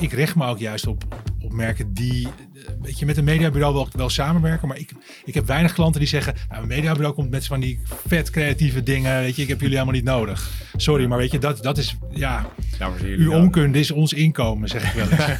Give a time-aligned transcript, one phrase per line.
[0.00, 1.04] ik richt me ook juist op,
[1.40, 4.68] op merken die eh, weet je, met een mediabureau wel, wel samenwerken.
[4.68, 4.92] Maar ik,
[5.24, 8.82] ik heb weinig klanten die zeggen, nou, een mediabureau komt met van die vet creatieve
[8.82, 9.20] dingen.
[9.20, 10.50] Weet je, ik heb jullie helemaal niet nodig.
[10.76, 12.46] Sorry, maar weet je, dat, dat is, ja,
[12.78, 15.38] Nou, uw onkunde is ons inkomen, zeg ik wel eens.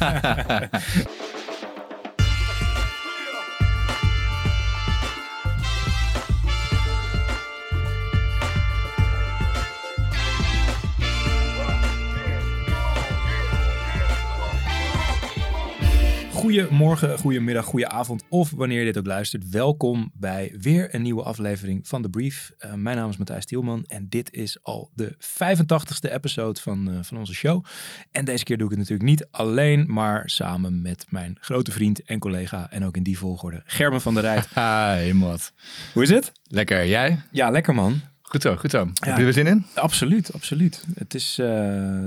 [16.51, 19.49] Goedemorgen, goedemiddag, goedenavond of wanneer je dit ook luistert.
[19.49, 22.51] Welkom bij weer een nieuwe aflevering van The Brief.
[22.57, 26.97] Eh, mijn naam is Matthijs Tielman en dit is al de 85ste episode van, eh,
[27.01, 27.65] van onze show.
[28.11, 32.03] En deze keer doe ik het natuurlijk niet alleen, maar samen met mijn grote vriend
[32.03, 34.47] en collega en ook in die volgorde, Gerben van der Rijt.
[35.05, 35.53] Hi, Mot.
[35.93, 36.31] Hoe is het?
[36.43, 37.21] Lekker, jij?
[37.31, 38.01] Ja, lekker man.
[38.31, 38.87] Goed zo, goed zo.
[38.99, 39.65] Heb je er zin in?
[39.73, 40.85] Absoluut, absoluut.
[40.95, 41.47] Het is, eh,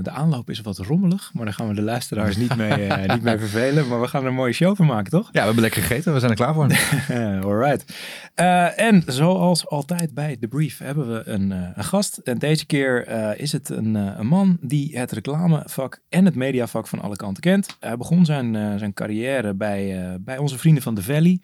[0.01, 3.23] de aanloop is wat rommelig, maar daar gaan we de luisteraars niet mee, eh, niet
[3.23, 3.87] mee vervelen.
[3.87, 5.25] Maar we gaan er een mooie show van maken, toch?
[5.25, 6.13] Ja, we hebben lekker gegeten.
[6.13, 6.63] We zijn er klaar voor.
[7.45, 7.93] Alright.
[8.35, 12.17] Eh, en zoals altijd bij The Brief hebben we een, een gast.
[12.17, 13.07] En deze keer
[13.39, 17.77] is het een, een man die het reclamevak en het mediavak van alle kanten kent.
[17.79, 21.39] Hij begon zijn, zijn carrière bij, bij onze vrienden van The Valley.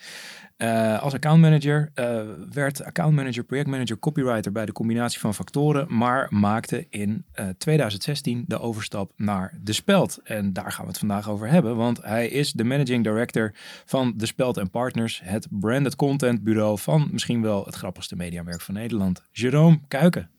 [0.62, 6.86] Eh, als accountmanager eh, werd accountmanager, projectmanager, copywriter bij de combinatie van factoren, maar maakte
[6.90, 10.20] in eh, 2016 de overstap naar De Speld.
[10.24, 13.54] En daar gaan we het vandaag over hebben, want hij is de managing director
[13.86, 18.74] van De Speld Partners, het branded content bureau van misschien wel het grappigste mediamerk van
[18.74, 20.30] Nederland, Jerome Kuiken.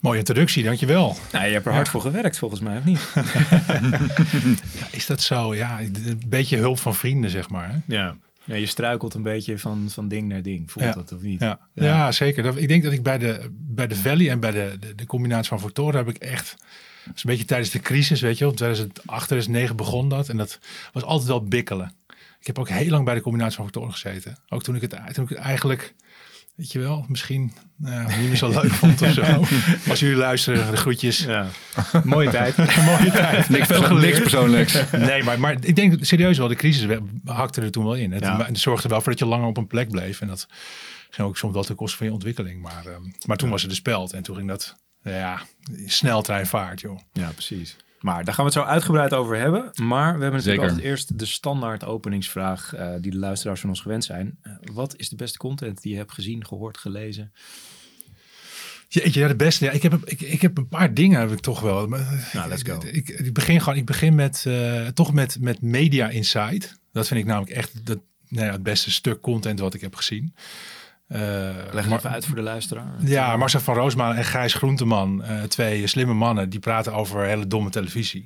[0.00, 1.16] Mooie introductie, dankjewel.
[1.32, 3.14] Nou, je hebt er hard voor gewerkt volgens mij, of niet?
[4.98, 5.54] Is dat zo?
[5.54, 7.70] Ja, een beetje hulp van vrienden, zeg maar.
[7.70, 7.78] Hè?
[7.86, 8.16] Ja.
[8.46, 8.54] Ja.
[8.54, 10.92] Je struikelt een beetje van, van ding naar ding, voelt Ja.
[10.92, 11.40] dat of niet?
[11.40, 12.12] Ja, ja.
[12.12, 12.42] zeker.
[12.42, 15.06] Dat, ik denk dat ik bij de, bij de Valley en bij de, de, de
[15.06, 16.56] combinatie van factoren heb ik echt...
[17.04, 18.54] Dat is een beetje tijdens de crisis, weet je wel.
[18.54, 20.28] 2008, 2009 begon dat.
[20.28, 20.58] En dat
[20.92, 21.92] was altijd wel bikkelen.
[22.40, 24.36] Ik heb ook heel lang bij de combinatie van factoren gezeten.
[24.48, 25.94] Ook toen ik het, toen ik het eigenlijk,
[26.56, 29.22] weet je wel, misschien nou, niet meer zo leuk vond of zo.
[29.90, 31.18] Als jullie luisteren, de groetjes.
[31.18, 31.46] Ja.
[32.04, 32.56] Mooie tijd.
[32.90, 33.48] Mooie tijd.
[33.48, 34.90] Niks, persoonlijks.
[34.90, 38.12] Nee, maar, maar ik denk serieus wel, de crisis hakte er toen wel in.
[38.12, 38.44] Het, Ja.
[38.46, 40.20] het zorgde wel voor dat je langer op een plek bleef.
[40.20, 40.48] En dat
[41.10, 42.62] ging ook soms wel ten koste van je ontwikkeling.
[42.62, 44.12] Maar, ehm, maar toen was het de speld.
[44.12, 45.40] En toen ging dat, ja,
[45.86, 46.98] sneltreinvaart, joh.
[47.12, 47.76] Ja, precies.
[48.06, 49.70] Maar daar gaan we het zo uitgebreid over hebben.
[49.74, 50.68] Maar we hebben natuurlijk Zeker.
[50.68, 54.38] altijd eerst de standaard openingsvraag eh, die de luisteraars van ons gewend zijn.
[54.42, 57.32] Eh, wat is de beste content die je hebt gezien, gehoord, gelezen?
[58.88, 59.64] Jeetje, ja, de beste.
[59.64, 61.86] Ja, ik, heb, ik, ik heb een paar dingen, heb ik toch wel.
[61.86, 62.80] Maar, Nou, let's go.
[62.90, 66.78] Ik, ik begin gewoon, ik begin met, eh, toch met, met Media Insight.
[66.92, 69.94] Dat vind ik namelijk echt dat, nou ja, het beste stuk content wat ik heb
[69.94, 70.34] gezien.
[71.08, 71.20] Eh,
[71.72, 72.94] Leg maar- even uit voor de luisteraar.
[73.00, 77.46] Ja, Marcel van Roosmalen en Gijs Groenteman, eh, twee slimme mannen, die praten over hele
[77.46, 78.24] domme televisie.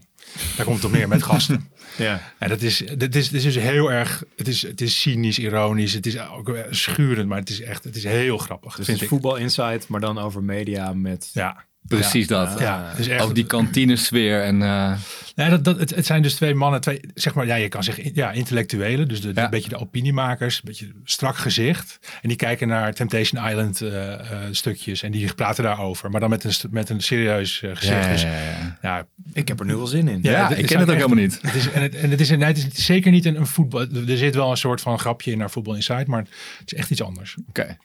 [0.56, 1.68] Daar komt het op neer met gasten.
[1.96, 2.20] Ja.
[2.38, 5.38] En dat is, dat is, het is dus heel erg, het is, het is cynisch,
[5.38, 8.86] ironisch, het is ook schurend, maar het is echt, het is heel grappig, Dus vind
[8.86, 9.08] het is ik.
[9.08, 11.30] voetbal insight, maar dan over media met...
[11.32, 12.58] Ja, Precies dat.
[12.58, 13.20] ja, echt.
[13.22, 14.62] Ook die kantinesfeer en...
[14.62, 14.92] eh,
[15.34, 17.82] Nee, dat, dat, het, het zijn dus twee mannen, twee, zeg maar, ja, je kan
[17.84, 19.44] zeggen, ja, intellectuelen, dus de, de- Ja.
[19.44, 21.98] een beetje de opiniemakers, een beetje strak gezicht.
[22.22, 24.20] En die kijken naar Temptation Island eh, eh,
[24.50, 27.82] stukjes en die praten daarover, maar dan met een, met een serieus gezicht.
[28.04, 28.78] ja, Dus ja, ja.
[28.82, 30.18] ja, Ik heb er nu wel zin in.
[30.22, 31.38] Ja, ik ken het ook echt- helemaal niet.
[31.42, 33.80] Het is, en, het, en het, is, nee, het is zeker niet een, een voetbal.
[34.08, 36.20] Er zit wel een soort van grapje in naar Voetbal Inside, maar
[36.58, 37.36] het is echt iets anders.
[37.48, 37.76] Oké.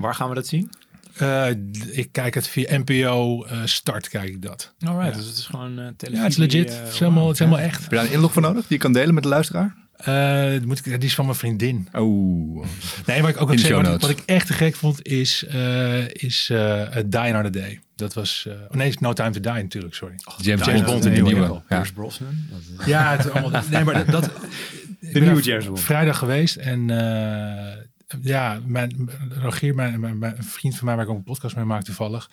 [0.00, 0.70] Waar gaan we dat zien?
[1.16, 1.46] Eh,
[1.90, 4.74] ik kijk het via NPO eh, Start, kijk ik dat.
[4.86, 5.16] Alright, Ja.
[5.20, 6.16] dus het is gewoon eh televisie.
[6.16, 6.78] Ja, het is legit.
[6.78, 7.80] het, is helemaal, het is helemaal echt.
[7.82, 9.74] Heb je daar een inlog voor nodig die je kan delen met de luisteraar?
[9.96, 11.88] Eh, moet ik, die is van mijn vriendin.
[11.98, 12.66] Oeh.
[13.06, 15.44] Nee, maar ik ook In zeg, show wat, wat ik echt te gek vond is,
[15.44, 17.80] eh is eh Die Another Day.
[17.96, 20.14] Dat was, eh, oh nee, No Time to Die natuurlijk, sorry.
[20.40, 21.30] James, James Bond, de nieuwe.
[21.40, 21.62] Ja.
[21.68, 22.36] Pierce Brosnan.
[22.50, 24.30] Dat is- Ja, het, allemaal, nee, maar dat, dat
[25.12, 25.80] De nieuwe James Bond.
[25.80, 27.76] vrijdag geweest en eh,
[28.20, 31.82] ja, mijn, Rogier, mijn, mijn, vriend van mij waar ik ook een podcast mee maak
[31.82, 32.30] toevallig,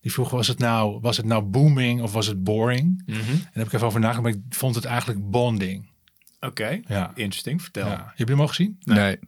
[0.00, 3.02] die vroeg was het nou, was het nou booming of was het boring?
[3.06, 3.18] Mhm.
[3.18, 5.90] En daar heb ik even over nagedacht, maar ik vond het eigenlijk bonding.
[6.40, 7.10] Oké, Ja.
[7.14, 7.62] interesting.
[7.62, 7.86] Vertel.
[7.86, 8.12] ja.
[8.16, 8.78] Heb je hem al gezien?
[8.84, 9.18] Nee.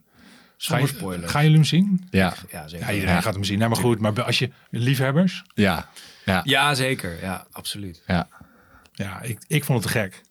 [0.57, 1.31] Ga je, spoilers.
[1.31, 2.07] gaan jullie hem zien?
[2.09, 2.33] Ja.
[2.51, 2.87] Ja, zeker.
[2.87, 3.57] Ja, iedereen gaat hem zien.
[3.57, 5.89] Nou, maar goed, maar als je liefhebbers, Ja.
[6.25, 6.41] Ja.
[6.43, 7.21] Ja, zeker.
[7.21, 8.03] Ja, absoluut.
[8.07, 8.27] Ja.
[8.93, 10.21] ja, ik, ik vond het te gek.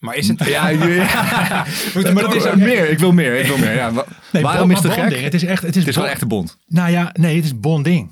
[0.00, 0.44] Maar is het...
[0.44, 1.66] Ja, ja, ja.
[1.94, 2.90] maar dat is ook- meer.
[2.90, 3.34] Ik wil meer.
[3.38, 3.74] Ik wil meer.
[3.74, 5.02] Ja, wa- Nee, waarom is het maar gek?
[5.02, 6.58] bonding, Het is echt, het is, Het is wel echt een bond.
[6.66, 8.10] Nou ja, nee, het is bonding.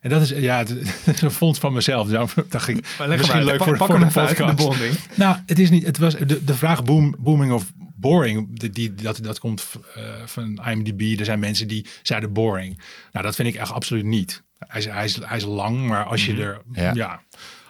[0.00, 0.68] En dat is, ja, het,
[1.04, 2.08] het is een fonds van mezelf.
[2.08, 2.74] Daarom dacht ik,
[3.08, 4.56] misschien leuk voor, voor de podcast.
[4.56, 4.94] bonding.
[5.14, 8.94] Nou, het is niet, het was de, de vraag boom, booming of boring, die, die,
[8.94, 11.18] dat, dat komt eh, van IMDb.
[11.18, 12.80] Er zijn mensen die zeiden boring.
[13.12, 14.42] Nou, dat vind ik echt absoluut niet.
[14.58, 16.90] Hij is, hij is, hij is lang, maar als je er, Ja.
[16.94, 17.20] ja.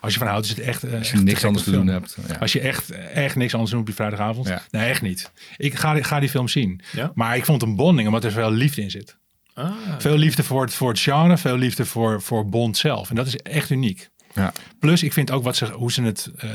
[0.06, 0.82] Als je van houdt, is het echt.
[0.85, 1.94] eh, Als je echt niks anders te doen film.
[1.94, 2.17] hebt.
[2.29, 2.35] Ja.
[2.37, 4.49] Als je echt, echt niks anders doet op die vrijdagavond.
[4.49, 4.62] Ja.
[4.70, 5.31] Nee, echt niet.
[5.56, 6.81] Ik ga, ga die film zien.
[6.93, 7.12] Ja?
[7.14, 9.17] Maar ik vond het een bonding, omdat er veel liefde in zit.
[9.55, 13.11] Ah, Veel liefde voor het, voor het genre, veel liefde voor, voor Bond zelf.
[13.11, 14.08] En dat is echt uniek.
[14.35, 14.53] Ja.
[14.79, 16.50] Plus, ik vind ook wat ze, hoe, ze het, eh,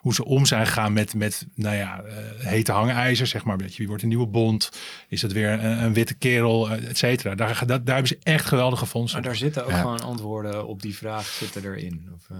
[0.00, 2.14] hoe ze om zijn gegaan met, met nou ja, eh,
[2.46, 3.56] hete hangijzer, zeg maar.
[3.56, 4.70] Weet je, wie wordt een nieuwe Bond?
[5.08, 7.34] Is dat weer een, een witte kerel, et cetera.
[7.34, 9.18] Daar, daar hebben ze echt geweldige fondsen.
[9.20, 9.80] maar daar zitten ook Ja.
[9.80, 12.08] gewoon antwoorden op die vraag zitten erin.
[12.14, 12.36] Of, eh,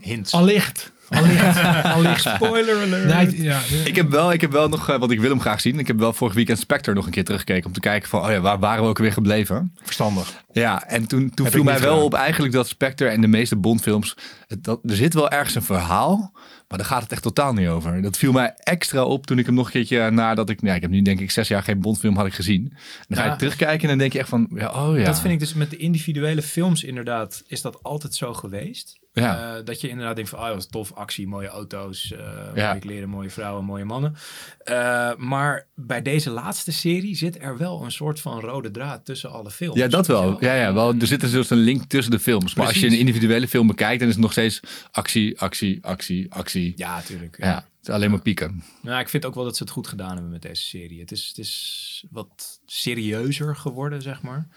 [0.00, 0.32] hints.
[0.32, 0.92] Allicht.
[1.08, 1.56] Allicht.
[1.96, 2.20] Allicht.
[2.34, 3.04] Spoiler alert.
[3.30, 5.60] Nee, ja, Ik heb wel, ik heb wel nog, eh, want ik wil hem graag
[5.60, 5.78] zien.
[5.78, 8.30] Ik heb wel vorig weekend Spectre nog een keer teruggekeken om te kijken van, oh
[8.30, 9.74] ja, waar waren we ook weer gebleven?
[9.82, 10.42] verstandig.
[10.52, 12.04] Ja, en toen, toen Heb viel ik mij wel gedaan.
[12.04, 14.16] op eigenlijk dat Spectre en de meeste Bondfilms,
[14.46, 16.32] het, dat, er zit wel ergens een verhaal,
[16.68, 18.02] maar daar gaat het echt totaal niet over.
[18.02, 20.82] Dat viel mij extra op toen ik hem nog een keertje nadat ik, nou, ik
[20.82, 22.76] heb nu denk ik zes jaar geen Bondfilm had ik gezien.
[23.08, 23.36] Dan ga je Ja.
[23.36, 25.04] terugkijken en dan denk je echt van, ja, oh ja.
[25.04, 29.00] Dat vind ik dus met de individuele films inderdaad, is dat altijd zo geweest.
[29.14, 29.56] Ja.
[29.56, 32.18] Eh, dat je inderdaad denkt van, ah, dat was tof, actie, mooie auto's, eh
[32.54, 32.68] Ja.
[32.68, 34.14] mooie kleren, mooie vrouwen, mooie mannen.
[34.58, 39.30] Eh, maar bij deze laatste serie zit er wel een soort van rode draad tussen
[39.30, 39.78] alle films.
[39.78, 40.36] Ja, dat wel.
[40.44, 40.94] Ja, ja, wel.
[40.94, 42.54] Er zit dus een link tussen de films.
[42.54, 44.60] Maar als je een individuele film bekijkt, dan is het nog steeds
[44.90, 46.72] actie, actie, actie, actie.
[46.76, 47.36] Ja, natuurlijk.
[47.38, 48.62] Ja, het is alleen maar pieken.
[48.82, 51.00] Nou, ik vind ook wel dat ze het goed gedaan hebben met deze serie.
[51.00, 54.48] Het is, het is wat serieuzer geworden, zeg maar.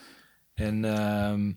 [0.53, 1.51] En ehm,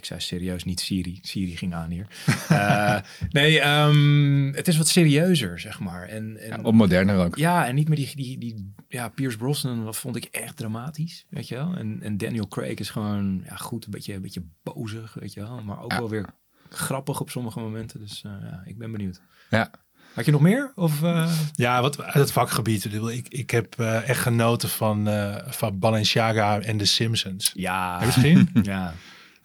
[0.00, 1.18] ik zei serieus, niet Siri.
[1.22, 2.06] Siri ging aan hier.
[2.48, 2.96] Eh,
[3.30, 6.02] nee, ehm, het is wat serieuzer, zeg maar.
[6.08, 7.36] En, en, Ja, op moderner ook.
[7.36, 11.26] ja, en niet meer die, die, die ja, Pierce Brosnan, dat vond ik echt dramatisch,
[11.30, 11.74] weet je wel.
[11.74, 15.40] En, en Daniel Craig is gewoon ja, goed, een beetje, een beetje bozig, weet je
[15.40, 15.62] wel.
[15.62, 15.98] Maar ook Ja.
[15.98, 16.26] wel weer
[16.68, 18.00] grappig op sommige momenten.
[18.00, 19.20] Dus eh, ja, ik ben benieuwd.
[19.50, 19.70] Ja.
[20.14, 20.72] Had je nog meer?
[20.74, 22.84] Of, eh, Ja, wat uit het vakgebied.
[22.84, 27.50] Ik, ik, heb eh, echt genoten van, eh, van Balenciaga en The Simpsons.
[27.54, 27.92] ja.
[27.92, 28.50] Heb je het gezien?
[28.72, 28.94] Ja.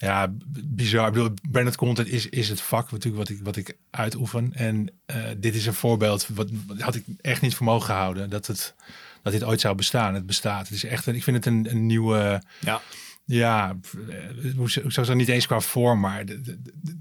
[0.06, 1.07] Ja, bizar.
[1.07, 4.52] Ik bedoel, branded content is, is het vak natuurlijk wat ik, wat ik uitoefen.
[4.54, 8.30] En eh, dit is een voorbeeld, wat, wat had ik echt niet voor mogen houden,
[8.30, 8.75] dat, het,
[9.24, 10.13] dat dit ooit zou bestaan.
[10.13, 10.68] Het bestaat.
[10.68, 12.81] Het is echt, een, ik vind het een, een nieuwe, Ja.
[13.25, 13.78] ja,
[14.10, 16.19] eh, hoe zou ik zeggen, niet eens qua vorm, maar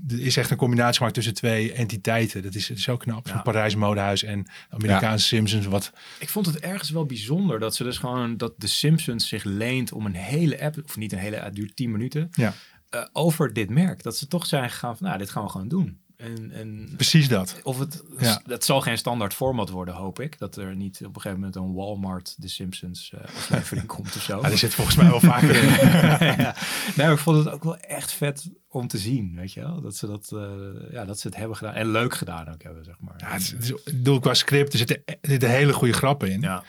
[0.09, 2.43] er is echt een combinatie gemaakt tussen twee entiteiten.
[2.43, 3.27] Dat is, zo knap.
[3.27, 3.41] Ja.
[3.41, 7.99] Parijs modehuis en Amerikaanse Simpsons, wat Ik vond het ergens wel bijzonder dat ze dus
[7.99, 11.55] gewoon dat de Simpsons zich leent om een hele app, of niet een hele app,
[11.55, 12.55] duurt 10 minuten, Ja.
[12.95, 14.03] Eh, over dit merk.
[14.03, 15.99] Dat ze toch zijn gegaan van, nou, dit gaan we gewoon doen.
[16.17, 17.61] En, en precies dat.
[17.63, 18.43] of het, Ja.
[18.47, 20.39] dat zal geen standaard format worden, hoop ik.
[20.39, 24.23] Dat er niet op een gegeven moment een Walmart de Simpsons eh aflevering komt of
[24.23, 24.41] zo.
[24.43, 25.69] Ja, die zit volgens mij wel vaker in.
[26.45, 26.55] ja.
[26.97, 29.81] Nee, ik vond het ook wel echt vet om te zien, weet je wel?
[29.81, 31.75] Dat ze, dat, eh, ja, dat ze het hebben gedaan.
[31.75, 33.15] En leuk gedaan ook hebben, zeg maar.
[33.17, 36.41] Ja, het is, het qua script, er zitten, er zitten hele goede grappen in.
[36.41, 36.63] ja.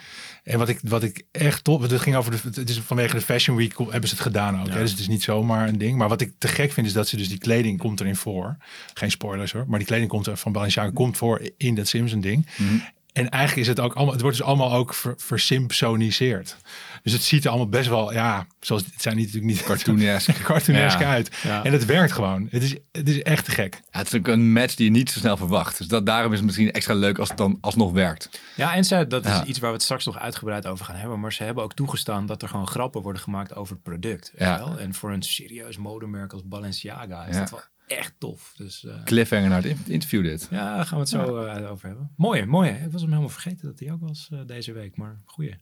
[0.45, 3.21] En wat ik, wat ik echt top, het ging over de, het is vanwege de
[3.21, 4.67] Fashion Week hebben ze het gedaan ook.
[4.67, 4.73] Ja.
[4.73, 4.79] Hè?
[4.79, 5.97] Dus het is niet zomaar een ding.
[5.97, 8.57] Maar wat ik te gek vind is dat ze dus die kleding komt erin voor.
[8.93, 12.21] Geen spoilers hoor, maar die kleding komt er van Balenciaga komt voor in dat Simpson
[12.21, 12.47] ding.
[12.57, 12.77] Mhm.
[13.13, 16.57] En eigenlijk is het ook allemaal, het wordt dus allemaal ook ver, versimpsoniseerd.
[17.05, 20.43] Dus het ziet er allemaal best wel, ja, zoals het zijn niet natuurlijk niet Cartoonesk.
[20.43, 21.09] cartoonesk Ja.
[21.09, 21.37] uit.
[21.43, 21.63] Ja.
[21.63, 22.47] En het werkt gewoon.
[22.51, 23.81] Het is, het is echt te gek.
[23.91, 25.77] Ja, het is ook een match die je niet zo snel verwacht.
[25.77, 28.29] Dus dat, daarom is het misschien extra leuk als het dan alsnog werkt.
[28.55, 29.45] Ja, en ze, dat is Ja.
[29.45, 31.19] iets waar we het straks nog uitgebreid over gaan hebben.
[31.19, 34.31] Maar ze hebben ook toegestaan dat er gewoon grappen worden gemaakt over het product.
[34.35, 34.79] wel?
[34.79, 37.39] En voor een serieus modemerk als Balenciaga is Ja.
[37.39, 38.53] dat wel echt tof.
[38.57, 40.47] Dus eh, Cliffhanger naar het interview dit.
[40.51, 42.11] ja, daar gaan we het zo eh, over hebben.
[42.17, 42.69] Mooi, mooi.
[42.69, 44.97] Ik was hem helemaal vergeten dat hij ook was eh, deze week.
[44.97, 45.55] Maar goeie.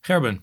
[0.00, 0.42] Gerben,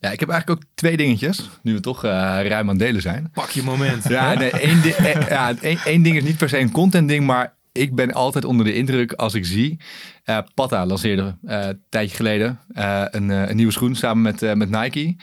[0.00, 1.48] Ja, ik heb eigenlijk ook twee dingetjes.
[1.62, 3.30] Nu we toch eh, ruim aan het delen zijn.
[3.32, 4.08] pak je moment.
[4.08, 7.08] Ja, nee, één, di- eh, ja, één, één ding is niet per se een content
[7.08, 9.80] ding, maar ik ben altijd onder de indruk als ik zie.
[10.24, 12.58] eh Patta lanceerde eh, een tijdje geleden
[13.10, 15.16] een, een nieuwe schoen samen met, met Nike.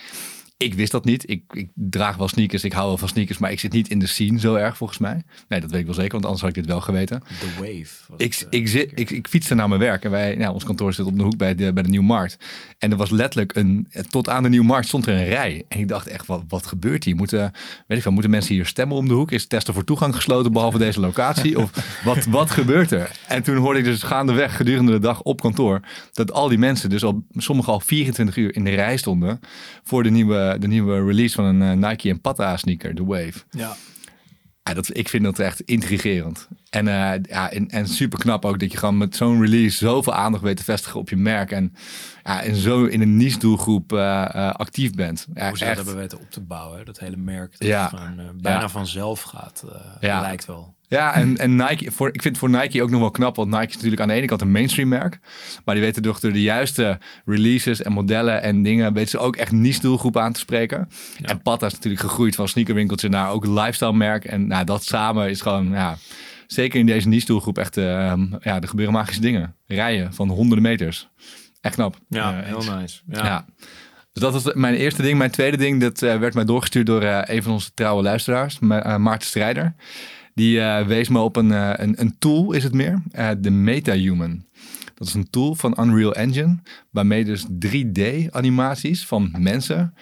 [0.57, 1.29] Ik wist dat niet.
[1.29, 3.99] Ik, ik draag wel sneakers, ik hou wel van sneakers, maar ik zit niet in
[3.99, 5.23] de scene zo erg volgens mij.
[5.47, 7.23] Nee, dat weet ik wel zeker, want anders had ik dit wel geweten.
[7.39, 8.13] The Wave.
[8.17, 10.63] Ik, het, eh, ik, zit, ik, ik fietste naar mijn werk en wij, nou, ons
[10.63, 12.37] kantoor zit op de hoek bij de, bij de Nieuwmarkt.
[12.77, 15.65] En er was letterlijk een, tot aan de Nieuwmarkt stond er een rij.
[15.67, 17.15] En ik dacht echt, wat, wat gebeurt hier?
[17.15, 17.51] Moeten,
[17.87, 19.31] weet ik veel, moeten mensen hier stemmen om de hoek?
[19.31, 21.59] Is testen voor toegang gesloten behalve deze locatie?
[21.59, 21.71] Of
[22.03, 23.11] wat, wat gebeurt er?
[23.27, 25.79] En toen hoorde ik dus gaandeweg gedurende de dag op kantoor
[26.13, 29.39] dat al die mensen dus al, sommigen al 24 uur in de rij stonden
[29.83, 33.33] voor de nieuwe, de nieuwe release van een eh, Nike en Patta sneaker, de Wave.
[33.49, 33.75] Ja.
[34.63, 36.47] Ja, dat, ik vind dat echt intrigerend.
[36.69, 40.13] En, eh, ja, en, en super knap ook dat je gewoon met zo'n release zoveel
[40.13, 41.51] aandacht weet te vestigen op je merk.
[41.51, 41.73] En,
[42.23, 45.27] ja, en zo in een niche doelgroep eh, eh, actief bent.
[45.33, 46.77] Ja, Hoe ze dat hebben weten op te bouwen.
[46.77, 46.83] hè?
[46.83, 47.91] Dat hele merk dat Ja.
[47.93, 49.63] eh, bijna vanzelf gaat.
[49.73, 50.21] eh, Ja.
[50.21, 50.74] Lijkt wel.
[50.87, 53.35] Ja, en, en Nike, voor, ik vind het voor Nike ook nog wel knap.
[53.35, 55.19] Want Nike is natuurlijk aan de ene kant een mainstream merk.
[55.65, 58.93] Maar die weten toch door de juiste releases en modellen en dingen...
[58.93, 60.89] weten ze ook echt niche doelgroep aan te spreken.
[61.21, 64.25] En Patta is natuurlijk gegroeid van sneakerwinkeltje naar ook lifestyle merk.
[64.25, 65.97] En nou, dat samen is gewoon ja,
[66.47, 69.55] zeker in deze niche-doelgroep echt, eh, ja, er gebeuren magische dingen.
[69.67, 71.07] Rijden van honderden meters.
[71.61, 71.97] Echt knap.
[72.09, 72.69] Ja, Ja, heel eens.
[72.69, 73.01] nice.
[73.07, 73.25] Ja.
[73.25, 73.45] Ja.
[74.13, 75.17] Dus dat was mijn eerste ding.
[75.17, 78.59] Mijn tweede ding, dat eh, werd mij doorgestuurd door eh, een van onze trouwe luisteraars,
[78.59, 79.75] Ma- eh, Maarten Strijder.
[80.35, 83.49] Die eh, wees me op een, eh, een, een tool, is het meer, eh, de
[83.49, 84.43] MetaHuman.
[84.95, 86.57] Dat is een tool van Unreal Engine,
[86.91, 89.93] waarmee dus 3D-animaties van mensen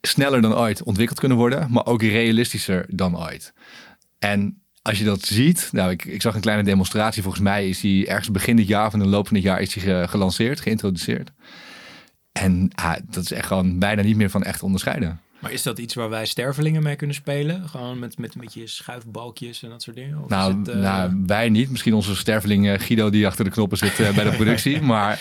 [0.00, 3.52] sneller dan ooit ontwikkeld kunnen worden, maar ook realistischer dan ooit.
[4.18, 7.22] En als je dat ziet, nou, ik, ik zag een kleine demonstratie.
[7.22, 9.72] Volgens mij is die ergens begin dit jaar in de loop van dit jaar is
[9.72, 11.30] die ge- gelanceerd, geïntroduceerd.
[12.32, 15.20] En ah, dat is echt gewoon bijna niet meer van echt onderscheiden.
[15.40, 17.68] Maar is dat iets waar wij stervelingen mee kunnen spelen?
[17.68, 20.22] Gewoon met, met een beetje schuifbalkjes en dat soort dingen?
[20.22, 21.70] Of Nou, het, eh, nou, wij niet.
[21.70, 24.80] Misschien onze sterveling Guido die achter de knoppen zit eh, bij de productie.
[24.92, 25.20] maar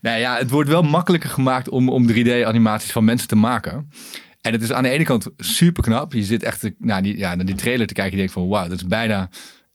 [0.00, 3.90] nou ja, het wordt wel makkelijker gemaakt om, om 3D-animaties van mensen te maken.
[4.40, 6.12] En het is aan de ene kant super knap.
[6.12, 8.12] Je zit echt naar, die, ja, naar die trailer te kijken.
[8.12, 9.28] Je denkt van wauw, dat is bijna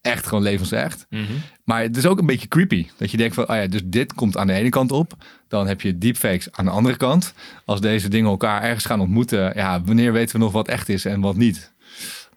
[0.03, 1.05] echt gewoon levensecht.
[1.09, 1.23] mhm.
[1.63, 2.87] Maar het is ook een beetje creepy.
[2.97, 5.13] Dat je denkt van, oh ja, dus dit komt aan de ene kant op.
[5.47, 7.33] Dan heb je deepfakes aan de andere kant.
[7.65, 11.05] Als deze dingen elkaar ergens gaan ontmoeten, ja, wanneer weten we nog wat echt is
[11.05, 11.71] en wat niet?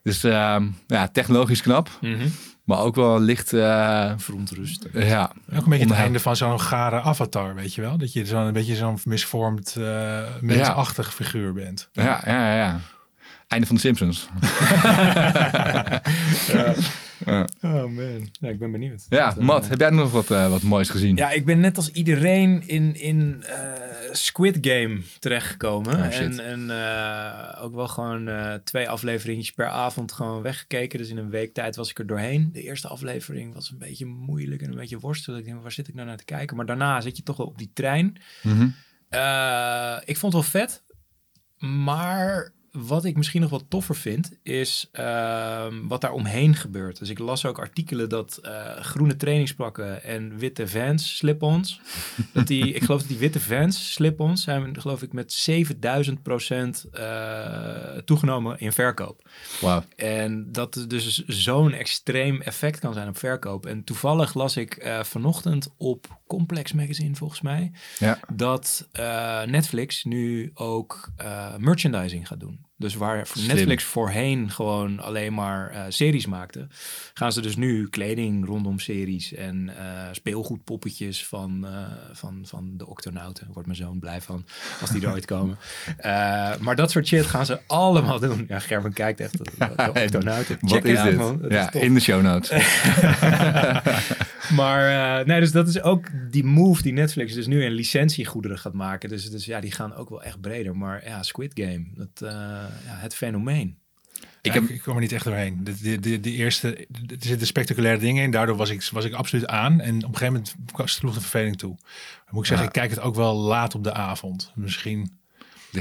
[0.02, 2.26] Dus ehm, ja, technologisch knap, Mhm.
[2.64, 4.87] maar ook wel licht, eh, Verontrust.
[4.92, 5.32] ja.
[5.54, 7.99] Ook een beetje het einde van zo'n gare avatar, weet je wel?
[7.99, 11.88] Dat je zo'n een beetje zo'n misvormd, eh mensachtig figuur bent.
[11.92, 12.80] Ja, ja, ja, ja.
[13.49, 14.28] Einde van de Simpsons.
[17.26, 18.28] Oh man.
[18.40, 19.06] Ja, ik ben benieuwd.
[19.08, 21.16] Ja, Dat, eh, Matt, heb jij nog wat, eh, wat moois gezien?
[21.16, 23.73] Ja, ik ben net als iedereen in, in eh,
[24.12, 25.94] Squid Game terechtgekomen.
[25.96, 30.99] Oh, en en eh, ook wel gewoon eh, twee afleveringetjes per avond gewoon weggekeken.
[30.99, 32.50] Dus in een week tijd was ik er doorheen.
[32.52, 35.38] De eerste aflevering was een beetje moeilijk en een beetje worstelen.
[35.38, 36.56] Ik denk, waar zit ik nou naar te kijken?
[36.56, 38.16] Maar daarna zit je toch wel op die trein.
[38.42, 38.68] Mhm.
[39.08, 40.82] Eh, ik vond het wel vet.
[41.58, 46.99] Maar wat ik misschien nog wat toffer vind, is ehm, wat daar omheen gebeurt.
[46.99, 51.80] Dus ik las ook artikelen dat eh, groene trainingspakken en witte Vans slip-ons,
[52.33, 56.87] dat die, ik geloof dat die witte Vans slip-ons zijn, geloof ik, met 7000 procent
[56.92, 59.28] eh, toegenomen in verkoop.
[59.61, 59.85] Wauw.
[59.97, 63.66] En dat dus zo'n extreem effect kan zijn op verkoop.
[63.66, 68.18] En toevallig las ik eh, vanochtend op Complex Magazine, volgens mij, Ja.
[68.33, 68.88] dat
[69.47, 71.11] Netflix nu ook
[71.59, 72.65] merchandising gaat doen.
[72.78, 73.47] Dus waar Slim.
[73.47, 76.66] Netflix voorheen gewoon alleen maar eh, series maakte,
[77.14, 81.73] gaan ze dus nu kleding rondom series en eh, speelgoedpoppetjes van, eh,
[82.12, 83.45] van, van de Octonauten.
[83.45, 84.45] Daar wordt mijn zoon blij van
[84.80, 85.59] als die er ooit komen.
[86.61, 88.45] Maar dat soort shit gaan ze allemaal doen.
[88.49, 89.38] Ja, Gerben kijkt echt.
[89.45, 90.59] De, de Octonauten.
[90.61, 91.21] Wat is dit?
[91.49, 92.50] ja, in de show notes.
[94.50, 98.58] Maar eh, nee, dus dat is ook die move die Netflix dus nu in licentiegoederen
[98.58, 99.08] gaat maken.
[99.08, 100.76] Dus, dus ja, die gaan ook wel echt breder.
[100.76, 102.30] Maar ja, Squid Game, dat, eh,
[102.84, 103.78] ja, het fenomeen.
[104.42, 105.64] Ik, heb, ik kwam er niet echt doorheen.
[105.64, 108.30] De, de, de, de eerste, er zitten spectaculaire dingen in.
[108.30, 109.80] Daardoor was ik, was ik absoluut aan.
[109.80, 111.76] En op een gegeven moment sloeg de verveling toe.
[111.76, 112.72] Dan moet ik zeggen, Ja.
[112.72, 114.52] ik kijk het ook wel laat op de avond.
[114.54, 115.12] Misschien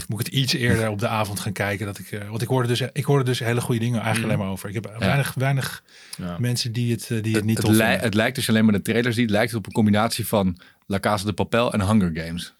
[0.07, 1.85] moet ik het iets eerder op de avond gaan kijken.
[1.85, 4.43] Dat ik, eh, want ik hoorde, dus, ik hoorde dus hele goede dingen eigenlijk alleen
[4.45, 4.69] maar over.
[4.69, 5.83] Ik heb weinig, weinig
[6.17, 6.35] Ja.
[6.39, 7.67] mensen die het, eh, die het niet het,
[8.01, 10.99] het lijkt, je alleen maar de trailer ziet, lijkt het op een combinatie van La
[10.99, 12.53] Casa de Papel en Hunger Games.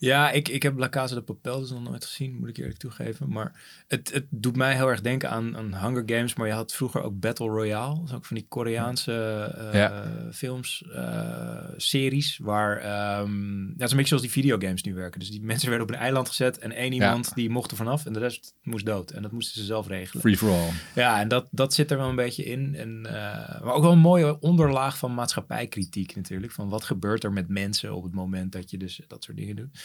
[0.00, 2.78] Ja, ik, ik heb La Casa de Papel dus nog nooit gezien, moet ik eerlijk
[2.78, 3.28] toegeven.
[3.32, 3.52] Maar
[3.86, 6.34] het, het doet mij heel erg denken aan, aan Hunger Games.
[6.34, 8.00] Maar je had vroeger ook Battle Royale.
[8.04, 9.12] Dat ook van die Koreaanse
[9.58, 10.04] eh, Ja.
[10.32, 12.38] films, eh, series.
[12.42, 15.20] Waar, ehm, ja, het is een beetje zoals die videogames nu werken.
[15.20, 18.06] Dus die mensen werden op een eiland gezet en één iemand die mocht er vanaf.
[18.06, 19.10] En de rest moest dood.
[19.10, 20.20] En dat moesten ze zelf regelen.
[20.22, 20.70] Free for all.
[20.94, 22.74] Ja, en dat, dat zit er wel een beetje in.
[22.74, 26.52] En, eh, maar ook wel een mooie onderlaag van maatschappijkritiek natuurlijk.
[26.52, 29.56] Van wat gebeurt er met mensen op het moment dat je dus dat soort dingen
[29.56, 29.78] doet.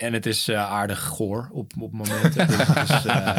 [0.00, 2.46] En het is eh, aardig goor op, op momenten.
[2.46, 3.36] dus, het is, eh,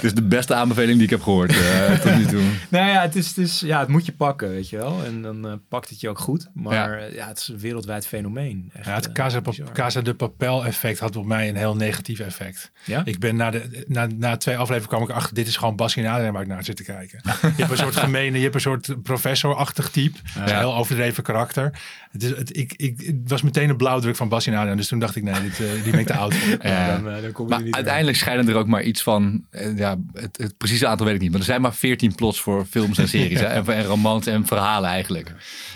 [0.00, 2.42] Het is de beste aanbeveling die ik heb gehoord eh, tot nu toe.
[2.68, 5.04] nou ja het, is, het is, ja, het moet je pakken, weet je wel.
[5.04, 6.48] En dan eh, pakt het je ook goed.
[6.54, 7.28] Maar eh, ja.
[7.28, 8.70] het is een wereldwijd fenomeen.
[8.72, 9.40] Echt, Ja, het Casa.
[9.72, 12.70] Casa de Papel effect had op mij een heel negatief effect.
[12.84, 13.02] Ja?
[13.04, 16.08] Ik ben na, de, na, na twee afleveringen kwam ik achter, dit is gewoon Basje
[16.08, 17.20] Adriaan waar ik naar zit te kijken.
[17.24, 20.18] je hebt een soort gemene, je hebt een soort professorachtig type.
[20.36, 21.80] Een heel overdreven karakter.
[22.10, 24.76] Het, is, het, ik, ik, het was meteen een blauwdruk van Basje Adriaan.
[24.76, 26.58] Dus toen dacht ik, nee, dit, eh, die ben ik te oud voor.
[26.70, 26.96] Ja.
[26.96, 29.78] dan, eh, dan kom je Maar niet uiteindelijk schijnen er ook maar iets van, eh,
[29.78, 32.64] ja, het, het precieze aantal weet ik niet, maar er zijn maar 14 plots voor
[32.64, 35.28] films en series en, en romans en verhalen eigenlijk.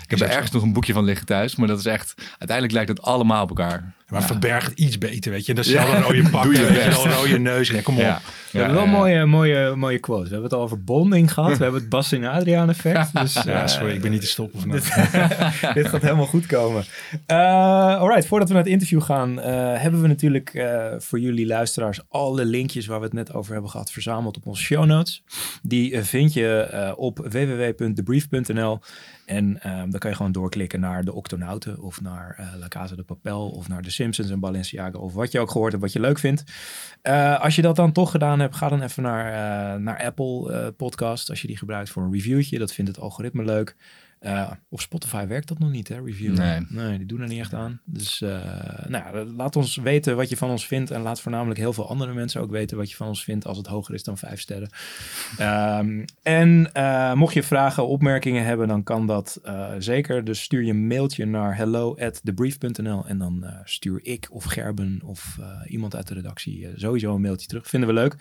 [0.03, 2.71] Ik heb er ergens nog een boekje van liggen thuis, maar dat is echt, uiteindelijk
[2.71, 3.93] lijkt het allemaal op elkaar.
[4.09, 4.27] Maar Ja.
[4.27, 5.53] verberg het iets beter, weet je.
[5.53, 7.69] Dat is wel een rode pak, Doe je weet je, een rode neus.
[7.69, 8.01] Ja, kom op.
[8.01, 8.21] Ja.
[8.51, 10.23] We hebben wel mooie, mooie, mooie quotes.
[10.27, 11.57] We hebben het al over bonding gehad.
[11.57, 13.13] We hebben het Bas en Adriaan effect.
[13.21, 15.11] Dus, Ja, eh, sorry, ik ben niet te stoppen vandaag.
[15.61, 16.83] dit, dit gaat helemaal goed komen.
[17.27, 17.37] Uh,
[17.97, 20.65] alright, voordat we naar het interview gaan, eh, hebben we natuurlijk
[20.97, 24.63] voor jullie luisteraars alle linkjes waar we het net over hebben gehad verzameld op onze
[24.63, 25.23] show notes.
[25.61, 28.79] Die vind je op www.debrief.nl.
[29.25, 33.03] En ehm, dan kan je gewoon doorklikken naar de Octonauten of naar La Casa de
[33.03, 35.99] Papel of naar de Simpsons en Balenciaga of wat je ook gehoord hebt wat je
[35.99, 36.43] leuk vindt.
[37.01, 40.51] Eh, als je dat dan toch gedaan hebt, ga dan even naar, eh, naar Apple
[40.53, 42.59] eh, Podcast als je die gebruikt voor een reviewtje.
[42.59, 43.75] Dat vindt het algoritme leuk.
[44.25, 46.01] Eh, op Spotify werkt dat nog niet, hè?
[46.01, 46.37] Review.
[46.37, 46.97] Nee.
[46.97, 47.81] die doen er niet echt aan.
[47.85, 48.29] Dus eh,
[48.87, 50.91] nou, ja, laat ons weten wat je van ons vindt.
[50.91, 53.57] En laat voornamelijk heel veel andere mensen ook weten wat je van ons vindt als
[53.57, 54.69] het hoger is dan vijf sterren.
[55.37, 59.41] Ehm, en eh, mocht je vragen, opmerkingen hebben, dan kan dat
[59.77, 60.23] zeker.
[60.23, 65.01] Dus stuur je een mailtje naar hello at thebrief.nl en dan stuur ik of Gerben
[65.03, 67.67] of iemand uit de redactie sowieso een mailtje terug.
[67.67, 68.15] Vinden we leuk.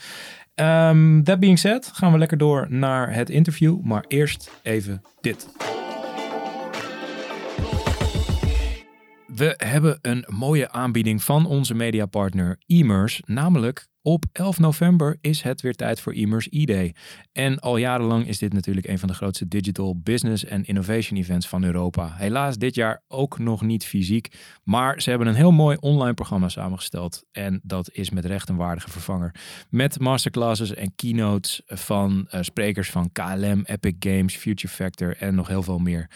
[0.54, 3.80] Ehm that being said, gaan we lekker door naar het interview.
[3.82, 5.46] Maar eerst even dit.
[9.37, 15.61] We hebben een mooie aanbieding van onze mediapartner Immers, namelijk op 11 november is het
[15.61, 16.94] weer tijd voor Immers E-Day.
[17.32, 21.49] En al jarenlang is dit natuurlijk een van de grootste digital business en innovation events
[21.49, 22.14] van Europa.
[22.16, 24.34] Helaas dit jaar ook nog niet fysiek,
[24.64, 27.25] maar ze hebben een heel mooi online programma samengesteld.
[27.32, 29.34] En dat is met recht een waardige vervanger.
[29.70, 35.49] Met masterclasses en keynotes van uh, sprekers van KLM, Epic Games, Future Factor en nog
[35.49, 36.11] heel veel meer.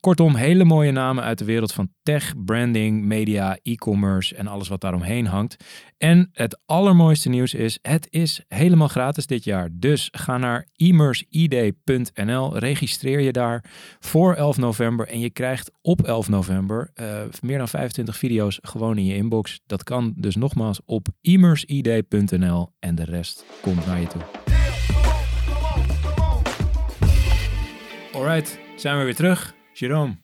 [0.00, 4.80] Kortom, hele mooie namen uit de wereld van tech, branding, media, e-commerce en alles wat
[4.80, 5.64] daaromheen hangt.
[5.98, 9.68] En het allermooiste nieuws is, het is helemaal gratis dit jaar.
[9.72, 13.64] Dus ga naar immersid.nl, registreer je daar
[14.00, 18.98] voor 11 november en je krijgt op 11 november uh, meer dan 25 video's gewoon
[18.98, 19.60] in je inbox.
[19.66, 24.22] Dat kan dus nogmaals op immersid.nl en de rest komt naar je toe.
[28.12, 29.54] Alright, zijn we weer terug.
[29.72, 30.16] Jerome,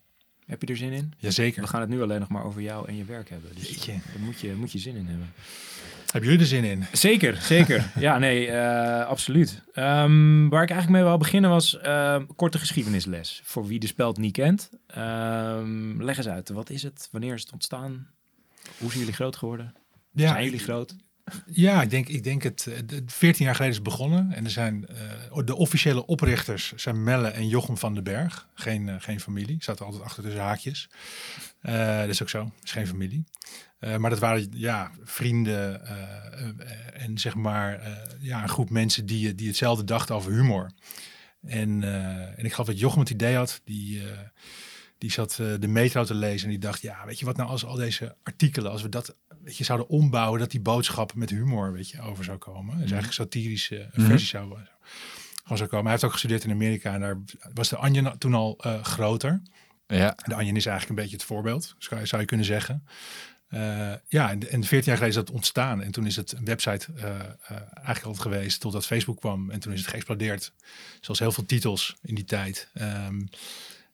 [0.46, 1.12] heb je er zin in?
[1.18, 1.62] Jazeker.
[1.62, 3.50] We gaan het nu alleen nog maar over jou en je werk hebben.
[3.54, 3.92] Dus Jeetje.
[3.92, 5.32] daar moet je, moet je zin in hebben.
[6.16, 6.84] Hebben jullie er zin in?
[6.92, 7.90] Zeker, zeker.
[7.98, 9.62] ja, nee, uh, absoluut.
[9.74, 13.40] Um, waar ik eigenlijk mee wil beginnen was uh, korte geschiedenisles.
[13.44, 14.70] Voor wie de speld niet kent.
[14.98, 17.08] Um, leg eens uit, wat is het?
[17.12, 18.08] Wanneer is het ontstaan?
[18.78, 19.74] Hoe zijn jullie groot geworden?
[20.12, 20.96] Ja, zijn jullie groot?
[21.46, 22.68] Ja, ik denk, ik denk het.
[23.06, 24.32] 14 jaar geleden is het begonnen.
[24.32, 24.86] En er zijn
[25.36, 28.48] uh, de officiële oprichters zijn Melle en Jochem van den Berg.
[28.54, 29.56] Geen, uh, geen familie.
[29.60, 30.88] Zaten altijd achter tussen haakjes.
[31.62, 32.50] Uh, dat is ook zo.
[32.62, 33.24] Is geen familie.
[33.80, 35.90] Uh, maar dat waren ja, vrienden uh,
[36.46, 37.80] uh, en zeg maar
[38.20, 40.70] ja, een groep mensen die, die hetzelfde dachten over humor.
[41.42, 41.82] En,
[42.36, 44.02] en ik geloof dat Jochem het idee had, die,
[44.98, 47.64] die zat de metro te lezen en die dacht, ja, weet je wat nou als
[47.64, 51.72] al deze artikelen, als we dat weet je, zouden ombouwen, dat die boodschap met humor
[51.72, 52.72] weet je, over zou komen.
[52.72, 54.18] Dus eigenlijk satirische versie mm-hmm.
[54.18, 54.58] zou,
[55.42, 55.84] gewoon zou komen.
[55.84, 57.18] Hij heeft ook gestudeerd in Amerika en daar
[57.54, 59.42] was de Onion toen al groter.
[59.86, 60.16] Ja.
[60.24, 62.86] De Onion is eigenlijk een beetje het voorbeeld, zou je kunnen zeggen.
[63.50, 65.82] Uh, ja, en, en 14 jaar geleden is dat ontstaan.
[65.82, 67.10] En toen is het een website uh, uh,
[67.74, 69.50] eigenlijk altijd geweest totdat Facebook kwam.
[69.50, 70.52] En toen is het geëxplodeerd.
[71.00, 72.68] Zoals heel veel titels in die tijd.
[72.80, 73.28] Um,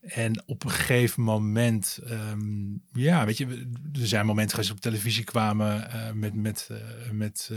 [0.02, 3.46] en op een gegeven moment, um, ja, weet je,
[4.00, 6.68] er zijn momenten geweest op televisie kwamen met, met,
[7.12, 7.50] met,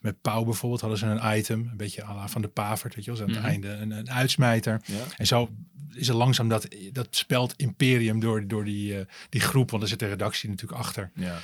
[0.00, 0.80] met Pauw bijvoorbeeld.
[0.80, 3.20] Hadden ze een item, een beetje à la van de Pavert, weet je wel.
[3.20, 3.46] aan het Mhm.
[3.48, 4.80] einde een, een uitsmijter.
[4.84, 4.94] Ja.
[5.16, 5.50] En zo
[5.92, 8.96] is er langzaam dat, dat speld imperium door, door die,
[9.28, 11.38] die groep, want er zit de redactie natuurlijk achter, Ja.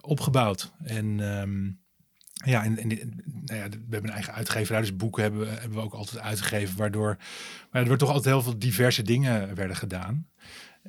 [0.00, 0.72] opgebouwd.
[0.84, 1.80] En um,
[2.44, 5.78] ja, en, en nou ja, we hebben een eigen uitgeverij, dus boeken hebben, we- hebben
[5.78, 7.16] we ook altijd uitgegeven, waardoor
[7.70, 10.26] maar er toch altijd heel veel diverse dingen werden gedaan.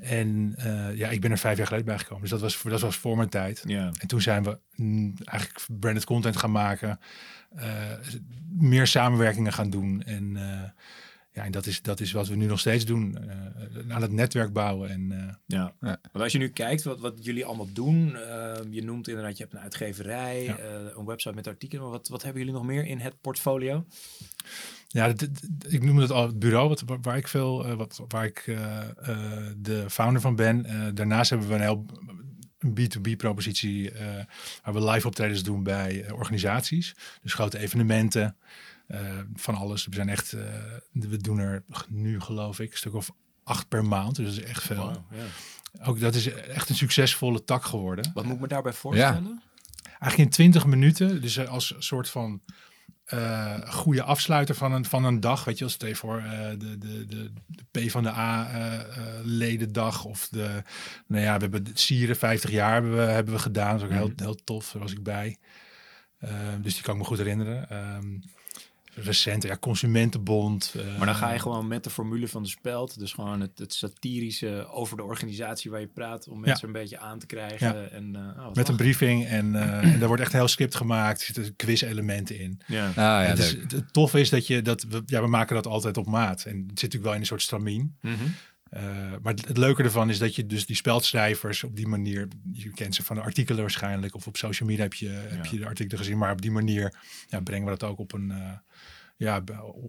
[0.02, 2.82] En uh, ja, ik ben er vijf jaar geleden bijgekomen, dus dat was, voor, dat
[2.82, 3.64] was voor mijn tijd.
[3.66, 3.92] Ja.
[4.00, 7.00] En toen zijn we mm, eigenlijk branded content gaan maken,
[7.58, 7.64] uh,
[8.58, 10.04] meer samenwerkingen gaan doen.
[10.04, 10.62] En, uh,
[11.40, 13.18] ja, en dat, is, dat is wat we nu nog steeds doen,
[13.88, 14.90] uh, aan het netwerk bouwen.
[14.90, 15.74] En, uh, Ja.
[15.82, 16.00] Ja.
[16.12, 19.44] Want als je nu kijkt wat, wat jullie allemaal doen, uh, je noemt inderdaad, je
[19.44, 20.60] hebt een uitgeverij, Ja.
[20.60, 20.66] uh,
[20.98, 23.86] een website met artikelen, maar wat, wat hebben jullie nog meer in het portfolio?
[24.88, 25.14] ja,
[25.68, 28.44] ik noem het al het bureau wat, waar ik veel, wat, waar ik
[29.58, 30.66] de founder van ben.
[30.96, 31.86] Daarnaast hebben we een heel
[32.60, 34.00] een B2B propositie uh,
[34.64, 36.96] waar we live optredens doen bij organisaties.
[37.22, 38.38] Dus grote evenementen,
[39.34, 39.86] van alles.
[39.86, 40.42] We zijn echt, uh,
[40.92, 43.12] we doen er nu geloof ik een stuk of
[43.44, 44.16] acht per maand.
[44.16, 45.06] Dus dat is echt veel.
[45.12, 45.24] Ja.
[45.86, 48.12] Ook dat is echt een succesvolle tak geworden.
[48.14, 49.42] Wat moet ik me daarbij voorstellen?
[49.84, 52.42] Eigenlijk in 20 minuten, dus eh, als soort van
[53.10, 55.44] eh, goede afsluiter van een, van een dag.
[55.44, 58.52] Weet je, als het even voor eh, de, de, de, de P van de A
[58.52, 58.86] eh, eh,
[59.24, 60.64] ledendag of de,
[61.08, 63.72] nou ja, we hebben het Sieren 50 jaar hebben we, hebben we gedaan.
[63.72, 64.72] Dat is ook heel, heel tof.
[64.72, 65.38] Daar was ik bij.
[66.18, 67.70] Eh, dus die kan ik me goed herinneren.
[67.70, 68.18] Ehm,
[68.94, 70.74] recent, ja, Consumentenbond.
[70.78, 73.60] eh, Maar dan ga je gewoon met de formule van de speld, dus gewoon het,
[73.60, 77.92] het satirische over de organisatie waar je praat, om mensen een beetje aan te krijgen.
[77.92, 80.48] En, eh, oh, wat met een briefing en, eh, en daar wordt echt een heel
[80.48, 81.20] script gemaakt.
[81.20, 82.62] Er zitten quiz-elementen in.
[82.68, 82.88] Ja.
[82.88, 83.72] Ah, ja, het, is, leuk.
[83.72, 86.44] het tof is dat je dat we, ja, we maken dat altijd op maat.
[86.46, 87.96] En het zit natuurlijk wel in een soort stramien.
[88.02, 88.14] Mhm.
[88.70, 88.82] Eh,
[89.22, 92.70] maar het, het leuke ervan is dat je dus die speldschrijvers op die manier, je
[92.70, 95.66] kent ze van de artikelen waarschijnlijk, of op social media heb je, heb je de
[95.66, 96.94] artikelen gezien, maar op die manier
[97.28, 98.52] ja, brengen we dat ook op een, eh,
[99.18, 99.42] ja,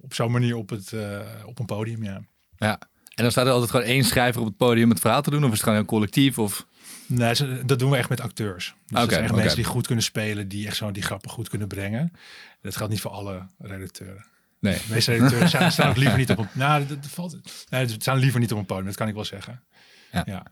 [0.02, 2.04] op zo'n manier op, het, eh, op een podium.
[2.04, 2.20] Ja.
[2.56, 2.78] Ja.
[3.14, 5.44] En dan staat er altijd gewoon één schrijver op het podium het verhaal te doen?
[5.44, 6.38] Of is het gewoon een collectief?
[6.38, 6.66] Of...
[7.06, 8.64] Nee, dat doen we echt met acteurs.
[8.64, 11.30] Dus dat Oké, zijn echt mensen die goed kunnen spelen, die echt zo die grappen
[11.30, 12.12] goed kunnen brengen.
[12.62, 14.26] Dat geldt niet voor alle redacteuren.
[14.60, 14.74] Nee.
[14.74, 16.48] De meeste redacteuren staan, staan ook liever niet op een...
[16.52, 17.36] Nou, dat, dat valt...
[17.68, 19.62] Nee, ze staan liever niet op een podium, dat kan ik wel zeggen.
[20.12, 20.22] Ja.
[20.26, 20.46] ja.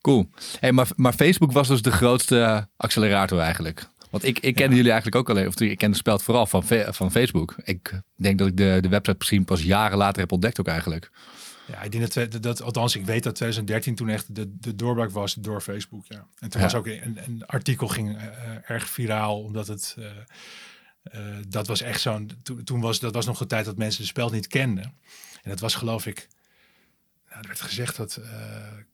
[0.00, 0.30] Cool.
[0.60, 3.86] Hey, maar, maar Facebook was dus de grootste accelerator eigenlijk.
[4.10, 6.64] Want ik, ik kende jullie eigenlijk ook alleen, of ik ken de speld vooral van,
[6.90, 7.54] van Facebook.
[7.64, 11.10] Ik denk dat ik de, de website misschien pas jaren later heb ontdekt ook eigenlijk.
[11.66, 15.10] Ja, ik denk dat, dat, althans, ik weet dat 2013 toen echt de, de doorbraak
[15.10, 16.04] was door Facebook.
[16.08, 16.26] Ja.
[16.38, 16.66] En toen Ja.
[16.66, 18.32] was ook een, een artikel ging eh, eh,
[18.70, 19.94] erg viraal, omdat het.
[19.98, 20.04] eh,
[21.02, 22.30] eh, dat was echt zo'n.
[22.42, 24.84] Toen, toen was dat was nog de tijd dat mensen de spel niet kenden.
[25.42, 26.28] En dat was geloof ik.
[27.28, 28.30] Nou, er werd gezegd dat eh,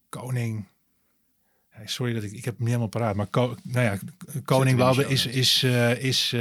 [0.08, 0.66] koning.
[1.84, 3.98] Sorry dat ik, ik heb hem niet helemaal paraat, maar ko, nou ja,
[4.44, 6.32] koning show is, is, eh, is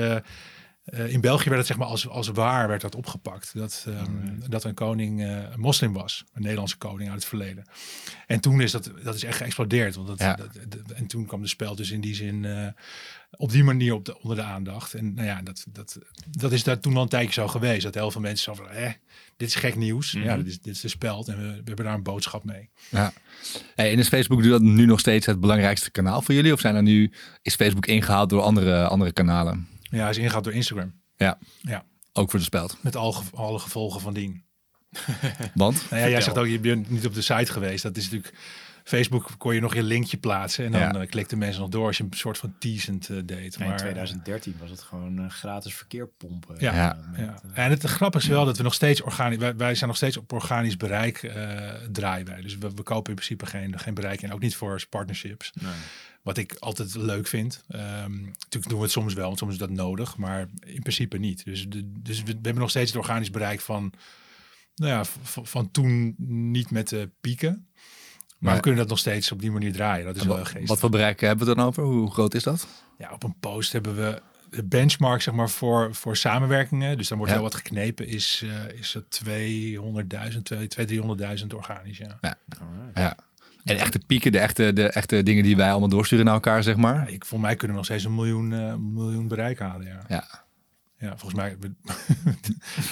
[0.91, 3.51] in België werd het zeg maar als, als waar werd dat opgepakt.
[3.53, 6.23] Dat, ehm, dat een koning een moslim was.
[6.34, 7.65] Een Nederlandse koning uit het verleden.
[8.27, 9.95] En toen is dat, dat is echt geëxplodeerd.
[9.95, 10.36] Want dat, Ja.
[10.36, 12.45] dat, dat- en toen kwam de spel dus in die zin
[13.29, 14.93] op die manier op de, onder de aandacht.
[14.93, 15.97] En nou ja, dat, dat,
[16.29, 17.83] dat is daar toen al een tijdje zo geweest.
[17.83, 18.91] Dat heel veel mensen zo van, eh,
[19.37, 20.11] dit is gek nieuws.
[20.11, 22.69] Ja, dit is, dit is de speld en we, we hebben daar een boodschap mee.
[22.89, 23.13] Ja.
[23.75, 26.53] Hey, en is Facebook nu dat nu nog steeds het belangrijkste kanaal voor jullie?
[26.53, 27.11] Of zijn er nu,
[27.41, 29.67] is Facebook ingehaald door andere, andere kanalen?
[29.81, 30.93] Ja, hij is ingehaald door Instagram.
[31.15, 32.77] Ja, Ja, ook voor de speld.
[32.81, 34.43] met al, alle gevolgen van dien.
[35.53, 35.83] Want?
[35.89, 37.83] Nou ja, jij zegt ook, je bent niet op de site geweest.
[37.83, 38.33] Dat is natuurlijk...
[38.88, 40.65] Facebook kon je nog je linkje plaatsen.
[40.65, 40.93] En dan Ja.
[40.93, 43.58] eh, klikten mensen nog door als je een soort van teasend eh, deed.
[43.58, 46.56] Maar Maar, in 2013 was het gewoon eh, gratis verkeer pompen.
[46.60, 46.73] Ja.
[46.76, 46.95] Ja.
[46.97, 47.39] Eh, met, Ja.
[47.54, 49.97] eh, En het grappige is wel dat we nog steeds organisch, wij, wij zijn nog
[49.97, 52.41] steeds op organisch bereik eh, draaien wij.
[52.41, 55.52] Dus we, we kopen in principe geen, geen bereik en ook niet voor partnerships.
[55.62, 55.71] nee.
[56.21, 57.63] Wat ik altijd leuk vind.
[57.67, 61.17] Ehm, natuurlijk doen we het soms wel, want soms is dat nodig, maar in principe
[61.17, 61.45] niet.
[61.45, 63.93] Dus, de, dus we, we hebben nog steeds het organisch bereik van,
[64.76, 65.04] nou ja,
[65.43, 66.15] van toen
[66.52, 67.67] niet met de pieken.
[68.39, 70.06] Maar Maar- we kunnen dat nog steeds op die manier draaien.
[70.06, 71.84] Dat is wel heel Wat, voor bereik hebben we dan over?
[71.84, 72.67] Hoe groot is dat?
[72.97, 76.97] Ja, op een post hebben we de benchmark zeg maar voor, voor samenwerkingen.
[76.97, 77.39] Dus dan wordt Ja.
[77.39, 78.08] wel wat geknepen.
[78.08, 81.97] Is, eh is het 200.000, 200.000, 300.000 organisch.
[81.97, 82.19] Ja.
[82.21, 82.97] Alright.
[82.97, 83.17] Ja.
[83.63, 86.76] En echte pieken, de echte, de echte dingen die wij allemaal doorsturen naar elkaar, zeg
[86.76, 87.10] maar.
[87.12, 89.88] Ik, voor mij kunnen we nog steeds een miljoen, eh, miljoen bereik halen.
[90.08, 90.45] Ja,
[90.99, 91.17] Ja.
[91.17, 91.57] volgens mij.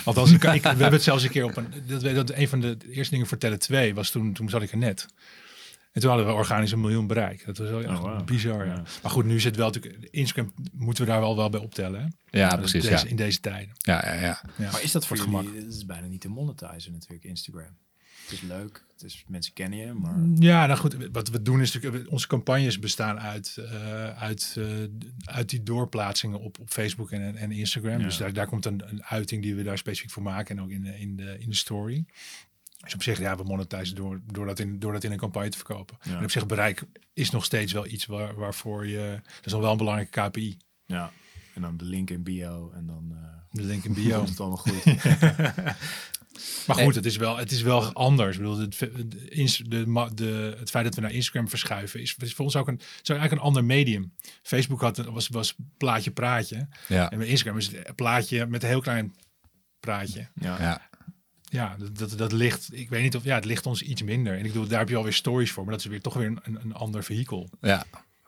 [0.05, 1.67] Althans, ik, ik, we hebben het zelfs een keer op een.
[1.87, 4.71] Dat, dat een van de eerste dingen voor Tele 2 was toen, toen zat ik
[4.71, 5.07] er net.
[5.91, 7.45] En toen hadden we organisch een miljoen bereik.
[7.45, 8.25] Dat was wel echt wow.
[8.25, 8.65] bizar.
[8.65, 8.73] Ja.
[8.73, 8.83] Ja.
[9.01, 10.07] Maar goed, nu zit wel natuurlijk.
[10.11, 12.01] Instagram moeten we daar wel, wel bij optellen.
[12.01, 12.39] Hè?
[12.39, 12.83] Ja, precies.
[12.83, 13.09] Deze, Ja.
[13.09, 13.75] In deze tijden.
[13.77, 14.41] Ja, ja, ja.
[14.57, 14.71] Ja.
[14.71, 15.63] Maar is dat voor Voor jullie, gemak.
[15.63, 17.77] het is bijna niet te monetizen natuurlijk, Instagram.
[18.23, 20.15] Het is leuk, is, mensen kennen je, maar...
[20.35, 24.65] Ja, nou goed, wat we doen is natuurlijk, onze campagnes bestaan uit, eh, uit, eh,
[25.23, 27.97] uit die doorplaatsingen op, op Facebook en, en Instagram.
[27.97, 28.03] Ja.
[28.03, 30.69] Dus daar, daar komt een, een uiting die we daar specifiek voor maken en ook
[30.69, 32.05] in de, in de, in de story.
[32.79, 35.49] Dus op zich, ja, we monetizen door, door, dat in, door dat in een campagne
[35.49, 35.97] te verkopen.
[36.01, 36.17] Ja.
[36.17, 39.61] En op zich, bereik is nog steeds wel iets waar, waarvoor je, dat is al
[39.61, 40.57] wel een belangrijke KPI.
[40.85, 41.11] Ja,
[41.53, 44.17] en dan de link in bio en dan eh De link in bio.
[44.17, 44.83] komt het allemaal goed.
[46.67, 48.35] Maar goed, het is wel, het is wel anders.
[48.35, 52.45] Ik bedoel, het, de, de, het feit dat we naar Instagram verschuiven is, is voor
[52.45, 54.13] ons ook een, is eigenlijk een ander medium.
[54.41, 56.67] Facebook had, was, was plaatje praatje.
[56.87, 57.11] Ja.
[57.11, 59.15] En bij Instagram is het plaatje met een heel klein
[59.79, 60.27] praatje.
[60.35, 60.57] Ja.
[60.59, 60.89] ja.
[61.49, 64.33] Ja, dat, dat, dat ligt, ik weet niet of, ja, het ligt ons iets minder.
[64.33, 66.27] En ik bedoel, daar heb je alweer stories voor, maar dat is weer toch weer
[66.27, 67.49] een, een, een ander vehikel.
[67.61, 67.85] ja.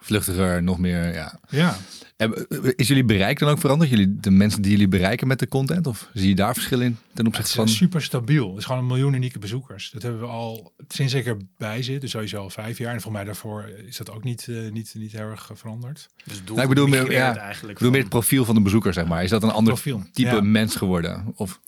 [0.07, 1.39] Vluchtiger, nog meer, ja.
[1.49, 1.77] Ja.
[2.17, 3.89] En, eh, Is jullie bereik dan ook veranderd?
[3.89, 5.87] Jullie, de mensen die jullie bereiken met de content?
[5.87, 7.67] Of zie je daar verschil in ten Het opzichte is van...
[7.67, 8.49] super stabiel.
[8.49, 9.91] Het is gewoon een miljoen unieke bezoekers.
[9.91, 12.93] Dat hebben we al sinds ik erbij zit, dus sowieso al vijf jaar.
[12.93, 16.09] En voor mij daarvoor is dat ook niet, eh, niet, niet heel erg veranderd.
[16.23, 17.71] Dus Nou, ik bedoel meer, ja, eigenlijk.
[17.71, 19.23] ik bedoel meer het profiel van de bezoeker, zeg maar.
[19.23, 20.41] Is dat een ander Profiel, type ja.
[20.41, 21.33] mens geworden?
[21.35, 21.59] Of,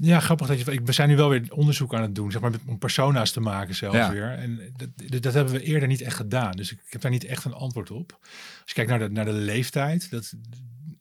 [0.00, 0.80] Ja, grappig dat je.
[0.84, 3.40] We zijn nu wel weer onderzoek aan het doen, zeg maar, met- om persona's te
[3.40, 4.10] maken zelfs Ja.
[4.10, 4.30] weer.
[4.30, 6.52] En dat, dat, hebben we eerder niet echt gedaan.
[6.52, 8.18] Dus ik, heb daar niet echt een antwoord op.
[8.22, 10.32] Als je kijkt naar de, naar de leeftijd, dat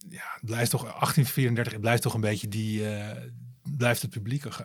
[0.09, 3.21] ja, blijft toch 1834, het blijft toch een beetje die, eh,
[3.77, 4.45] blijft het publiek.
[4.45, 4.55] Ik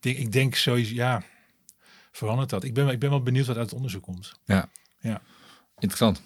[0.00, 1.22] denk, ik denk sowieso, ja,
[2.12, 2.64] verandert dat.
[2.64, 4.32] Ik ben, ik ben wel benieuwd wat uit het onderzoek komt.
[4.44, 4.68] Ja.
[5.00, 5.20] Ja.
[5.74, 6.22] Interessant.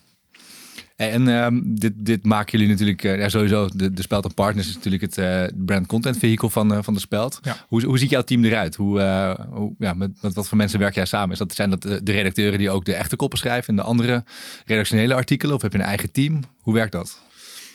[0.96, 3.68] En ehm, dit, dit maken jullie natuurlijk eh, ja, sowieso.
[3.74, 7.00] De, de Speld Partners is natuurlijk het eh, brand content vehicle van, eh, van de
[7.00, 7.38] Speld.
[7.42, 7.56] Ja.
[7.68, 8.74] Hoe, hoe ziet jouw team eruit?
[8.74, 9.00] Hoe,
[9.50, 11.32] hoe, ja, met, met wat voor mensen werk jij samen?
[11.32, 13.82] Is dat, zijn dat de, de redacteuren die ook de echte koppen schrijven en de
[13.82, 14.24] andere
[14.66, 15.54] redactionele artikelen?
[15.54, 16.40] Of heb je een eigen team?
[16.60, 17.24] Hoe werkt dat?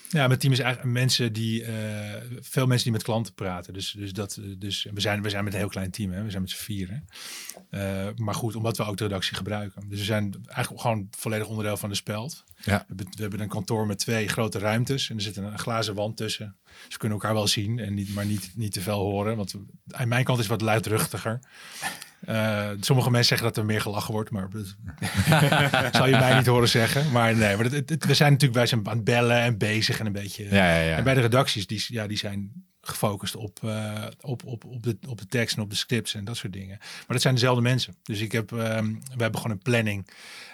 [0.10, 1.66] Ja, mijn team is eigenlijk mensen die,
[2.40, 3.74] veel mensen die met klanten praten.
[3.74, 6.24] Dus, dus, dat, dus we, zijn, we zijn met een heel klein team, hè?
[6.24, 7.08] we zijn met z'n vieren.
[8.16, 9.84] Maar goed, omdat we ook de redactie gebruiken.
[9.90, 12.44] Dus we zijn eigenlijk gewoon volledig onderdeel van de speld.
[12.63, 12.78] Ja.
[12.78, 15.95] We, hebben, we hebben een kantoor met twee grote ruimtes en er zit een, glazen
[15.95, 16.56] wand tussen.
[16.65, 19.36] Dus we kunnen elkaar wel zien, en niet, maar niet, niet te veel horen.
[19.38, 19.54] Want
[19.91, 21.39] aan mijn kant is het wat luidruchtiger.
[22.21, 24.65] Eh, sommige mensen zeggen dat er meer gelachen wordt, maar dat
[25.95, 27.12] zal je mij niet horen zeggen.
[27.12, 29.58] Maar nee, maar het, het- het- we zijn natuurlijk wij zijn aan het bellen en
[29.58, 30.43] bezig en een beetje.
[30.43, 34.65] Ja, ja, En bij de redacties, die, ja, die zijn gefocust op, eh, op, op,
[34.65, 36.78] op, de, op de tekst en op de scripts en dat soort dingen.
[36.80, 37.95] Maar dat zijn dezelfde mensen.
[38.04, 40.08] Dus ik heb, ehm, we hebben gewoon een planning.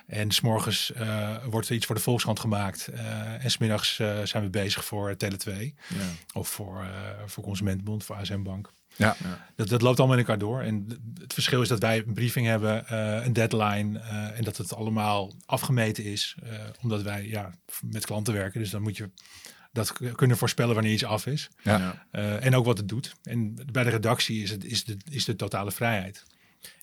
[0.08, 2.88] En s'morgens eh wordt er iets voor de Volkskrant gemaakt.
[2.88, 5.54] eh, en smiddags eh zijn we bezig voor Tele2.
[5.88, 5.96] Ja.
[6.34, 6.90] Of voor, eh,
[7.26, 8.74] voor Consumentenbond, voor ASM Bank.
[8.96, 9.16] Ja.
[9.56, 10.62] Dat, dat loopt allemaal in elkaar door.
[10.62, 14.00] En het verschil is dat wij een briefing hebben, eh, een deadline.
[14.00, 16.36] eh, en dat het allemaal afgemeten is.
[16.44, 18.60] eh, omdat wij ja, met klanten werken.
[18.60, 19.10] Dus dan moet je
[19.72, 21.50] dat kunnen voorspellen wanneer iets af is.
[21.64, 22.06] Ja.
[22.12, 23.14] Eh, en ook wat het doet.
[23.24, 26.24] En bij de redactie is, het, is, de, is de totale vrijheid.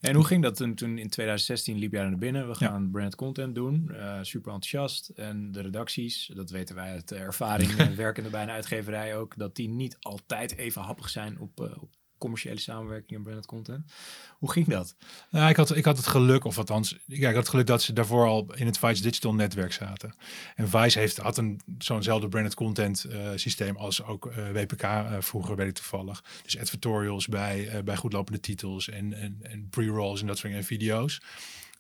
[0.01, 2.49] En hoe ging dat toen, toen in 2016 liep jij naar binnen?
[2.49, 3.91] We gaan brand content doen.
[3.91, 5.09] eh, super enthousiast.
[5.09, 9.57] En de redacties, dat weten wij uit ervaring, eh, werkende bij een uitgeverij ook, dat
[9.57, 11.91] die niet altijd even happig zijn op, eh, op
[12.25, 13.93] commerciële samenwerking en branded content.
[14.39, 14.97] Hoe ging dat?
[15.31, 17.83] Nou, ik, had, ik had het geluk, of althans, ja, ik had het geluk dat
[17.83, 20.15] ze daarvoor al in het Vice Digital netwerk zaten.
[20.55, 25.17] En Vice heeft, had een, zo'nzelfde branded content eh, systeem als ook eh, WPK eh,
[25.19, 26.25] vroeger, weet ik toevallig.
[26.43, 31.21] Dus advertorials bij, bij goedlopende titels en, en, en pre-rolls en dat soort en video's.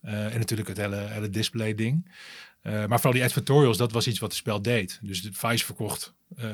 [0.00, 2.10] En natuurlijk het hele, hele display ding.
[2.64, 4.98] Eh, maar vooral die advertorials, dat was iets wat de spel deed.
[5.02, 6.48] Dus de Vice verkocht eh,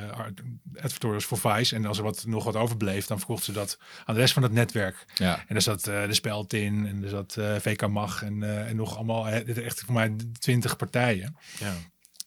[0.81, 1.75] advertorials voor Vice.
[1.75, 4.43] En als er wat, nog wat overbleef, dan verkochten ze dat aan de rest van
[4.43, 5.05] het netwerk.
[5.15, 5.39] Ja.
[5.39, 8.97] En daar zat eh, de Speld in en er zat VK Mag en, en nog
[8.97, 11.37] allemaal, echt voor mij twintig partijen.
[11.59, 11.75] Ja.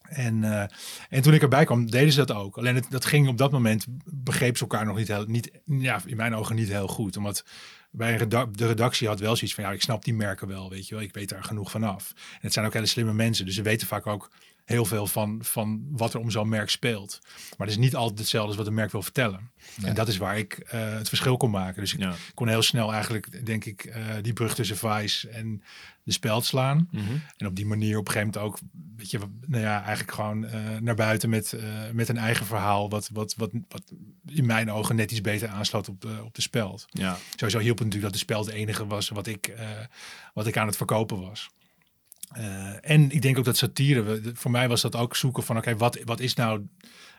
[0.03, 0.69] En,
[1.09, 2.57] en toen ik erbij kwam, deden ze dat ook.
[2.57, 6.01] Alleen het, dat ging op dat moment, begreep ze elkaar nog niet heel, niet, ja,
[6.05, 7.17] in mijn ogen niet heel goed.
[7.17, 7.45] Omdat
[7.95, 10.95] bij de redactie had wel zoiets van, ja, ik snap die merken wel, weet je
[10.95, 11.03] wel.
[11.03, 12.13] Ik weet daar genoeg van af.
[12.15, 14.29] En het zijn ook hele slimme mensen, dus ze weten vaak ook
[14.65, 17.19] heel veel van, van wat er om zo'n merk speelt.
[17.57, 19.51] Maar het is niet altijd hetzelfde als wat een merk wil vertellen.
[19.83, 21.81] En dat is waar ik eh, het verschil kon maken.
[21.81, 22.13] Dus ik Ja.
[22.33, 25.63] kon heel snel eigenlijk, denk ik, eh, die brug tussen Vice en
[26.03, 26.87] de speld slaan.
[26.91, 27.03] Mhm.
[27.37, 28.59] En op die manier op een gegeven moment ook,
[28.97, 31.55] weet je, nou ja, eigenlijk gewoon eh, naar buiten met,
[31.93, 32.89] met een eigen verhaal.
[32.89, 33.83] Wat, wat, wat, wat
[34.27, 36.85] in mijn ogen net iets beter aansloot op de, op de speld.
[36.89, 37.17] Ja.
[37.35, 39.53] Sowieso hielp het natuurlijk dat de speld het enige was wat ik,
[40.33, 41.49] wat ik aan het verkopen was.
[42.33, 45.75] Eh, en ik denk ook dat satire, voor mij was dat ook zoeken van, oké,
[45.75, 46.67] wat, wat is nou,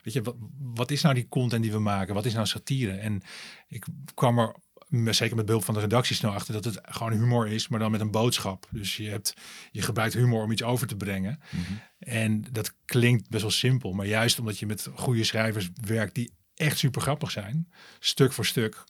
[0.03, 2.14] weet je, wat, wat is nou die content die we maken?
[2.14, 2.92] Wat is nou satire?
[2.92, 3.22] En
[3.68, 4.55] ik kwam er,
[5.14, 7.90] zeker met behulp van de redactie, snel achter dat het gewoon humor is, maar dan
[7.90, 8.68] met een boodschap.
[8.70, 9.35] Dus je, hebt,
[9.70, 11.40] je gebruikt humor om iets over te brengen.
[11.98, 16.33] En dat klinkt best wel simpel, maar juist omdat je met goede schrijvers werkt die
[16.55, 18.85] echt super grappig zijn, stuk voor stuk.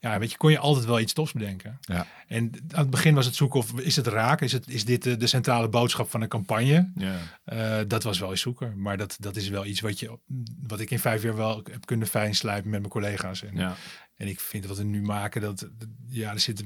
[0.00, 1.78] Ja, weet je, kon je altijd wel iets tofs bedenken.
[1.80, 2.06] Ja.
[2.26, 4.40] En aan het begin was het zoeken of is het raak?
[4.40, 6.90] Is, het, is dit de, de centrale boodschap van een campagne?
[6.94, 7.16] Ja.
[7.44, 8.80] Eh, dat was wel eens zoeken.
[8.80, 10.18] Maar dat, dat is wel iets wat, je,
[10.66, 13.42] wat ik in vijf jaar wel heb kunnen fijn slijpen met mijn collega's.
[13.44, 13.76] En, Ja.
[14.16, 15.68] en ik vind wat we nu maken, dat,
[16.08, 16.64] ja, er zit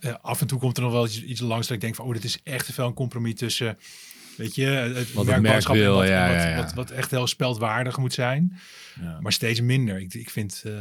[0.00, 2.04] eh, af en toe komt er nog wel iets, iets langs dat ik denk van,
[2.06, 3.78] oh, dit is echt te veel een compromis tussen,
[4.36, 6.56] weet je, het Wat merk wil, wat, ja, wat, ja, ja.
[6.56, 8.58] Wat, wat echt heel speldwaardig moet zijn,
[9.00, 9.20] Ja.
[9.20, 9.98] maar steeds minder.
[10.00, 10.72] Ik, ik vind, eh,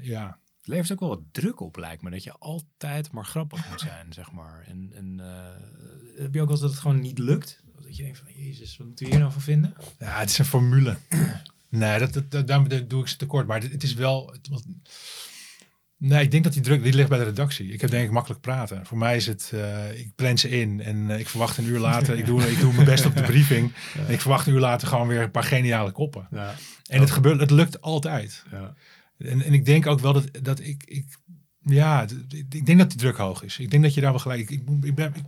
[0.00, 2.10] ja, Het levert ook wel wat druk op, lijkt me.
[2.10, 4.64] Dat je altijd maar grappig moet zijn, zeg maar.
[4.68, 7.62] En, en eh, heb je ook wel dat het gewoon niet lukt?
[7.80, 9.74] Dat je denkt van, jezus, wat moeten we hier nou van vinden?
[9.98, 10.96] Ja, het is een formule.
[11.68, 13.46] Nee, dat, dat, dat, daar doe ik ze tekort.
[13.46, 14.30] Maar het, het is wel...
[14.32, 14.64] Het, wat-
[15.96, 17.72] nee, ik denk dat die druk die ligt bij de redactie.
[17.72, 18.86] Ik heb denk ik makkelijk praten.
[18.86, 19.50] Voor mij is het...
[19.54, 22.18] eh, ik plan ze in en eh, ik verwacht een uur later...
[22.18, 23.72] ik, doe, ik doe mijn best op de briefing.
[24.06, 26.26] En ik verwacht een uur later gewoon weer een paar geniale koppen.
[26.30, 26.54] Ja.
[26.90, 27.40] En het gebeurt...
[27.40, 28.44] Het lukt altijd.
[28.50, 28.74] ja.
[29.24, 30.82] En, en ik denk ook wel dat, dat ik...
[30.84, 31.04] ik
[31.64, 33.58] ja, ik denk dat die druk hoog is.
[33.58, 34.40] Ik denk dat je daar wel gelijk...
[34.40, 35.14] Ik, ik, ik ben...
[35.14, 35.24] Ik,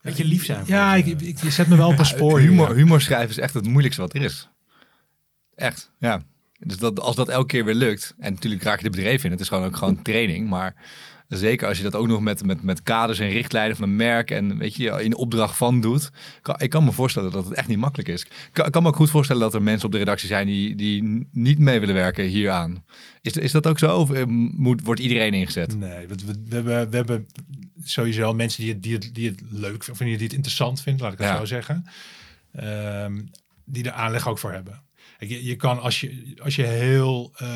[0.00, 0.66] Beetje lief zijn.
[0.66, 2.38] voor ja, ik, ik, je zet me wel op een spoor.
[2.38, 4.48] humor, humor schrijven is echt het moeilijkste wat er is.
[5.54, 6.22] Echt, ja.
[6.58, 9.30] Dus dat, als dat elke keer weer lukt, en natuurlijk raak je de bedrijf in,
[9.30, 10.74] het is gewoon ook gewoon training, maar
[11.28, 14.30] Zeker als je dat ook nog met, met, met kaders en richtlijnen van een merk
[14.30, 16.10] en weet je, in opdracht van doet.
[16.56, 18.22] Ik kan me voorstellen dat het echt niet makkelijk is.
[18.22, 21.28] Ik kan, me ook goed voorstellen dat er mensen op de redactie zijn die, die
[21.32, 22.84] niet mee willen werken hieraan.
[23.20, 23.96] Is, is dat ook zo?
[23.98, 25.78] Of eh, moet, wordt iedereen ingezet?
[25.78, 27.26] Nee, we, we, we hebben, we hebben
[27.82, 31.02] sowieso mensen die het, die het, die het leuk vinden, of die het interessant vinden,
[31.02, 31.36] laat ik het Ja.
[31.36, 31.84] zo zeggen.
[32.52, 33.20] Ehm,
[33.64, 34.82] die er aanleg ook voor hebben.
[35.18, 37.32] Je, je kan als je, als je heel.
[37.36, 37.48] eh,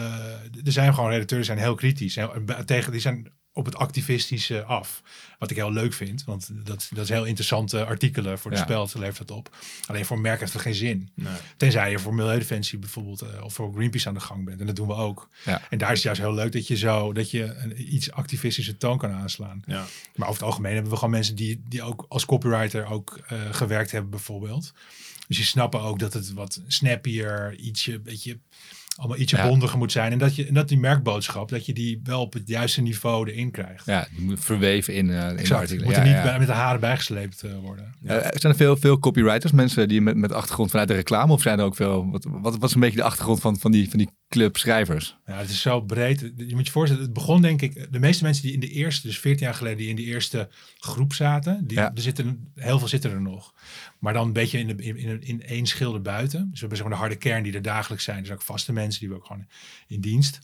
[0.64, 2.14] er zijn gewoon redacteurs die zijn heel kritisch.
[2.14, 2.32] Heel,
[2.64, 5.02] tegen, die zijn op het activistische af.
[5.38, 6.24] Wat ik heel leuk vind.
[6.24, 8.62] Want dat, dat is heel interessante artikelen voor de Ja.
[8.62, 8.94] speld.
[8.94, 9.56] levert dat op.
[9.86, 11.10] Alleen voor een merk heeft het geen zin.
[11.14, 11.32] Nee.
[11.56, 13.20] Tenzij je voor Milieudefensie bijvoorbeeld.
[13.20, 14.60] eh, of voor Greenpeace aan de gang bent.
[14.60, 15.28] En dat doen we ook.
[15.44, 15.62] Ja.
[15.70, 17.12] En daar is het juist heel leuk dat je zo.
[17.12, 19.62] dat je een iets activistische toon kan aanslaan.
[19.66, 19.84] Ja.
[20.14, 23.38] Maar over het algemeen hebben we gewoon mensen die, die ook als copywriter ook eh,
[23.50, 24.72] gewerkt hebben bijvoorbeeld.
[25.28, 28.38] Dus die snappen ook dat het wat snappier, ietsje, beetje,
[28.96, 29.48] allemaal ietsje Ja.
[29.48, 30.12] bondiger moet zijn.
[30.12, 33.30] En dat, je, en dat die merkboodschap, dat je die wel op het juiste niveau
[33.30, 33.86] erin krijgt.
[33.86, 35.60] Ja, die moet verweven in, eh in de Exact.
[35.60, 35.84] artikelen.
[35.84, 36.22] Moet Ja, er niet ja.
[36.22, 37.94] bij- met de haren bijgesleept eh, worden.
[38.04, 41.32] Eh, zijn er veel, veel copywriters, mensen die met, met achtergrond vanuit de reclame?
[41.32, 43.70] Of zijn er ook veel, wat, wat, wat is een beetje de achtergrond van, van,
[43.72, 45.16] die, van die club schrijvers?
[45.26, 46.20] Ja, het is zo breed.
[46.36, 49.06] Je moet je voorstellen, het begon denk ik, de meeste mensen die in de eerste,
[49.06, 51.90] dus 14 jaar geleden, die in de eerste groep zaten, die, Ja.
[51.94, 53.54] er zitten, heel veel zitten er nog.
[54.02, 56.40] Maar dan een beetje in, de, in, in, in één schilder buiten.
[56.40, 58.22] Dus we hebben zeg maar de harde kern die er dagelijks zijn.
[58.22, 59.46] Dus ook vaste mensen die we ook gewoon
[59.86, 60.38] in dienst.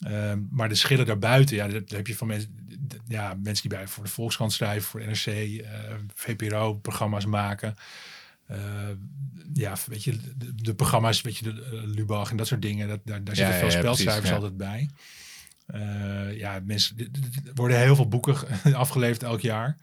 [0.00, 3.88] Ehm, maar de schillen daarbuiten, ja, daar heb je van mensen, ja, mensen die bij
[3.88, 7.74] voor de Volkskrant schrijven, voor de NRC, eh, VPRO-programma's maken.
[8.46, 8.58] Eh,
[9.52, 12.88] ja, weet je, de, de programma's, weet je, de eh, Lubach en dat soort dingen,
[12.88, 14.34] dat, daar, daar Ja, zitten veel ja, spelcijfers ja.
[14.34, 14.90] altijd bij.
[15.66, 18.36] Eh, ja, mensen, er worden heel veel boeken
[18.74, 19.76] afgeleverd elk jaar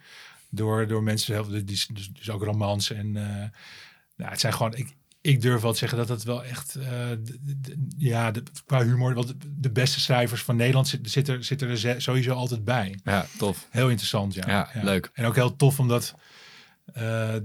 [0.50, 3.50] door, door mensen, heel- die, dus, dus ook romans en eh,
[4.16, 7.12] nou, het zijn gewoon, ik, ik durf wel te zeggen dat het wel echt, eh,
[7.98, 12.34] ja, de, qua humor, want de, beste schrijvers van Nederland zitten zit er, er sowieso
[12.34, 13.00] altijd bij.
[13.04, 13.68] Ja, tof.
[13.70, 14.44] Heel interessant, ja.
[14.48, 15.10] Ja, leuk.
[15.14, 16.16] En ook heel tof omdat
[16.96, 17.36] eh,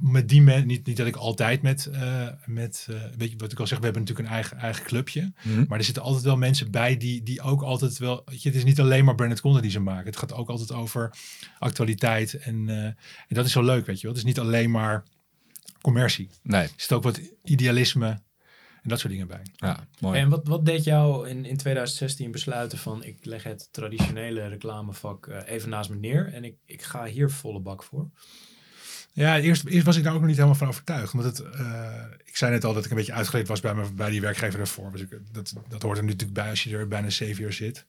[0.00, 3.52] met die mensen, niet, niet dat ik altijd met, eh, met eh, weet je wat
[3.52, 5.32] ik al zeg, we hebben natuurlijk een eigen, eigen clubje.
[5.42, 5.64] Mhm.
[5.68, 8.58] Maar er zitten altijd wel mensen bij die, die ook altijd wel, weet je, het
[8.58, 10.06] is niet alleen maar Branded Content die ze maken.
[10.06, 11.12] Het gaat ook altijd over
[11.58, 12.96] actualiteit en, eh, en
[13.28, 14.16] dat is zo leuk, weet je wel.
[14.16, 15.04] Het is niet alleen maar
[15.80, 16.30] commercie.
[16.42, 18.06] Nee, Er zit ook wat idealisme
[18.82, 19.42] en dat soort dingen bij.
[19.54, 20.18] ja, mooi.
[20.18, 25.28] En wat, wat deed jou in, in 2016 besluiten van ik leg het traditionele reclamevak
[25.46, 28.10] even naast me neer en ik, ik ga hier volle bak voor?
[29.14, 31.12] Ja, eerst, eerst was ik daar ook nog niet helemaal van overtuigd.
[31.12, 33.94] Omdat het, eh, ik zei net al dat ik een beetje uitgeleerd was bij, mijn,
[33.94, 34.92] bij die werkgever daarvoor.
[34.92, 37.84] Dus ik, dat, dat hoort er natuurlijk bij als je er bijna zeven jaar zit.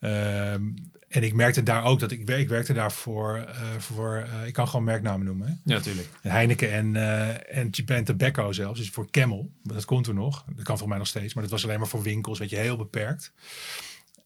[0.00, 0.62] Ehm,
[1.08, 4.68] en ik merkte daar ook dat ik, ik werkte daarvoor eh voor, eh, ik kan
[4.68, 5.46] gewoon merknamen noemen.
[5.46, 5.52] Hè?
[5.64, 6.08] Ja, natuurlijk.
[6.20, 8.78] Heineken en, eh en Japan Tobacco zelfs.
[8.78, 9.50] Dus voor Camel.
[9.62, 10.44] Dat komt toen nog.
[10.46, 11.34] Dat kan volgens mij nog steeds.
[11.34, 12.38] Maar dat was alleen maar voor winkels.
[12.38, 13.32] Weet je, heel beperkt.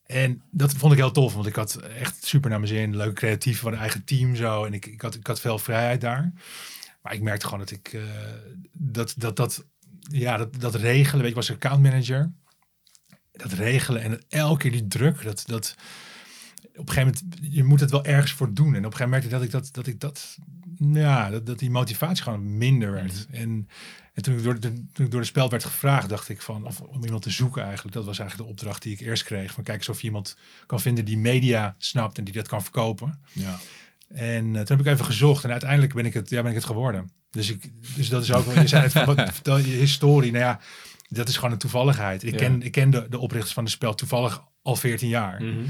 [0.05, 1.33] En dat vond ik heel tof.
[1.33, 2.95] Want ik had echt super naar mijn zin.
[2.95, 4.65] Leuke creatieven van een eigen team zo.
[4.65, 6.33] En ik, ik, had, ik had veel vrijheid daar.
[7.01, 7.93] Maar ik merkte gewoon dat ik...
[7.93, 8.01] eh,
[8.71, 9.65] dat, dat, dat,
[9.99, 11.21] ja, dat, dat regelen.
[11.21, 12.31] Weet je, was accountmanager.
[13.31, 15.23] Dat regelen en elke keer die druk.
[15.23, 15.43] Dat...
[15.47, 15.75] dat
[16.75, 18.75] op een gegeven moment, je moet het wel ergens voor doen.
[18.75, 20.37] En op een gegeven moment merkte ik dat ik dat, dat, ik dat
[20.77, 23.27] ja, dat, dat die motivatie gewoon minder werd.
[23.31, 23.67] En,
[24.15, 26.65] en toen, ik door de, toen ik door de speld werd gevraagd, dacht ik van,
[26.65, 27.95] of om iemand te zoeken eigenlijk.
[27.95, 29.51] Dat was eigenlijk de opdracht die ik eerst kreeg.
[29.53, 32.61] Van kijk eens of je iemand kan vinden die media snapt en die dat kan
[32.61, 33.19] verkopen.
[33.31, 33.59] Ja.
[34.09, 36.57] En eh, toen heb ik even gezocht en uiteindelijk ben ik het, ja, ben ik
[36.57, 37.11] het geworden.
[37.31, 40.31] Dus, ik, dus dat is ook, wel- je zei het van, wat, vertel je historie.
[40.31, 40.59] Nou ja,
[41.09, 42.23] dat is gewoon een toevalligheid.
[42.23, 42.37] Ik Ja.
[42.37, 45.43] ken, ik ken de, de oprichters van de spel toevallig al 14 jaar.
[45.43, 45.65] Mhm.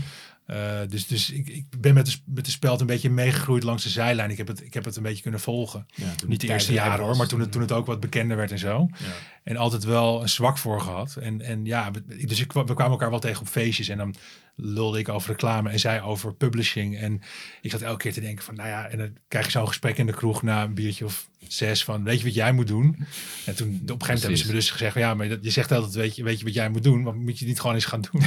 [0.47, 3.83] Uh, dus dus ik, ik ben met de, met de speld een beetje meegegroeid langs
[3.83, 4.29] de zijlijn.
[4.29, 5.85] Ik heb het, ik heb het een beetje kunnen volgen.
[5.95, 8.51] Ja, Niet de eerste jaren hoor, maar toen het, toen het ook wat bekender werd
[8.51, 8.89] en zo.
[8.97, 9.05] Ja.
[9.43, 11.15] En altijd wel een zwak voor gehad.
[11.15, 11.91] En, en ja,
[12.25, 13.89] dus ik, we kwamen elkaar wel tegen op feestjes.
[13.89, 14.15] En dan
[14.55, 16.97] lulde ik over reclame en zij over publishing.
[16.97, 17.21] En
[17.61, 19.97] ik zat elke keer te denken van, nou ja, en dan krijg je zo'n gesprek
[19.97, 23.05] in de kroeg na een biertje of zes van, weet je wat jij moet doen?
[23.45, 25.49] En toen op een gegeven moment hebben ze me dus gezegd, ja, maar dat- je
[25.49, 27.01] zegt altijd, weet je, weet je wat jij moet doen?
[27.03, 28.21] Maar moet je niet gewoon eens gaan doen?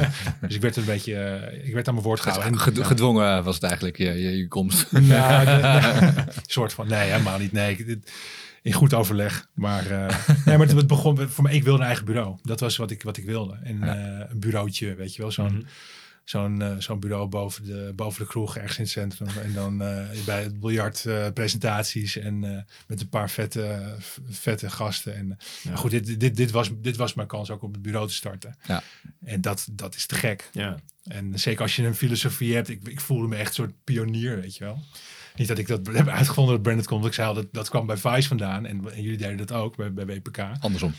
[0.46, 2.52] dus ik werd een beetje, eh, ik werd aan mijn woord gehouden.
[2.52, 4.92] En- Ged- Gedwongen was het eigenlijk je, je, je komst.
[4.92, 5.72] nou,
[6.46, 7.52] soort van, nee, helemaal niet.
[7.52, 8.12] Nee, ik- dit-
[8.62, 9.46] in goed overleg.
[9.54, 12.36] Maar, eh, nee, maar het, het begon voor mij, ik wilde een eigen bureau.
[12.42, 13.58] Dat was wat ik, wat ik wilde.
[13.62, 15.62] En eh, een bureautje, weet je wel, zo'n Mhm.
[16.24, 19.28] Zo'n eh, zo'n bureau boven de, boven de kroeg, ergens in het centrum.
[19.42, 23.96] En dan eh, bij het biljart eh, presentaties en met een paar vette,
[24.28, 25.14] vette gasten.
[25.14, 25.76] En, Ja.
[25.76, 28.56] goed, dit, dit, dit, was, dit was mijn kans ook op het bureau te starten.
[28.66, 28.82] Ja.
[29.24, 30.50] En dat, dat is te gek.
[30.52, 30.78] Ja.
[31.04, 34.40] En zeker als je een filosofie hebt, ik, ik voelde me echt een soort pionier,
[34.40, 34.82] weet je wel.
[35.36, 37.04] Niet dat ik dat heb uitgevonden dat Branded komt.
[37.04, 38.66] Ik zei al, dat, dat kwam bij Vice vandaan.
[38.66, 40.38] En, en jullie deden dat ook bij, bij WPK.
[40.60, 40.94] Andersom.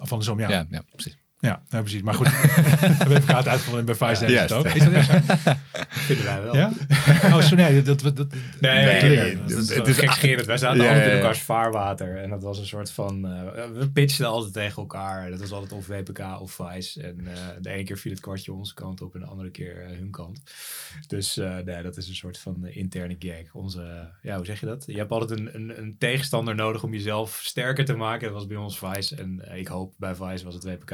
[0.00, 0.48] Of andersom, ja.
[0.50, 1.16] Ja, ja, precies.
[1.40, 2.02] Ja, nou, precies.
[2.02, 2.46] Maar goed, we
[2.86, 4.64] hebben het uitgevonden bij Vice ook.
[4.66, 5.18] Is dat echt zo?
[5.88, 6.56] Vinden wij wel.
[6.56, 6.70] Ja?
[7.24, 8.26] Oh, zo nee, dat, dat, dat,
[8.60, 10.46] Nee, Nee, nee, nee, dat het is is- het is gekscherend.
[10.46, 11.22] Wij zaten Ja, altijd ja, in ja.
[11.22, 12.16] elkaars vaarwater.
[12.16, 13.26] En dat was een soort van...
[13.26, 15.30] eh, we pitchten altijd tegen elkaar.
[15.30, 17.02] Dat was altijd of WPK of Vice.
[17.02, 19.82] En eh, de ene keer viel het kwartje onze kant op en de andere keer
[19.82, 20.42] eh, hun kant.
[21.06, 23.52] Dus eh, nee, dat is een soort van interne gag.
[23.54, 24.84] Onze, ja, hoe zeg je dat?
[24.86, 28.26] Je hebt altijd een, een, een tegenstander nodig om jezelf sterker te maken.
[28.26, 29.16] Dat was bij ons Vice.
[29.16, 30.90] En ik hoop bij Vice was het WPK.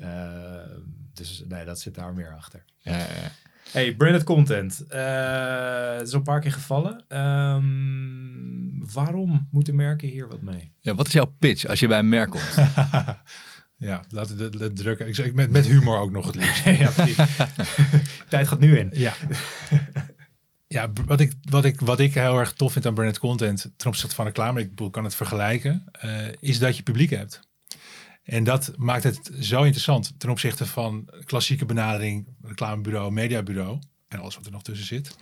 [0.00, 0.08] Eh,
[1.12, 2.64] dus nee, dat zit daar meer achter.
[2.78, 3.30] Ja, ja, ja.
[3.70, 4.84] Hey, branded content.
[4.88, 7.04] Eh, het is al een paar keer gevallen.
[7.08, 10.72] Ehm, waarom moeten merken hier wat mee?
[10.80, 12.54] Ja, wat is jouw pitch als je bij een merk komt?
[13.76, 15.08] ja, laten we de drukken.
[15.08, 16.64] Ik zeg met, met humor ook nog het liefst.
[16.84, 17.16] ja, precies.
[18.28, 18.90] Tijd gaat nu in.
[18.92, 19.12] Ja.
[20.66, 23.88] Ja, wat ik, wat, ik, wat ik heel erg tof vind aan branded content ten
[23.88, 27.40] opzichte van reclame, ik bedoel, kan het vergelijken, eh, is dat je publiek hebt.
[28.22, 34.36] En dat maakt het zo interessant ten opzichte van klassieke benadering, reclamebureau, mediabureau en alles
[34.36, 35.16] wat er nog tussen zit.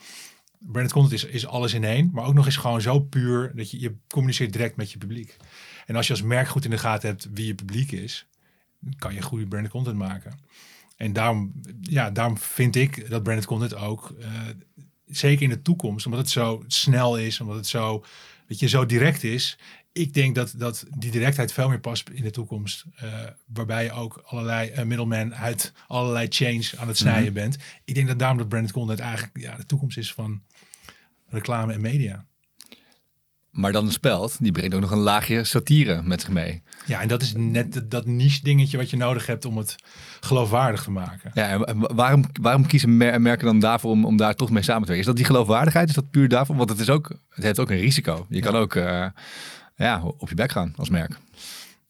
[0.58, 3.70] Branded content is, is alles in één, maar ook nog eens gewoon zo puur dat
[3.70, 5.36] je, je communiceert direct met je publiek.
[5.86, 8.26] En als je als merk goed in de gaten hebt wie je publiek is,
[8.98, 10.38] kan je goede branded content maken.
[10.96, 14.30] En daarom, ja, daarom vind ik dat branded content ook, eh,
[15.06, 18.04] zeker in de toekomst, omdat het zo snel is, omdat het zo,
[18.46, 19.58] dat je zo direct is.
[19.98, 22.84] Ik denk dat, dat die directheid veel meer past in de toekomst.
[22.96, 23.08] eh,
[23.46, 27.56] waarbij je ook allerlei eh, middlemen uit allerlei chains aan het snijden bent.
[27.84, 30.42] Ik denk dat daarom dat branded content eigenlijk ja, de toekomst is van
[31.28, 32.24] reclame en media.
[33.50, 36.62] Maar dan een speld, die brengt ook nog een laagje satire met zich mee.
[36.86, 39.76] Ja, en dat is net dat- niche dingetje wat je nodig hebt om het
[40.20, 41.30] geloofwaardig te maken.
[41.34, 44.82] Ja, en waarom, waarom kiezen mer- merken dan daarvoor om, om daar toch mee samen
[44.82, 45.00] te werken?
[45.00, 45.88] Is dat die geloofwaardigheid?
[45.88, 46.56] Is dat puur daarvoor?
[46.56, 48.26] Want het, is ook, het heeft ook een risico.
[48.28, 49.06] Je kan ook eh,
[49.78, 51.18] ja, op je bek gaan als merk.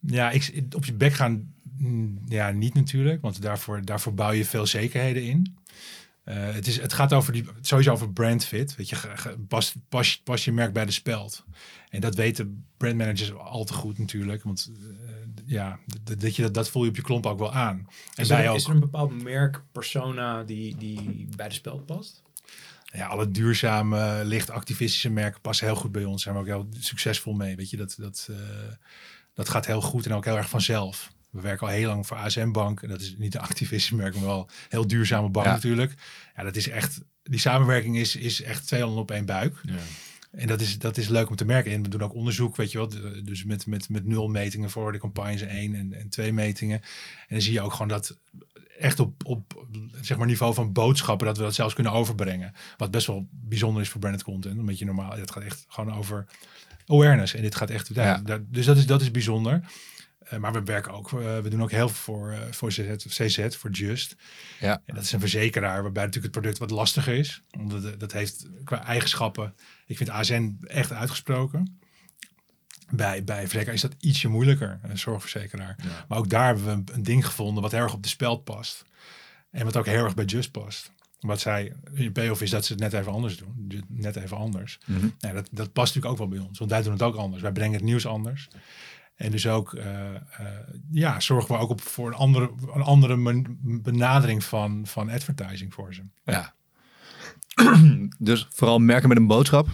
[0.01, 4.45] Ja, ik, op je bek gaan, mm, ja, niet natuurlijk, want daarvoor, daarvoor bouw je
[4.45, 5.57] veel zekerheden in.
[6.25, 8.77] Eh, het, is, het gaat over die, sowieso over brandfit.
[8.77, 8.97] Weet je,
[9.49, 11.45] pas, pas, pas je merk bij de speld.
[11.89, 14.43] En dat weten brandmanagers al te goed natuurlijk.
[14.43, 15.15] Want eh,
[15.47, 17.89] ja, dat, dat, je, dat, dat voel je op je klomp ook wel aan.
[18.15, 18.57] En Is er, ook.
[18.57, 22.23] is er een bepaald merk, persona die, die bij de speld past?
[22.95, 26.23] Ja, alle duurzame, licht activistische merken passen heel goed bij ons.
[26.23, 27.57] Zijn we ook heel succesvol mee.
[27.57, 28.37] Weet je, dat, dat, eh,
[29.35, 31.13] dat gaat heel goed en ook heel erg vanzelf.
[31.31, 32.83] We werken al heel lang voor ASM Bank.
[32.83, 35.53] En dat is niet een activistisch merk, maar wel een heel duurzame bank Ja.
[35.53, 35.95] natuurlijk.
[36.37, 39.61] Ja, dat is echt, die samenwerking is, is echt twee handen op één buik.
[39.63, 39.75] Ja.
[40.31, 41.73] En dat is, dat is leuk om te merken.
[41.73, 42.89] En we doen ook onderzoek, weet je wel.
[43.25, 46.81] Dus met, met, met nul metingen voor de campagnes één en, en twee metingen.
[46.81, 48.19] En dan zie je ook gewoon dat
[48.79, 49.67] echt op, op
[50.01, 52.53] zeg maar niveau van boodschappen, dat we dat zelfs kunnen overbrengen.
[52.77, 54.59] Wat best wel bijzonder is voor branded content.
[54.59, 55.13] Een beetje normaal.
[55.13, 56.27] Het gaat echt gewoon over
[56.87, 57.35] awareness.
[57.35, 57.91] En dit gaat echt.
[57.95, 58.19] Ja, Ja.
[58.25, 59.61] daar- dus dat is, dat is bijzonder.
[60.19, 62.97] Eh, maar we werken ook, eh, we doen ook heel veel voor, eh, voor CZ,
[63.07, 64.17] CZ, voor Just.
[64.61, 64.83] Ja.
[64.85, 67.43] En dat is een verzekeraar waarbij natuurlijk het product wat lastiger is.
[67.59, 69.55] Omdat dat heeft qua eigenschappen.
[69.87, 71.79] Ik vind ASN echt uitgesproken.
[72.91, 75.77] Bij, bij verzekeraar is dat ietsje moeilijker, een zorgverzekeraar.
[75.83, 76.05] Ja.
[76.09, 78.45] Maar ook daar hebben we een, een ding gevonden wat heel erg op de speld
[78.45, 78.85] past.
[79.51, 80.93] En wat ook heel erg bij Just past.
[81.21, 83.85] Wat zij in payoff is dat ze het net even anders doen.
[83.89, 84.79] Net even anders.
[84.87, 85.09] Mhm.
[85.19, 86.59] Ja, dat, dat past natuurlijk ook wel bij ons.
[86.59, 87.43] Want wij doen het ook anders.
[87.43, 88.49] Wij brengen het nieuws anders.
[89.19, 90.21] En dus ook, eh, eh,
[90.91, 95.95] ja, zorgen we ook op voor een andere, een andere benadering van, van advertising voor
[95.95, 96.03] ze.
[96.25, 96.55] Ja.
[98.19, 99.69] dus vooral merken met een boodschap.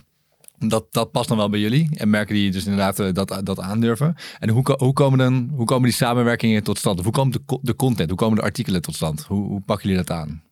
[0.68, 1.88] Dat, dat past dan wel bij jullie.
[1.94, 4.14] En merken die dus inderdaad eh, dat, dat aandurven.
[4.38, 6.98] En hoe, hoe, komen dan, hoe komen die samenwerkingen tot stand?
[6.98, 8.08] Of hoe komt de, de content?
[8.08, 9.24] Hoe komen de artikelen tot stand?
[9.24, 10.42] Hoe, hoe pakken jullie dat aan?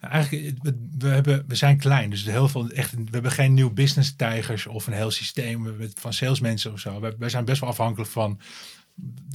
[0.00, 3.54] Nou, Eigenlijk, we, we, hebben, we zijn klein, dus heel veel, echt, we hebben geen
[3.54, 7.00] nieuw business tijgers of een heel systeem van salesmensen of zo.
[7.18, 8.40] Wij zijn best wel afhankelijk van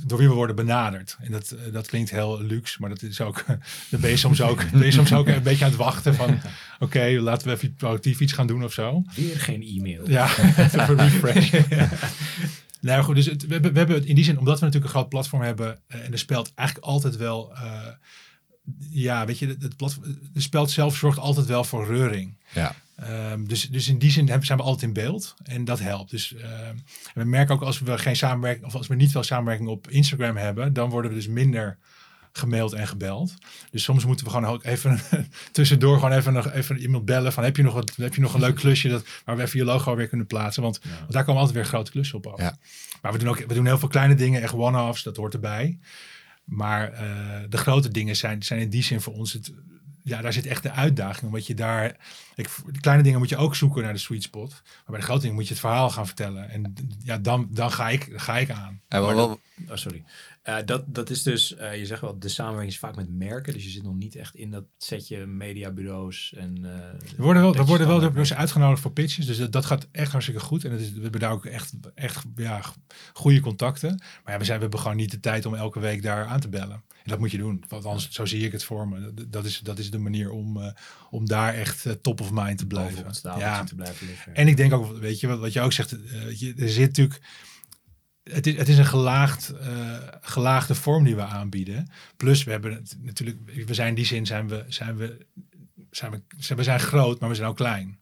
[0.06, 1.18] door wie we worden benaderd.
[1.20, 3.46] En dat, eh, dat klinkt heel luxe, maar dat is ook,
[3.90, 6.40] dan ben je soms ook, ben je soms ook een beetje aan het wachten van,
[6.80, 9.04] oké, laten we even proactief iets gaan doen of zo.
[9.16, 10.10] Weer geen e-mail.
[10.10, 10.26] Ja,
[10.58, 11.54] even een refresh.
[12.80, 14.94] Nou goed, dus het, we, hebben, we hebben het in die zin, omdat we natuurlijk
[14.94, 17.88] een groot platform hebben eh, en de speld eigenlijk altijd wel, eh,
[18.90, 22.38] ja, weet je, het, het platform, de speld zelf zorgt altijd wel voor reuring.
[22.54, 22.76] Ja.
[22.98, 26.12] Ehm, dus, dus in die zin zijn we altijd in beeld en dat helpt.
[26.12, 26.76] Dus ehm,
[27.14, 30.36] we merken ook als we geen samenwerking of als we niet veel samenwerking op Instagram
[30.38, 31.78] hebben, dan worden we dus minder
[32.32, 33.34] gemaild en gebeld.
[33.72, 35.00] Dus soms moeten we gewoon ook even
[35.52, 38.34] tussendoor gewoon even, nog, even iemand bellen van heb je nog, wat, heb je nog
[38.34, 40.64] een leuk klusje dat, waar we even je logo weer kunnen plaatsen.
[40.64, 40.90] Want, Ja.
[40.98, 42.40] want daar komen altijd weer grote klussen op af.
[42.40, 42.58] Ja.
[43.02, 45.80] Maar we doen ook we doen heel veel kleine dingen, echt one-offs, dat hoort erbij.
[46.44, 47.06] Maar eh,
[47.50, 49.52] de grote dingen zijn, zijn in die zin voor ons het,
[50.08, 51.26] ja, daar zit echt de uitdaging.
[51.26, 51.98] Omdat je daar,
[52.36, 54.50] ik, de kleine dingen moet je ook zoeken naar de sweet spot.
[54.50, 56.50] Maar bij de grote dingen moet je het verhaal gaan vertellen.
[56.50, 58.82] En ja, dan, dan ga, ik, ga ik aan.
[58.88, 59.40] En wat,
[59.70, 60.04] Oh, sorry.
[60.42, 63.54] Eh, dat, dat is dus, eh, je zegt wel, de samenwerking is vaak met merken.
[63.54, 66.34] Dus je zit nog niet echt in dat setje mediabureaus.
[66.38, 69.26] En, eh, We worden wel, we dat worden wel dus uitgenodigd voor pitches.
[69.26, 70.64] Dus dat, dat gaat echt hartstikke goed.
[70.64, 72.62] En het is, we hebben daar ook echt, echt ja,
[73.14, 73.90] goede contacten.
[74.24, 76.40] Maar ja, we, zijn, we hebben gewoon niet de tijd om elke week daar aan
[76.40, 76.84] te bellen.
[77.08, 77.64] Dat moet je doen.
[77.68, 79.14] Want anders, zo zie ik het voor me.
[79.30, 80.72] Dat- is, dat is de manier om, eh,
[81.10, 83.06] om daar echt eh, top of mind te blijven.
[83.38, 84.36] Ja, te blijven liggen.
[84.36, 86.88] En ik denk ook, weet je, wat, wat je ook zegt, eh, je, er zit
[86.88, 87.22] natuurlijk.
[88.24, 89.54] Het is, het is een gelaagd,
[90.22, 91.90] gelaagde vorm die we aanbieden.
[92.18, 95.26] Plus, we hebben het natuurlijk, we zijn in die zin zijn we, zijn we,
[95.92, 98.00] zijn we, we zijn groot, maar we zijn ook klein.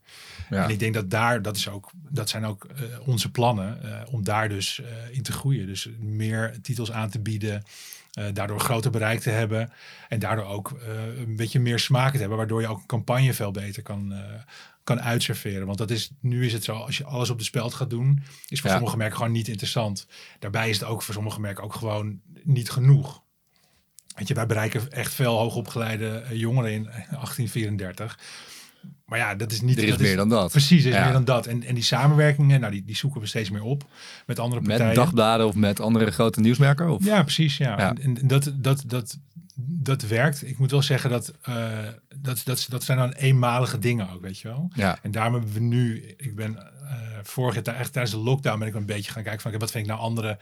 [0.50, 0.64] Ja.
[0.64, 2.68] En ik denk dat daar, dat, is ook, dat zijn ook
[3.06, 4.82] onze plannen om daar dus
[5.12, 5.68] in te groeien.
[5.68, 7.64] Dus meer titels aan te bieden,
[8.16, 9.72] eh, daardoor groter bereik te hebben.
[10.08, 13.34] En daardoor ook eh, een beetje meer smaak te hebben, waardoor je ook een campagne
[13.34, 14.20] veel beter kan, eh,
[14.84, 15.66] kan uitserveren.
[15.66, 18.24] Want dat is, nu is het zo, als je alles op de speld gaat doen,
[18.48, 18.76] is voor Ja.
[18.76, 20.08] sommige merken gewoon niet interessant.
[20.40, 23.24] Daarbij is het ook voor sommige merken ook gewoon niet genoeg.
[24.16, 28.20] Weet je, wij bereiken echt veel hoogopgeleide jongeren in 1834.
[29.06, 29.78] Maar ja, dat is niet...
[29.78, 30.52] Er is dat meer dan dat.
[30.52, 31.04] Precies, er is Ja.
[31.04, 31.48] meer dan dat.
[31.48, 33.84] En, en die samenwerkingen, nou, die, die zoeken we steeds meer op
[34.26, 34.86] met andere partijen.
[34.86, 36.90] Met dagbladen of met andere grote nieuwsmerken?
[36.90, 37.06] Of?
[37.06, 37.58] Ja, precies.
[37.58, 37.78] Ja.
[37.78, 37.90] Ja.
[37.90, 39.18] En, en dat, dat, dat,
[39.58, 40.48] dat werkt.
[40.48, 41.68] Ik moet wel zeggen dat, eh,
[42.16, 44.72] dat, dat, dat zijn dan eenmalige dingen ook, weet je wel.
[44.76, 44.98] Ja.
[45.02, 48.68] En daarom hebben we nu, ik ben eh, vorig jaar, echt tijdens de lockdown ben
[48.68, 50.38] ik een beetje gaan kijken van, wat vind ik nou andere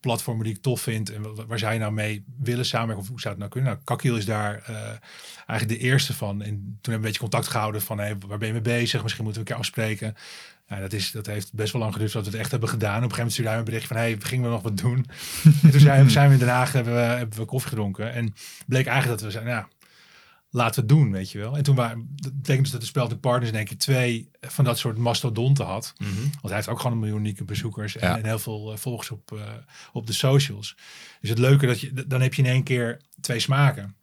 [0.00, 3.20] platformen die ik tof vind en wa- waar je nou mee willen samenwerken of hoe
[3.20, 3.72] zou het nou kunnen?
[3.72, 4.76] Nou, Kakiel is daar eh,
[5.46, 6.42] eigenlijk de eerste van.
[6.42, 9.02] En toen hebben we een beetje contact gehouden van, hey, waar ben je mee bezig?
[9.02, 10.14] Misschien moeten we een keer afspreken.
[10.68, 12.96] Ja, dat, is, dat heeft best wel lang geduurd voordat we het echt hebben gedaan.
[12.96, 15.06] Op een gegeven moment stuurde hij een bericht van, hey, gingen we nog wat doen?
[15.62, 18.12] en toen zijn, zijn we in Den Haag, hebben we, hebben we koffie gedronken.
[18.12, 18.34] En
[18.66, 19.68] bleek eigenlijk dat we zeiden, ja,
[20.56, 21.56] laten doen, weet je wel.
[21.56, 24.64] En toen waren, dat betekent dus dat de Speld Partners in één keer twee van
[24.64, 25.92] dat soort mastodonten had.
[25.98, 26.20] Mhm.
[26.20, 28.18] Want hij heeft ook gewoon een miljoen unieke bezoekers en, Ja.
[28.18, 29.38] en heel veel eh, volgers op, eh,
[29.92, 30.76] op de socials.
[31.20, 33.94] Dus het leuke dat je, dan heb je in één keer twee smaken.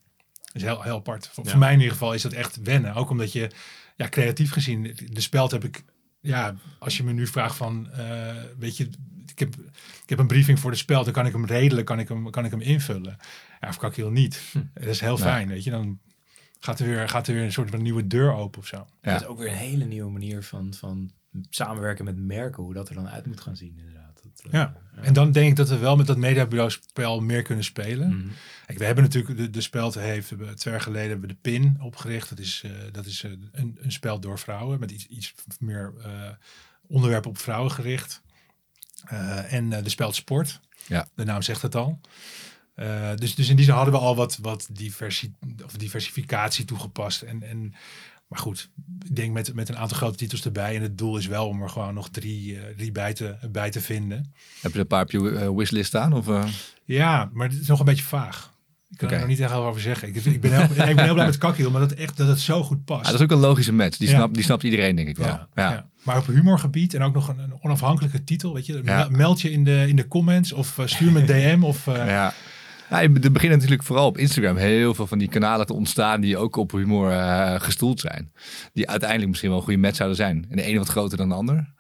[0.44, 1.28] Dat is heel, heel apart.
[1.34, 1.50] Voor, Ja.
[1.50, 2.94] voor mij in ieder geval is dat echt wennen.
[2.94, 3.52] Ook omdat je,
[3.96, 5.84] ja, creatief gezien, de speld heb ik,
[6.22, 8.90] ja, als je me nu vraagt van, eh, weet je,
[9.28, 9.56] ik heb,
[10.04, 12.30] ik heb een briefing voor de speld, dan kan ik hem redelijk, kan ik hem,
[12.30, 13.18] kan ik hem invullen.
[13.60, 14.42] Ja, of kan ik heel niet.
[14.74, 15.24] Dat is heel Nee.
[15.24, 15.70] fijn, weet je.
[15.72, 16.00] Dan
[16.64, 18.88] gaat er weer, gaat er weer een soort van nieuwe deur open of zo.
[19.02, 19.12] Ja.
[19.12, 21.12] Dat is ook weer een hele nieuwe manier van, van
[21.50, 24.22] samenwerken met merken, hoe dat er dan uit moet gaan zien inderdaad.
[24.24, 24.76] Dat, eh, Ja.
[24.96, 28.18] En dan denk ik dat we wel met dat mediabureau spel meer kunnen spelen.
[28.18, 28.28] Mhm.
[28.66, 31.78] Kijk, we hebben natuurlijk de, de speld heeft twee jaar geleden hebben we de PIN
[31.82, 32.30] opgericht.
[32.30, 35.94] Dat is, eh, dat is eh, een, een spel door vrouwen met iets, iets meer
[36.04, 36.30] eh
[36.88, 38.22] onderwerpen op vrouwen gericht.
[39.06, 40.60] Eh, en de speld sport.
[40.88, 41.08] Ja.
[41.16, 42.00] De naam zegt het al.
[42.76, 45.34] Eh, dus, dus in die zin hadden we al wat, wat diversi
[45.66, 47.22] of diversificatie toegepast.
[47.22, 47.74] En, en,
[48.28, 48.70] maar goed,
[49.06, 50.76] ik denk met, met een aantal grote titels erbij.
[50.76, 53.70] En het doel is wel om er gewoon nog drie, eh, drie bij, te, bij
[53.72, 54.18] te vinden.
[54.62, 56.14] Heb je er een paar op je eh, wishlist staan?
[56.14, 56.28] Of?
[56.86, 58.52] Ja, maar het is nog een beetje vaag.
[58.90, 60.08] Ik kan er nog niet echt over zeggen.
[60.08, 62.40] Ik, ik, ben, heel, ik ben heel blij met Kakiel, maar dat, echt, dat het
[62.40, 63.00] zo goed past.
[63.00, 63.98] Ah, dat is ook een logische match.
[63.98, 64.16] Die, Ja.
[64.16, 65.28] snapt, die snapt iedereen, denk ik wel.
[65.28, 65.90] ja, Ja.
[66.04, 68.54] Maar op humorgebied en ook nog een, een onafhankelijke titel.
[68.54, 71.26] Weet je, meld je in de, in de comments of stuur me een
[71.58, 71.64] DM.
[71.64, 72.34] Of, Ja.
[72.94, 76.38] Ja, er beginnen natuurlijk vooral op Instagram heel veel van die kanalen te ontstaan die
[76.38, 78.32] ook op humor eh, gestoeld zijn.
[78.74, 80.46] Die uiteindelijk misschien wel een goede match zouden zijn.
[80.50, 81.74] En de ene wat groter dan de ander.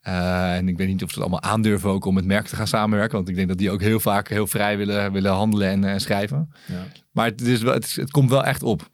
[0.00, 2.56] Eh, en ik weet niet of ze het allemaal aandurven ook om met merken te
[2.56, 3.16] gaan samenwerken.
[3.16, 5.98] Want ik denk dat die ook heel vaak heel vrij willen, willen handelen en eh,
[5.98, 6.52] schrijven.
[6.66, 6.84] Ja.
[7.10, 8.90] Maar het, is wel, het, is- het komt wel echt op.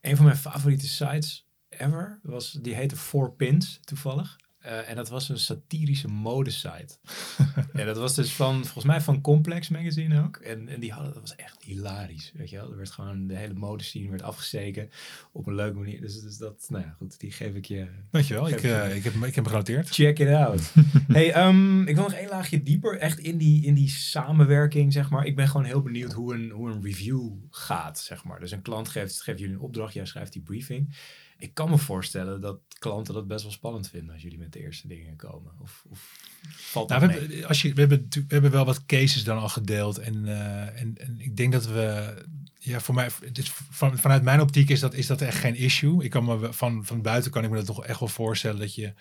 [0.00, 4.36] Een van mijn favoriete sites ever was, die heette Four Pins toevallig.
[4.60, 6.94] Eh, en dat was een satirische modesite.
[7.72, 10.36] en dat was dus van, volgens mij van Complex Magazine ook.
[10.36, 12.70] En, en die hadden, dat was echt hilarisch, weet je wel.
[12.70, 14.90] Er werd gewoon, de hele modescene werd afgesteken
[15.32, 16.00] op een leuke manier.
[16.00, 17.86] Dus, dus dat, nou ja, goed, die geef ik je.
[18.10, 19.88] Weet je wel, ik, je- eh, ik, heb, ik heb hem genoteerd.
[19.88, 20.72] Check it out.
[21.08, 25.10] hey, ehm, ik wil nog één laagje dieper, echt in die, in die samenwerking, zeg
[25.10, 25.26] maar.
[25.26, 28.40] Ik ben gewoon heel benieuwd hoe een, hoe een review gaat, zeg maar.
[28.40, 30.96] Dus een klant geeft, geeft jullie een opdracht, jij schrijft die briefing.
[31.40, 34.60] Ik kan me voorstellen dat klanten dat best wel spannend vinden als jullie met de
[34.60, 35.52] eerste dingen komen.
[35.60, 36.16] Of, of
[36.50, 37.28] valt dat Nou, we, mee?
[37.28, 39.98] hebben, als je, we, hebben, we hebben wel wat cases dan al gedeeld.
[39.98, 42.14] En, eh, en, en ik denk dat we.
[42.58, 45.54] Ja, voor mij, het is van, vanuit mijn optiek is dat, is dat echt geen
[45.56, 46.04] issue.
[46.04, 48.74] Ik kan me van, van buiten kan ik me dat toch echt wel voorstellen dat
[48.74, 48.92] je.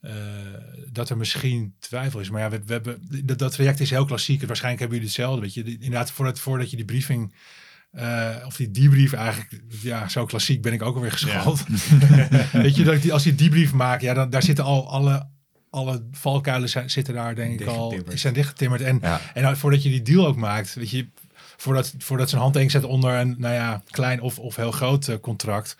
[0.00, 0.12] eh,
[0.92, 2.30] dat er misschien twijfel is.
[2.30, 4.42] Maar ja, we, we hebben, dat, dat traject is heel klassiek.
[4.42, 5.40] Waarschijnlijk hebben jullie hetzelfde.
[5.40, 7.32] Weet je, inderdaad, voordat, voordat je die briefing.
[7.90, 11.64] Eh, of die debrief eigenlijk, ja, zo klassiek ben ik ook alweer geschoold.
[12.52, 15.28] Weet je, dat ik die, als die debrief maak, ja, dan, daar zitten al alle,
[15.70, 18.80] alle valkuilen zitten daar denk ik al, zijn dichtgetimmerd.
[18.80, 19.20] En, Ja.
[19.34, 21.08] en nou, voordat je die deal ook maakt, weet je,
[21.60, 25.16] voordat, voordat zijn handtekening zet onder een, nou ja, klein of, of heel groot eh,
[25.20, 25.76] contract.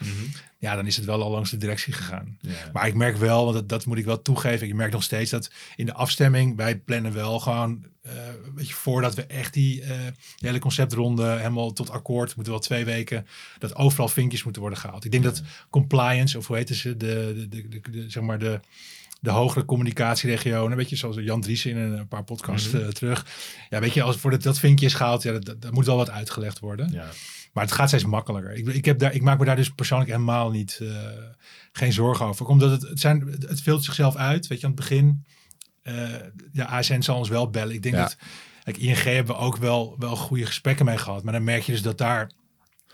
[0.59, 2.39] Ja, dan is het wel al langs de directie gegaan.
[2.73, 4.67] Maar ik merk wel, want dat, dat moet ik wel toegeven.
[4.67, 7.85] Ik merk nog steeds dat in de afstemming, wij plannen wel gewoon,
[8.55, 9.89] weet je, voordat we echt die eh,
[10.37, 13.27] die hele conceptronde helemaal tot akkoord, moeten wel twee weken,
[13.59, 15.05] dat overal vinkjes moeten worden gehaald.
[15.05, 18.61] Ik denk dat compliance, of hoe heet ze, de, de, de- zeg maar de,
[19.21, 22.83] de hogere communicatieregionen, weet je, zoals Jan Dries in een paar podcasts Mhm.
[22.83, 23.27] eh, terug.
[23.71, 26.11] Ja, weet je, als voor dat, dat vinkje is gehaald, ja, dat, moet wel wat
[26.11, 26.91] uitgelegd worden.
[26.93, 27.07] Ja.
[27.53, 28.53] Maar het gaat steeds makkelijker.
[28.53, 30.89] Ik, ik, heb daar, ik maak me daar dus persoonlijk helemaal niet, eh,
[31.73, 32.47] geen zorgen over.
[32.47, 34.47] Omdat het, het, zijn, het, filtert zichzelf uit.
[34.47, 35.25] Weet je, aan het begin,
[35.83, 35.95] eh
[36.53, 37.75] ja, ASN zal ons wel bellen.
[37.75, 38.01] Ik denk Ja.
[38.03, 38.17] dat,
[38.65, 41.23] kijk, ING hebben we ook wel, wel goede gesprekken mee gehad.
[41.23, 42.31] Maar dan merk je dus dat daar,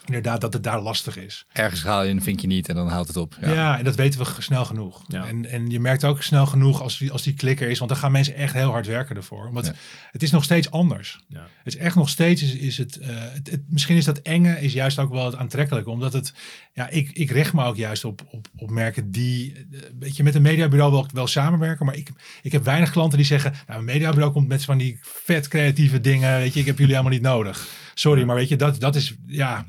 [0.06, 1.46] inderdaad, dat het daar lastig is.
[1.52, 3.36] Ergens haal je een vinkje niet en dan houdt het op.
[3.40, 3.78] Ja, Ja.
[3.78, 5.04] en dat weten we snel genoeg.
[5.08, 5.26] Ja.
[5.26, 7.78] En, en je merkt ook snel genoeg als die, als die klikker is.
[7.78, 9.52] Want dan gaan mensen echt heel hard werken ervoor.
[9.52, 9.72] Want Ja.
[10.10, 11.20] het is nog steeds anders.
[11.28, 11.46] Ja.
[11.62, 14.60] Het is echt nog steeds, is, is het, eh, het, het- misschien is dat enge,
[14.60, 15.90] is juist ook wel het aantrekkelijke.
[15.90, 16.32] Omdat het,
[16.72, 20.22] ja, ik, ik richt me ook juist op, op, op merken die, eh, weet je,
[20.22, 21.86] met een mediabureau wel, wel samenwerken.
[21.86, 22.10] Maar ik,
[22.42, 26.00] ik heb weinig klanten die zeggen, nou, een mediabureau komt met van die vet creatieve
[26.00, 26.38] dingen.
[26.38, 27.68] Weet je, ik heb jullie helemaal niet nodig.
[27.94, 29.66] Sorry, maar weet je, dat, dat is, ja,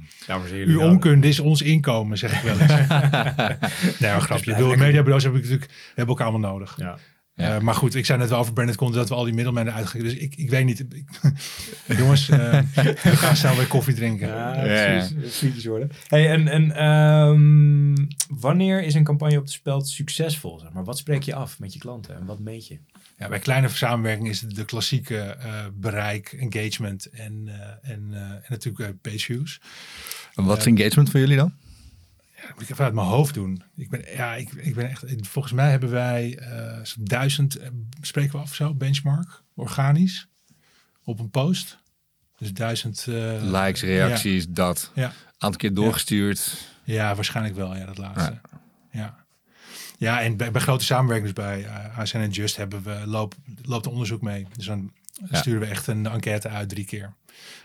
[0.65, 2.71] uw onkunde is ons inkomen, zeg ik wel eens.
[3.99, 4.51] nee, maar grapje.
[4.51, 6.76] Ik bedoel, mediabureaus hebben natuurlijk, we hebben elkaar allemaal nodig.
[6.78, 6.97] Ja.
[7.36, 7.55] Ja.
[7.55, 9.73] Eh, maar goed, ik zei net wel over Branded Content dat we al die middelmannen
[9.73, 10.07] uitgeven.
[10.07, 10.79] Dus ik, ik weet niet.
[10.79, 11.03] Ik-
[11.99, 12.59] jongens, eh,
[13.03, 14.27] we gaan snel weer koffie drinken.
[14.27, 15.36] Ja, precies.
[15.36, 15.91] Frietjes worden.
[16.07, 18.07] Hey, en en ehm,
[18.39, 20.59] wanneer is een campagne op de speld succesvol?
[20.59, 20.83] Zeg maar?
[20.83, 22.77] Wat spreek je af met je klanten en wat meet je?
[23.17, 28.19] Ja, bij kleine samenwerking is het de klassieke eh, bereik, engagement en, eh, en, eh,
[28.21, 29.59] en natuurlijk page views.
[30.33, 31.53] Wat is engagement voor jullie dan?
[32.53, 33.63] Moet ik even uit mijn hoofd doen.
[33.75, 35.03] Ik ben, ja, ik, ik ben echt.
[35.21, 37.69] Volgens mij hebben wij eh, duizend, eh,
[38.01, 40.27] spreken we af of zo, benchmark, organisch,
[41.03, 41.77] op een post.
[42.37, 43.05] Dus duizend.
[43.07, 44.91] eh, Likes, reacties, dat.
[44.95, 45.11] Ja.
[45.37, 46.57] Aantal keer doorgestuurd.
[46.83, 48.39] Ja, waarschijnlijk wel, ja, dat laatste.
[48.91, 49.25] Ja.
[49.97, 53.35] Ja, en bij, bij grote samenwerkingen, dus bij uh, ASN en Just, hebben we loop,
[53.61, 54.47] loopt een onderzoek mee.
[54.55, 54.91] Dus dan
[55.30, 55.38] Ja.
[55.38, 57.13] sturen we echt een enquête uit drie keer.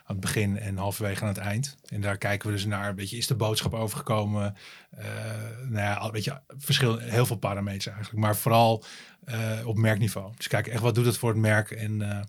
[0.04, 1.76] Aan het begin en halverwege aan het eind.
[1.88, 4.56] En daar kijken we dus naar, weet je, is de boodschap overgekomen?
[4.90, 5.04] Eh
[5.68, 8.18] nou ja, weet je, verschil, heel veel parameters eigenlijk.
[8.18, 8.84] Maar vooral
[9.24, 10.32] eh, op merkniveau.
[10.36, 11.70] Dus kijk, echt wat doet het voor het merk?
[11.70, 12.20] En eh,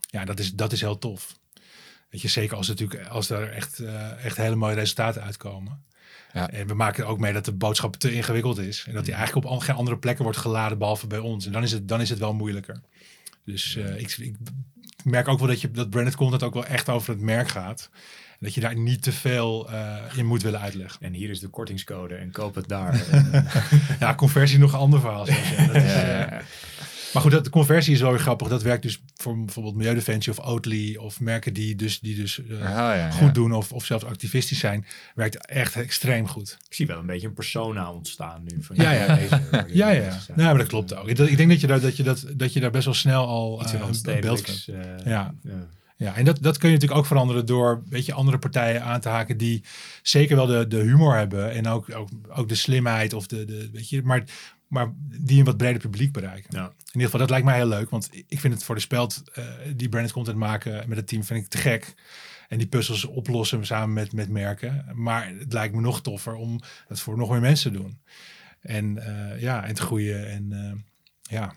[0.00, 1.38] ja, dat is, dat is heel tof.
[2.10, 3.78] Weet je, zeker als, het natuurlijk, als er echt,
[4.22, 5.84] echt hele mooie resultaten uitkomen.
[6.32, 6.50] Ja.
[6.50, 8.84] En we maken ook mee dat de boodschap te ingewikkeld is.
[8.86, 11.46] En dat die eigenlijk op geen andere plekken wordt geladen behalve bij ons.
[11.46, 12.80] En dan is het, dan is het wel moeilijker.
[13.50, 14.36] Dus eh, ik, ik
[15.04, 17.90] merk ook wel dat, je, dat branded content ook wel echt over het merk gaat.
[18.40, 21.00] Dat je daar niet te veel eh, in moet willen uitleggen.
[21.00, 22.94] En hier is de kortingscode en koop het daar.
[23.32, 23.42] Eh,
[24.00, 25.26] Ja, conversie nog een ander verhaal.
[25.26, 26.40] zoals je- dat is, Ja, ja, ja.
[27.12, 28.48] Maar goed, dat, de conversie is wel weer grappig.
[28.48, 32.60] Dat werkt dus voor bijvoorbeeld Milieudefensie of Oatly of merken die dus, die dus eh,
[32.60, 33.10] Ah, ja, ja.
[33.10, 34.86] goed doen of, of zelfs activistisch zijn.
[35.14, 36.58] Werkt echt extreem goed.
[36.68, 38.62] ik zie wel een beetje een persona ontstaan nu.
[38.62, 39.14] Van Ja, ja.
[39.14, 39.40] deze,
[39.72, 40.18] Ja, ja.
[40.34, 41.08] Nou, maar dat klopt ook.
[41.08, 43.26] Ik, ik denk dat je daar, dat je dat, dat je daar best wel snel
[43.26, 44.98] al eh, in een beeld van hebt.
[45.04, 45.34] eh, Ja.
[45.42, 45.68] ja.
[45.96, 49.00] Ja, en dat, dat kun je natuurlijk ook veranderen door weet je, andere partijen aan
[49.00, 49.62] te haken die
[50.02, 53.68] zeker wel de, de humor hebben en ook, ook, ook de slimheid of de, de
[53.72, 54.24] weet je, maar,
[54.70, 56.56] maar die een wat breder publiek bereiken.
[56.56, 56.64] Ja.
[56.64, 59.22] In ieder geval, dat lijkt mij heel leuk, want ik vind het voor de speld
[59.32, 59.44] eh,
[59.76, 61.94] die branded content maken met het team vind ik te gek.
[62.48, 64.84] En die puzzels oplossen samen met, met merken.
[64.94, 67.98] Maar het lijkt me nog toffer om dat voor nog meer mensen te doen.
[68.60, 70.28] En eh, ja, en te groeien.
[70.30, 70.72] En eh,
[71.22, 71.54] ja,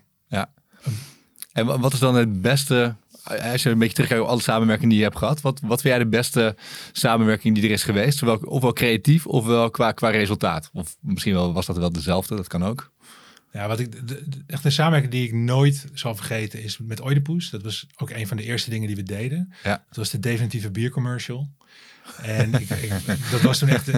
[1.52, 4.90] En wa- wat is dan het beste, als je een beetje terugkijkt op alle samenwerkingen
[4.90, 6.56] die je hebt gehad, wat, wat vind jij de beste
[6.92, 8.18] samenwerking die er is geweest?
[8.18, 10.70] Zowel, ofwel creatief, ofwel qua, qua resultaat?
[10.74, 12.92] Of misschien wel, was dat wel dezelfde, dat kan ook.
[13.54, 17.50] Ja, wat ik de, echt een samenwerking die ik nooit zal vergeten is met Oedipus.
[17.50, 19.54] Dat was ook een van de eerste dingen die we deden.
[19.64, 19.84] Ja.
[19.88, 21.50] Dat was de definitieve biercommercial.
[22.22, 22.92] En ik, ik,
[23.32, 23.92] dat was toen echt.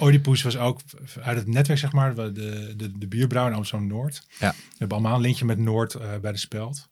[0.00, 0.80] Oedipus was ook
[1.20, 2.32] uit het netwerk, zeg maar, de,
[2.76, 4.26] de, de bierbrouw in Amsterdam Noord.
[4.38, 4.50] Ja.
[4.50, 6.88] We hebben allemaal een lintje met Noord eh, bij de speld.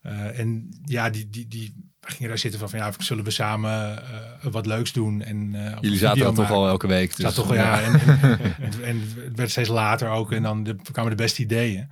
[0.00, 1.74] Eh, en ja, die, die, die
[2.06, 4.02] we gingen daar zitten van, van ja, zullen we samen
[4.42, 5.22] eh, wat leuks doen?
[5.22, 7.16] En, eh, Jullie zaten dan toch al elke week.
[7.16, 10.32] Dus, toch, ja, en, en, en, en het werd steeds later ook.
[10.32, 11.88] En dan de, kwamen de beste ideeën.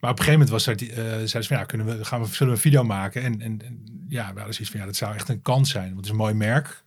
[0.00, 2.04] Maar op een gegeven moment was er, die, eh, zeiden ze van ja, kunnen we,
[2.04, 3.22] gaan we, zullen we een video maken?
[3.22, 3.60] En, en,
[4.08, 5.84] ja, we hadden zoiets van ja, dat zou echt een kans zijn.
[5.84, 6.84] Want het is een mooi merk.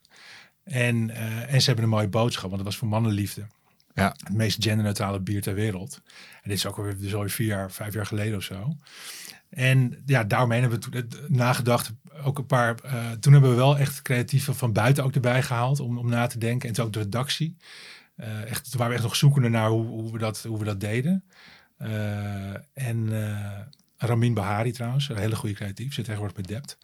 [0.64, 1.10] En,
[1.48, 3.46] en ze hebben een mooie boodschap, want het was voor mannenliefde.
[3.94, 4.16] Ja.
[4.24, 6.02] Het meest genderneutrale bier ter wereld.
[6.42, 8.76] En dit is ook alweer, dus alweer vier jaar, vijf jaar geleden of zo.
[9.54, 11.92] En ja, daaromheen hebben we eh, nagedacht.
[12.24, 12.76] Ook een paar.
[12.84, 16.28] eh, toen hebben we wel echt creatieven van buiten ook erbij gehaald om, om na
[16.28, 16.70] te denken.
[16.70, 17.58] En toen ook de redactie.
[18.16, 20.66] Eh, echt, toen waren we echt nog zoekende naar hoe, hoe, we, dat, hoe we
[20.66, 21.24] dat deden.
[22.74, 23.10] En
[23.98, 26.78] Ramin Bahari trouwens, een hele goede creatief, zit tegenwoordig bij Dept.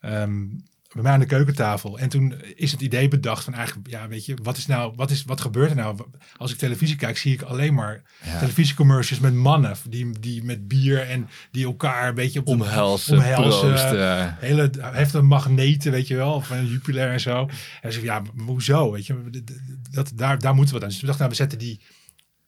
[0.00, 0.46] Ehm,
[0.94, 1.98] bij mij aan de keukentafel.
[1.98, 5.10] En toen is het idee bedacht van eigenlijk, ja, weet je, wat is nou, wat
[5.10, 5.98] is, wat gebeurt er nou?
[6.36, 8.38] Als ik televisie kijk, zie ik alleen maar Ja.
[8.38, 13.16] televisiecommercials met mannen die, die met bier en die elkaar een beetje op de Omhelzen,
[13.16, 13.68] omhelzen.
[13.68, 14.36] proosten.
[14.38, 17.48] Hele heftige magneten, weet je wel, van Jupiler en zo.
[17.80, 19.42] En ze ja, hoezo, weet je,
[19.90, 20.88] dat, daar, daar moeten we dan.
[20.88, 21.80] Dus toen dacht ik, nou, we zetten die,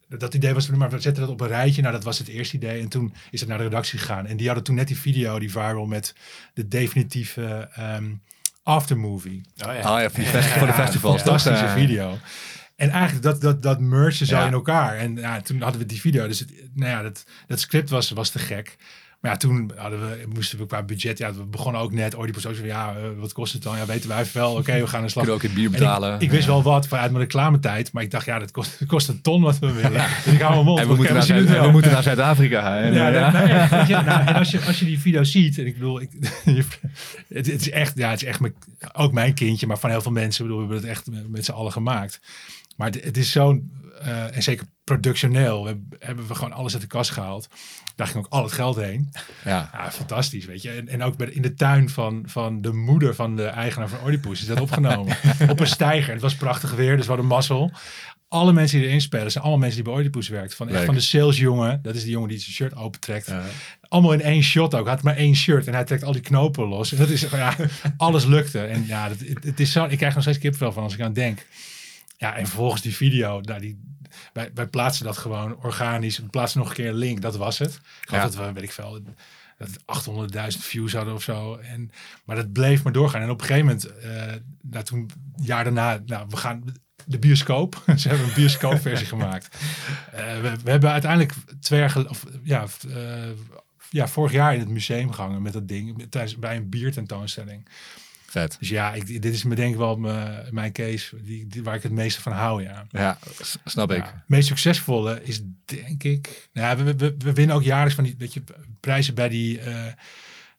[0.09, 1.81] dat idee was, maar we zetten dat op een rijtje.
[1.83, 2.81] Nou, dat was het eerste idee.
[2.81, 4.27] En toen is het naar de redactie gegaan.
[4.27, 6.15] En die hadden toen net die video, die viral, met
[6.55, 8.11] de definitieve ehm
[8.63, 9.43] aftermovie.
[9.67, 9.81] Oh ja.
[9.81, 11.23] Ah ja, voor, die festi- voor de Ja, festivals.
[11.23, 12.19] Fantastische video.
[12.77, 14.47] En eigenlijk dat, dat, dat merge zo Ja.
[14.47, 14.97] in elkaar.
[14.97, 16.27] En ja, toen hadden we die video.
[16.27, 18.77] Dus het, nou ja, dat, dat script was, was te gek.
[19.23, 21.19] Maar ja, toen hadden we, moesten we qua budget.
[21.19, 22.15] Ja, we begonnen ook net.
[22.15, 23.77] Oh, die persoon zei, ja, eh, wat kost het dan?
[23.77, 24.55] Ja, weten wij wel.
[24.55, 25.25] Oké, we gaan een slag.
[25.25, 26.21] Kunnen ook in bier ik- betalen.
[26.21, 27.93] Ik, wist wel wat vanuit mijn reclametijd.
[27.93, 30.07] Maar ik dacht, ja, dat kost, dat kost een ton wat we willen.
[30.25, 30.79] Dus ik hou mijn mond.
[30.81, 32.79] En we moeten, naar Zuid- en we moeten naar Zuid-Afrika.
[32.81, 35.67] En, Ja, dat- nee, je, nou, en als je, als je die video ziet, en
[35.67, 36.11] ik bedoel, ik,
[36.45, 38.55] het, het is echt, ja, het is echt mijn,
[38.93, 41.53] ook mijn kindje, maar van heel veel mensen, bedoel, we hebben het echt met, z'n
[41.53, 42.21] allen gemaakt.
[42.77, 46.83] Maar het, het is zo'n, eh, en zeker productioneel, we, hebben we gewoon alles uit
[46.83, 47.49] de kast gehaald.
[47.97, 49.13] Daar ging ook al het geld heen.
[49.45, 49.71] ja.
[49.73, 50.71] Ja, fantastisch, weet je.
[50.71, 53.99] En, en ook bij, in de tuin van, van de moeder van de eigenaar van
[54.05, 55.17] Oedipus is dat opgenomen.
[55.49, 56.13] Op een steiger.
[56.13, 57.73] Het was prachtig weer, dus we hadden mazzel.
[58.29, 60.55] Alle mensen die erin spelen zijn allemaal mensen die bij Oedipus werkt.
[60.55, 63.27] Van, echt van de salesjongen, dat is die jongen die zijn shirt opentrekt.
[63.27, 63.43] Ja.
[63.89, 64.85] Allemaal in één shot ook.
[64.85, 66.93] Hij had maar één shirt en hij trekt al die knopen los.
[66.93, 67.57] En dat is, ja,
[67.97, 68.61] alles lukte.
[68.61, 71.01] En ja, dat, het, het is zo, ik krijg nog steeds kipvel van als ik
[71.01, 71.47] aan denk.
[72.17, 73.92] Ja, en vervolgens die video, nou, die,
[74.33, 76.19] wij, wij plaatsen dat gewoon organisch.
[76.19, 77.81] We plaatsen nog een keer een link, dat was het.
[78.03, 78.23] Ik Ja.
[78.23, 79.15] dat we, weet ik veel, dat
[79.57, 79.79] het
[80.55, 81.57] 800.000 views hadden of zo.
[81.57, 81.91] En,
[82.25, 83.23] maar dat bleef maar doorgaan.
[83.23, 83.89] En op een gegeven moment,
[84.63, 86.65] nou, toen, een jaar daarna, nou, we gaan
[87.07, 87.83] de bioscoop.
[87.97, 89.57] Ze hebben een bioscoopversie gemaakt.
[90.13, 93.31] Eh, we, we hebben uiteindelijk twee jaar of ja, eh,
[93.91, 97.69] ja, vorig jaar in het museum gehangen met dat ding, tijdens, bij een biertentoonstelling.
[98.33, 98.57] Vet.
[98.59, 101.75] Dus ja, ik, dit is me denk ik wel mijn, mijn case die, die, waar
[101.75, 102.87] ik het meeste van hou, ja.
[102.91, 103.19] Ja,
[103.65, 104.05] snap ik.
[104.05, 106.49] Het meest succesvolle is denk ik.
[106.53, 108.43] Nou ja, we, we, we winnen ook jaarlijks van die weet je,
[108.81, 109.61] prijzen bij die.
[109.61, 109.85] eh,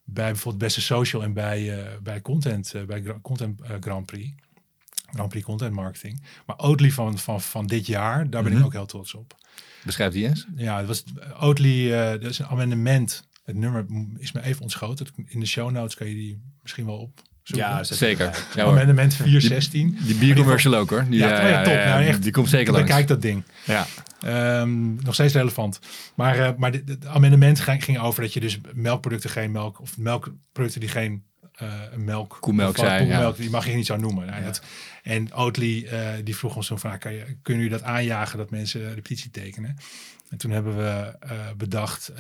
[0.06, 4.30] bij bijvoorbeeld Beste Social en bij, eh, bij Content, eh, bij Content Grand Prix.
[5.14, 6.24] Grand Prix Content Marketing.
[6.46, 8.60] Maar Oatly van, van, van dit jaar, daar ben Mhm.
[8.62, 9.36] ik ook heel trots op.
[9.84, 10.48] Beschrijf die eens.
[10.56, 11.04] Ja, het was
[11.40, 13.28] Oatly, dat is een amendement.
[13.44, 13.86] Het nummer
[14.18, 15.08] is me even ontschoten.
[15.26, 17.22] In de show notes kan je die misschien wel op.
[17.44, 18.46] Ja, Zeker.
[18.56, 19.98] Ja, amendement 416.
[20.02, 21.06] Die biercommercial ook hoor.
[21.10, 21.74] Die, Ja, ja, top.
[21.74, 22.24] Nou, echt.
[22.24, 22.88] die komt zeker langs.
[22.88, 23.44] Bekijk dat ding.
[23.66, 23.86] Ja.
[24.22, 25.80] Ehm, nog steeds relevant.
[26.16, 29.82] Maar, eh, maar dit- het amendement ging, ging over dat je dus melkproducten geen melk
[29.82, 31.24] of melkproducten die geen
[31.54, 34.26] eh, melk Koemelk zijn, koemelk, die mag je niet zo noemen.
[34.26, 34.62] Nou, dat-
[35.04, 38.50] en Oatly eh, die vroeg ons zo vaak, kan je, kunnen jullie dat aanjagen dat
[38.50, 39.78] mensen de petitie tekenen?
[40.30, 42.12] En toen hebben we eh, bedacht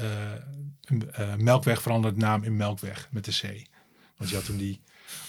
[0.86, 3.68] een, Melkweg veranderd naam in Melkweg met de C.
[4.18, 4.82] Want je had toen die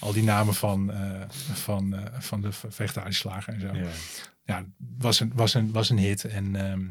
[0.05, 1.21] al die namen van, eh,
[1.53, 3.89] van, eh, van de vegetarische slager en zo Ja.
[4.45, 4.65] ja,
[4.99, 6.25] was een, was een, was een hit.
[6.25, 6.83] En ehm,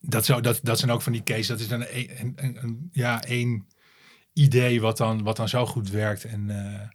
[0.00, 1.46] dat, zo, dat, dat zijn ook van die cases.
[1.46, 3.66] Dat is dan een, een, een, een- ja, één
[4.32, 6.24] idee wat dan, wat dan zo goed werkt.
[6.24, 6.88] En, eh,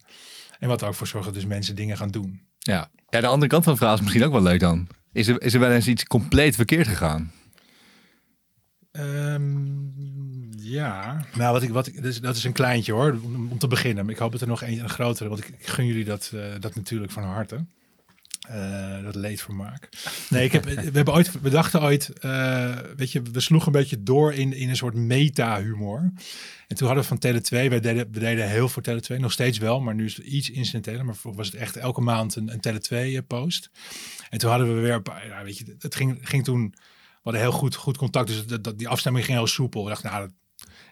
[0.58, 2.40] en wat er ook voor zorgt dat dus mensen dingen gaan doen.
[2.58, 2.90] Ja.
[3.08, 4.88] ja, de andere kant van de verhaal is misschien ook wel leuk dan.
[5.12, 7.32] Is er, is er wel eens iets compleet verkeerd gegaan?
[8.92, 9.54] Ehm,
[10.70, 11.24] ja.
[11.34, 13.68] Nou, wat ik, wat ik, dat, is, dat is een kleintje hoor, om, om te
[13.68, 14.08] beginnen.
[14.08, 16.40] Ik hoop dat er nog een, een grotere, want ik, ik gun jullie dat, eh,
[16.60, 17.64] dat natuurlijk van harte.
[18.48, 19.88] Eh, dat leedvermaak.
[20.30, 23.80] Nee, ik heb, we, hebben ooit, we dachten ooit, eh, weet je, we sloegen een
[23.80, 26.12] beetje door in, in een soort meta-humor.
[26.68, 29.58] En toen hadden we van Tele2, wij deden, we deden heel voor Tele2, nog steeds
[29.58, 31.04] wel, maar nu is het iets incidenteler.
[31.04, 33.70] Maar was het echt elke maand een, een Tele2-post.
[34.30, 35.02] En toen hadden we weer,
[35.44, 38.78] weet je, het ging, ging toen, we hadden heel goed, goed contact, dus dat, dat,
[38.78, 39.82] die afstemming ging heel soepel.
[39.82, 40.34] We dachten, nou, dat,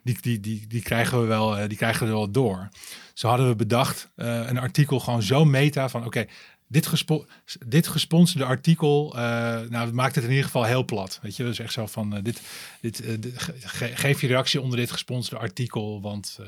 [0.02, 2.68] die, die, die, die krijgen we wel, eh, die krijgen we wel door.
[3.14, 6.24] Zo hadden we bedacht eh, een artikel gewoon zo meta van, oké,
[6.68, 7.26] dit, gespo
[7.66, 9.20] dit gesponsorde artikel, eh,
[9.68, 11.18] nou, het maakt het in ieder geval heel plat.
[11.22, 12.40] Weet je, dus echt zo van, dit,
[12.80, 16.38] dit, dit- ge- ge- geef je reactie onder dit gesponsorde artikel, want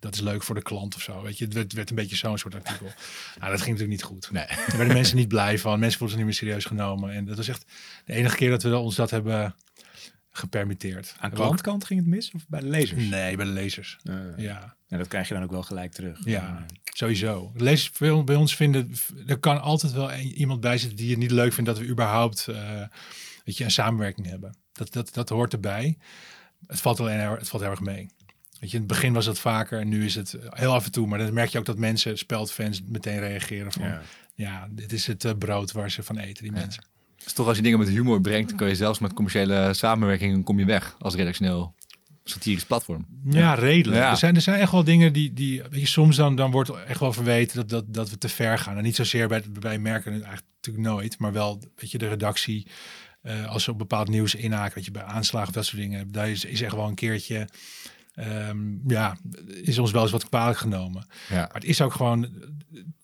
[0.00, 1.22] dat is leuk voor de klant of zo.
[1.22, 2.86] Weet je, het werd, werd een beetje zo'n soort artikel.
[3.38, 4.30] Nou, dat ging natuurlijk niet goed.
[4.30, 4.46] Nee.
[4.46, 5.78] Daar werden mensen niet blij van.
[5.78, 7.12] Mensen voelden zich niet meer serieus genomen.
[7.12, 7.64] En dat was echt
[8.04, 9.54] de enige keer dat we ons dat hebben
[10.38, 11.14] gepermitteerd.
[11.18, 13.08] Aan klantkant ging het mis of bij de lezers?
[13.08, 13.98] Nee, bij de lezers.
[14.36, 16.18] Ja, En dat krijg je dan ook wel gelijk terug.
[16.24, 17.52] ja sowieso.
[17.54, 18.92] Lezers bij bij ons vinden,
[19.26, 22.46] er kan altijd wel iemand bij zitten die het niet leuk vindt dat we überhaupt
[22.48, 22.82] eh,
[23.44, 24.56] weet je, een samenwerking hebben.
[24.72, 25.98] Dat, dat, dat hoort erbij.
[26.66, 28.08] Het valt alleen heel- het valt heel erg mee.
[28.60, 30.92] Weet je, in het begin was dat vaker en nu is het heel af en
[30.92, 31.06] toe.
[31.06, 33.82] Maar dan merk je ook dat mensen, speldfans, meteen reageren van...
[33.82, 34.02] Ja,
[34.34, 34.68] Ja.
[34.70, 36.84] dit is het eh, brood waar ze van eten, die mensen.
[37.24, 40.42] Dus toch als je dingen met humor brengt, dan kun je zelfs met commerciële samenwerkingen
[40.42, 41.74] kom je weg als redactioneel
[42.24, 43.06] satirisch platform.
[43.24, 44.00] Ja, redelijk.
[44.00, 44.10] Ja.
[44.10, 46.70] Er, zijn, er zijn echt wel dingen die, die weet je, soms dan, dan wordt
[46.84, 48.76] echt wel verweten dat, dat, dat we te ver gaan.
[48.76, 52.66] En niet zozeer bij, bij merken, eigenlijk natuurlijk nooit, maar wel, weet je, de redactie.
[53.22, 56.12] eh, als ze op bepaald nieuws inhaken, weet je, bij aanslagen of dat soort dingen,
[56.12, 57.48] daar is, is echt wel een keertje,
[58.18, 59.16] ehm, ja,
[59.46, 61.06] is ons wel eens wat kwalijk genomen.
[61.28, 61.36] Ja.
[61.36, 62.28] Maar het is ook gewoon,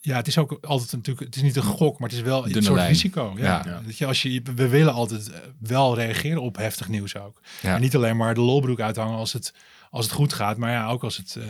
[0.01, 2.45] ja, het is ook altijd natuurlijk, het is niet een gok, maar het is wel
[2.45, 2.89] een soort lijn.
[2.89, 3.33] risico.
[3.37, 3.63] Ja.
[3.65, 3.83] Ja.
[3.85, 7.41] Weet je, als je, we willen altijd eh, wel reageren op heftig nieuws ook.
[7.63, 7.75] Ja.
[7.75, 9.55] En niet alleen maar de lolbroek uithangen als het,
[9.91, 11.47] als het goed gaat, maar ja, ook als, het, eh,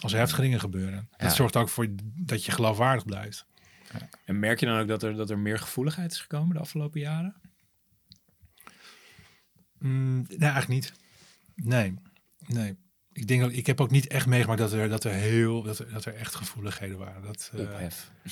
[0.00, 1.08] als er heftige dingen gebeuren.
[1.16, 1.86] Dat zorgt ook voor
[2.16, 3.46] dat je geloofwaardig blijft.
[4.24, 7.00] En merk je dan ook dat er, dat er meer gevoeligheid is gekomen de afgelopen
[7.00, 7.34] jaren?
[9.78, 10.92] Mm, nee, eigenlijk niet.
[11.54, 11.94] Nee,
[12.46, 12.76] nee.
[13.16, 15.78] Ik denk dat ik heb ook niet echt meegemaakt dat er, dat er heel dat
[15.78, 17.22] er, dat er echt gevoeligheden waren.
[17.22, 17.60] Dat, eh,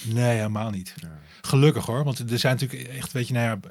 [0.03, 0.95] nee, helemaal niet.
[1.41, 3.71] Gelukkig hoor, want er zijn natuurlijk echt, weet je, nou ja,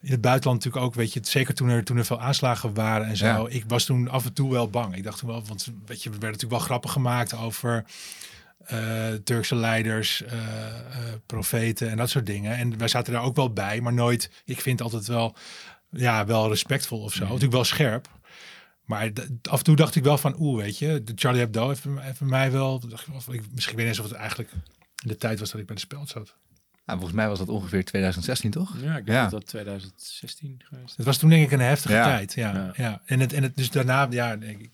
[0.00, 3.06] in het buitenland natuurlijk ook, weet je, zeker toen er, toen er veel aanslagen waren
[3.06, 3.26] en zo.
[3.26, 3.46] Ja.
[3.48, 4.96] Ik was toen af en toe wel bang.
[4.96, 7.84] Ik dacht toen wel, want weet je, er werden natuurlijk wel grappen gemaakt over
[8.64, 10.38] eh, Turkse leiders, eh,
[11.26, 12.56] profeten en dat soort dingen.
[12.56, 15.36] En wij zaten daar ook wel bij, maar nooit, ik vind altijd wel,
[15.90, 17.24] ja, wel respectvol of zo.
[17.24, 18.08] Natuurlijk wel scherp.
[18.84, 19.10] Maar
[19.42, 22.20] af en toe dacht ik wel van, oeh, weet je, de Charlie Hebdo heeft, heeft
[22.20, 24.50] mij wel, dacht ik, wel van, ik, misschien weet ik niet eens of het eigenlijk
[25.02, 26.34] in de tijd was dat ik bij de speld zat.
[26.86, 28.74] Nou, volgens mij was dat ongeveer 2016, toch?
[28.82, 29.22] Ja, ik denk Ja.
[29.22, 30.96] dat dat 2016 geweest.
[30.96, 32.04] Het was toen denk ik een heftige Ja.
[32.04, 32.34] tijd.
[32.34, 32.72] Ja, Ja.
[32.76, 33.02] ja.
[33.06, 34.70] En, het, en het dus daarna, ja, denk ik,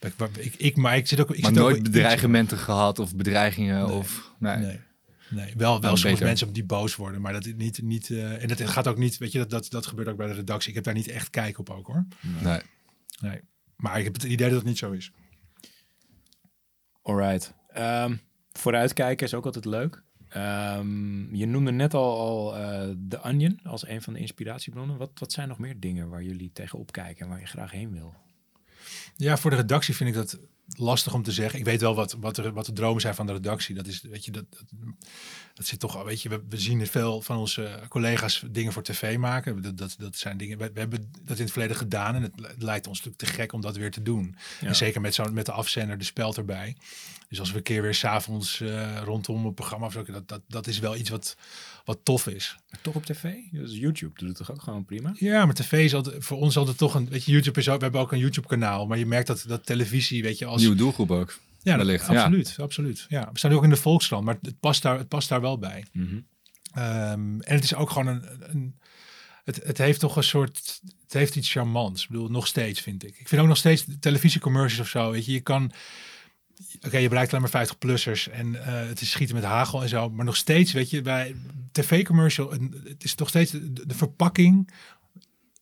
[0.00, 1.30] ik, ik, ik, maar ik zit ook.
[1.30, 3.94] Ik maar zit ook- nooit bedreigementen gehad of bedreigingen Nee.
[3.96, 4.30] of...
[4.38, 4.56] Nee.
[4.56, 4.80] Nee.
[5.28, 6.26] Nee, wel, wel soms beter.
[6.26, 9.18] mensen die boos worden, maar dat is niet, niet eh, en dat gaat ook niet,
[9.18, 10.68] weet je, dat, dat, dat gebeurt ook bij de redactie.
[10.68, 12.04] Ik heb daar niet echt kijk op ook hoor.
[12.42, 12.60] Nee.
[13.20, 13.40] Nee.
[13.76, 15.12] Maar ik heb het idee dat het niet zo is.
[17.02, 17.54] Alright.
[17.68, 18.16] Ehm,
[18.52, 20.02] vooruitkijken is ook altijd leuk.
[20.28, 24.96] Ehm, je noemde net al, al eh, The Onion als een van de inspiratiebronnen.
[24.96, 27.92] Wat, wat zijn nog meer dingen waar jullie tegenop kijken en waar je graag heen
[27.92, 28.14] wil?
[29.16, 30.38] Ja, voor de redactie vind ik dat
[30.76, 31.58] lastig om te zeggen.
[31.58, 33.74] Ik weet wel wat, wat, er, wat de dromen zijn van de redactie.
[33.74, 34.64] Dat is, weet je, dat, dat,
[35.54, 38.82] dat zit toch al, weet je, we, we zien veel van onze collega's dingen voor
[38.82, 39.62] tv maken.
[39.62, 42.32] Dat, dat, dat zijn dingen, we, we hebben dat in het verleden gedaan en het,
[42.42, 44.36] het lijkt ons natuurlijk te gek om dat weer te doen.
[44.60, 44.66] Ja.
[44.66, 46.76] En zeker met, zo, met de afzender, de speld erbij.
[47.28, 50.40] Dus als we een keer weer s'avonds uh, rondom een programma of zo, dat, dat,
[50.48, 51.36] dat is wel iets wat,
[51.84, 52.56] wat tof is.
[52.82, 53.34] Toch op tv?
[53.50, 55.12] Dus YouTube doet het toch ook gewoon prima?
[55.18, 57.76] Ja, maar tv is altijd, voor ons altijd toch een, weet je, YouTube is ook,
[57.76, 60.60] we hebben ook een YouTube kanaal, maar je merkt dat, dat televisie, weet je, als...
[60.60, 61.38] Nieuwe doelgroep ook.
[61.62, 63.06] Ja, wellicht, dat, absoluut, absoluut.
[63.08, 65.40] Ja, we staan nu ook in de Volkskrant, maar het past daar, het past daar
[65.40, 65.84] wel bij.
[65.92, 66.14] Mhm.
[66.14, 68.74] Um, en het is ook gewoon een, een
[69.44, 72.02] het, het heeft toch een soort, het heeft iets charmants.
[72.02, 73.18] Ik bedoel, nog steeds vind ik.
[73.18, 75.72] Ik vind ook nog steeds televisiecommercials of zo, weet je, je kan,
[76.86, 80.10] oké, je bereikt alleen maar 50-plussers en uh, het is schieten met hagel en zo,
[80.10, 81.34] maar nog steeds, weet je, bij
[81.72, 82.50] tv-commercial,
[82.84, 84.70] het is nog steeds, de, de verpakking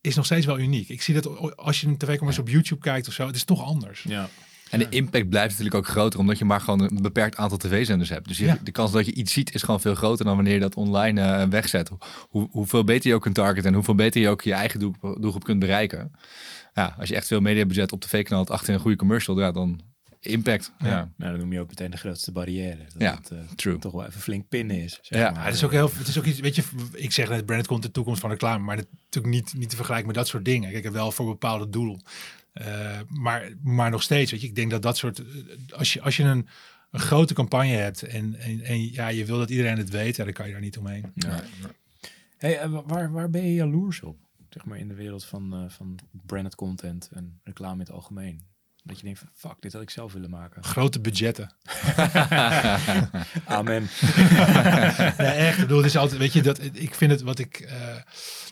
[0.01, 0.89] is nog steeds wel uniek.
[0.89, 3.63] Ik zie dat als je een tv-commercial op YouTube kijkt of zo, het is toch
[3.65, 4.03] anders.
[4.09, 4.29] Ja.
[4.71, 8.11] En de impact blijft natuurlijk ook groter, omdat je maar gewoon een beperkt aantal tv-zenders
[8.11, 8.29] hebt.
[8.29, 8.59] Dus je, Ja.
[8.63, 11.21] de kans dat je iets ziet is gewoon veel groter dan wanneer je dat online
[11.21, 11.91] uh, wegzet.
[12.29, 15.23] Hoe, hoeveel beter je ook kunt targeten en hoeveel beter je ook je eigen doelgroep,
[15.23, 16.11] doelgroep kunt bereiken.
[16.75, 19.81] Ja, als je echt veel mediabudget op tv-kanaal hebt achter een goede commercial, ja, dan
[20.29, 20.73] impact.
[20.79, 21.11] Ja, ja.
[21.17, 22.77] Nou, dan noem je ook meteen de grootste barrière.
[22.77, 23.79] Dat Ja, het uh, true.
[23.79, 24.99] toch wel even flink pinnen is.
[25.03, 25.31] Zeg Ja.
[25.31, 25.41] maar.
[25.41, 26.63] Ja, het is ook heel, het is ook iets, weet je,
[26.93, 29.77] ik zeg net, brand komt de toekomst van reclame, maar dat natuurlijk niet, niet te
[29.77, 30.63] vergelijken met dat soort dingen.
[30.63, 31.99] Kijk, ik heb wel voor een bepaalde doel.
[32.55, 35.23] Uh, maar, maar nog steeds, weet je, ik denk dat dat soort,
[35.77, 36.49] als je, als je een,
[36.91, 40.25] een grote campagne hebt en, en, en ja, je wil dat iedereen het weet, ja,
[40.25, 41.13] dan kan je daar niet omheen.
[41.15, 41.43] Ja.
[42.39, 44.17] Hey, waar, waar ben je jaloers op?
[44.49, 48.43] Zeg maar in de wereld van, uh, van branded content en reclame in het algemeen.
[48.89, 50.65] Dat je denkt van, fuck, dit had ik zelf willen maken.
[50.75, 51.53] Grote budgetten.
[53.45, 53.83] Amen.
[55.19, 55.57] nee, echt.
[55.57, 57.61] Ik bedoel, het is altijd, weet je, dat, ik vind het wat ik...
[57.61, 57.71] Uh,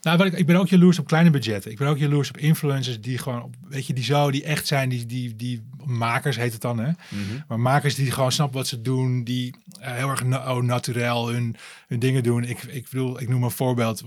[0.03, 1.71] nou, wat ik, ik ben ook jaloers op kleine budgetten.
[1.71, 4.89] Ik ben ook jaloers op influencers die gewoon, weet je, die zo, die echt zijn,
[4.89, 6.89] die, die, die makers heet het dan, hè.
[6.89, 7.45] Mm -hmm.
[7.49, 11.29] Maar makers die gewoon snappen wat ze doen, die uh, heel erg na oh, naturel
[11.29, 11.57] hun,
[11.87, 12.45] hun dingen doen.
[12.45, 14.03] Ik, ik bedoel, ik noem een voorbeeld.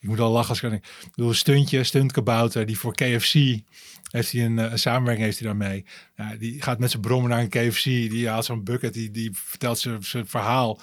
[0.00, 0.72] ik moet al lachen als ik...
[0.72, 3.34] Ik bedoel, stuntje, stuntkabouter, die voor KFC
[4.12, 5.84] heeft hij een, een samenwerking heeft hij daarmee.
[6.16, 7.84] Ja, die gaat met zijn brommen naar een KFC.
[7.84, 10.80] Die haalt zo'n bucket, die, die vertelt zijn, verhaal.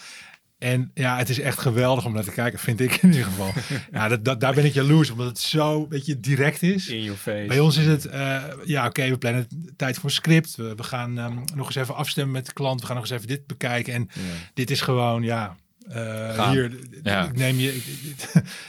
[0.57, 3.51] En ja, het is echt geweldig om naar te kijken, vind ik in ieder geval.
[3.91, 6.87] ja, dat, dat, daar ben ik jaloers, omdat het zo, weet je, direct is.
[6.87, 7.47] In your face.
[7.47, 10.55] Bij ons is het, uh, ja, oké, okay, we plannen tijd voor script.
[10.55, 12.79] We, we gaan um, nog eens even afstemmen met de klant.
[12.81, 13.93] We gaan nog eens even dit bekijken.
[13.93, 14.09] En
[14.53, 15.55] dit is gewoon, ja,
[15.95, 17.25] uh, hier, ja.
[17.27, 17.83] ik neem je, ik,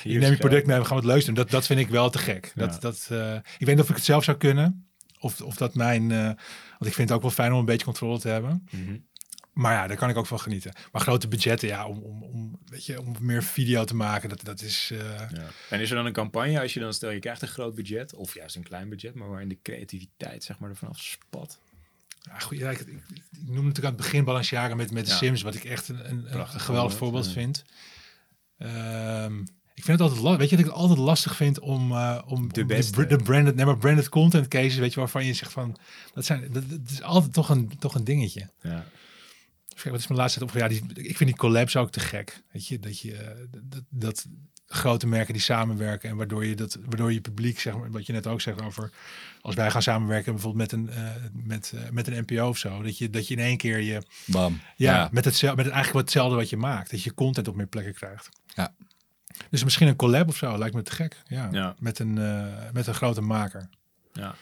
[0.04, 1.34] ik neem je product mee, we gaan leuk doen.
[1.34, 2.52] Dat, dat vind ik wel te gek.
[2.54, 2.78] Dat, ja.
[2.78, 4.84] dat, uh, ik weet niet of ik het zelf zou kunnen.
[5.18, 7.84] Of, of dat mijn, uh, want ik vind het ook wel fijn om een beetje
[7.84, 8.66] controle te hebben.
[8.70, 9.06] Mm -hmm.
[9.52, 10.72] maar ja, daar kan ik ook van genieten.
[10.92, 14.44] Maar grote budgetten, ja, om, om, om, weet je, om meer video te maken, dat,
[14.44, 14.90] dat is...
[14.92, 14.98] eh,
[15.30, 15.46] Ja.
[15.70, 18.14] En is er dan een campagne als je dan stel je krijgt een groot budget
[18.14, 21.58] of juist een klein budget, maar waarin de creativiteit zeg maar er vanaf spat?
[22.20, 25.10] Ja, goed, ja, ik, ik, ik noemde natuurlijk aan het begin Balenciaga met, met de
[25.10, 25.16] Ja.
[25.16, 27.32] Sims, wat ik echt een, een, een geweldig voorbeeld, ja.
[27.32, 27.64] vind.
[28.58, 29.40] Ehm,
[29.74, 30.40] ik vind het altijd lastig.
[30.40, 33.06] Weet je dat ik het altijd lastig vind om, eh, om De beste.
[33.06, 35.76] de branded, nee, maar branded content cases, weet je, waarvan je zegt van,
[36.14, 38.50] dat zijn, dat, dat is altijd toch een, toch een dingetje.
[38.60, 38.84] Ja.
[39.84, 40.56] Wat is mijn laatste tijd op?
[40.56, 42.42] Ja, die, ik vind die collabs ook te gek.
[42.52, 44.26] Weet je, dat je eh, dat, dat
[44.72, 48.12] grote merken die samenwerken en waardoor je dat, waardoor je publiek, zeg maar, wat je
[48.12, 48.90] net ook zegt over,
[49.40, 52.82] als wij gaan samenwerken bijvoorbeeld met een, eh, met, eh, met een NPO of zo,
[52.82, 54.60] dat je, dat je in één keer je, Bam.
[54.76, 57.66] ja, met hetzelfde, met eigenlijk wat hetzelfde wat je maakt, dat je content op meer
[57.66, 58.28] plekken krijgt.
[58.46, 58.74] Ja.
[59.50, 61.22] Dus misschien een collab of zo lijkt me te gek.
[61.26, 61.74] Ja, Ja.
[61.78, 63.68] Met, een, eh, met een grote maker.
[64.12, 64.34] Ja.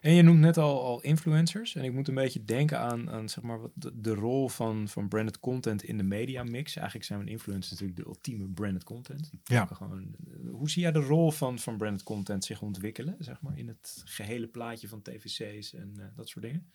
[0.00, 1.74] En je noemt net al, al influencers.
[1.74, 4.88] En ik moet een beetje denken aan, aan zeg maar, wat de, de rol van,
[4.88, 6.76] van branded content in de media mix.
[6.76, 9.30] Eigenlijk zijn influencers natuurlijk de ultieme branded content.
[9.44, 9.66] Ja.
[9.66, 13.58] Gewoon, eh, hoe zie jij de rol van, van branded content zich ontwikkelen, zeg maar,
[13.58, 16.70] in het gehele plaatje van tvc's en eh, dat soort dingen?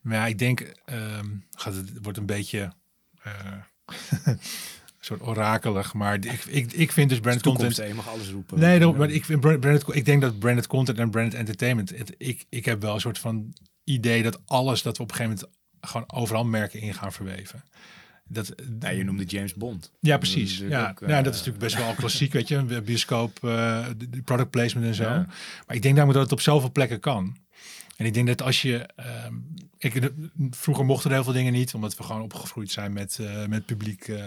[0.00, 2.72] Maar ja, ik denk, ehm, gaat het wordt een beetje
[3.22, 3.62] eh,
[5.06, 8.58] soort orakelig, maar ik, ik, ik vind dus branded content je mag alles roepen.
[8.58, 11.90] Nee, dat- maar ik, vind brand- branded, ik denk dat branded content en branded entertainment.
[11.98, 13.54] Het, ik, ik heb wel een soort van
[13.84, 17.62] idee dat alles dat we op een gegeven moment gewoon overal merken in gaan verweven.
[18.28, 19.92] Dat, Ja, je noemde James Bond.
[20.00, 20.50] ja, Dat precies.
[20.50, 23.44] natuurlijk Ja, ook, ja, eh, dat is natuurlijk best wel klassiek, weet je, een bioscoop,
[23.44, 23.86] eh,
[24.24, 25.02] product placement en zo.
[25.02, 25.26] Ja.
[25.66, 27.36] Maar ik denk namelijk dat het op zoveel plekken kan.
[27.96, 29.34] En ik denk dat als je, ehm,
[29.78, 33.18] ik, de- vroeger mochten er heel veel dingen niet, omdat we gewoon opgegroeid zijn met,
[33.20, 34.24] eh, met publiek, eh,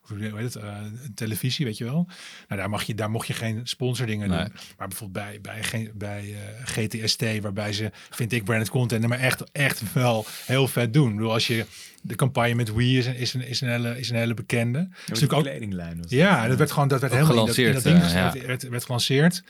[0.00, 0.76] hoe heet het, eh,
[1.14, 2.06] televisie, weet je wel.
[2.48, 4.38] Nou, daar, mag je, daar mocht je geen sponsordingen Nee.
[4.38, 4.52] doen.
[4.78, 9.50] Maar bijvoorbeeld bij, bij, bij eh, GTST, waarbij ze, vind ik, branded content, maar echt,
[9.52, 11.08] echt wel heel vet doen.
[11.08, 11.66] Ik bedoel, als je
[12.02, 14.78] de campagne met Wii is een, is een, is een, hele, is een hele bekende.
[14.78, 16.02] Ja, is natuurlijk ook kledinglijn.
[16.02, 16.42] was ja, dat.
[16.42, 18.22] en dat werd gewoon dat werd Ook helemaal in dat- in gelanceerd, dat, ding eh,
[18.24, 18.32] ja.
[18.32, 19.42] werd, werd, werd gelanceerd.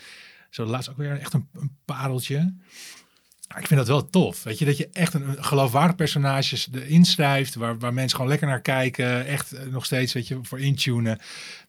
[0.50, 2.54] Zo laatst ook weer echt een, een pareltje.
[3.56, 4.42] Ik vind dat wel tof.
[4.42, 8.30] Weet je, dat je echt een, een geloofwaardig personages erin schrijft, waar, waar mensen gewoon
[8.30, 11.18] lekker naar kijken, echt eh, nog steeds, weet je, voor intunen.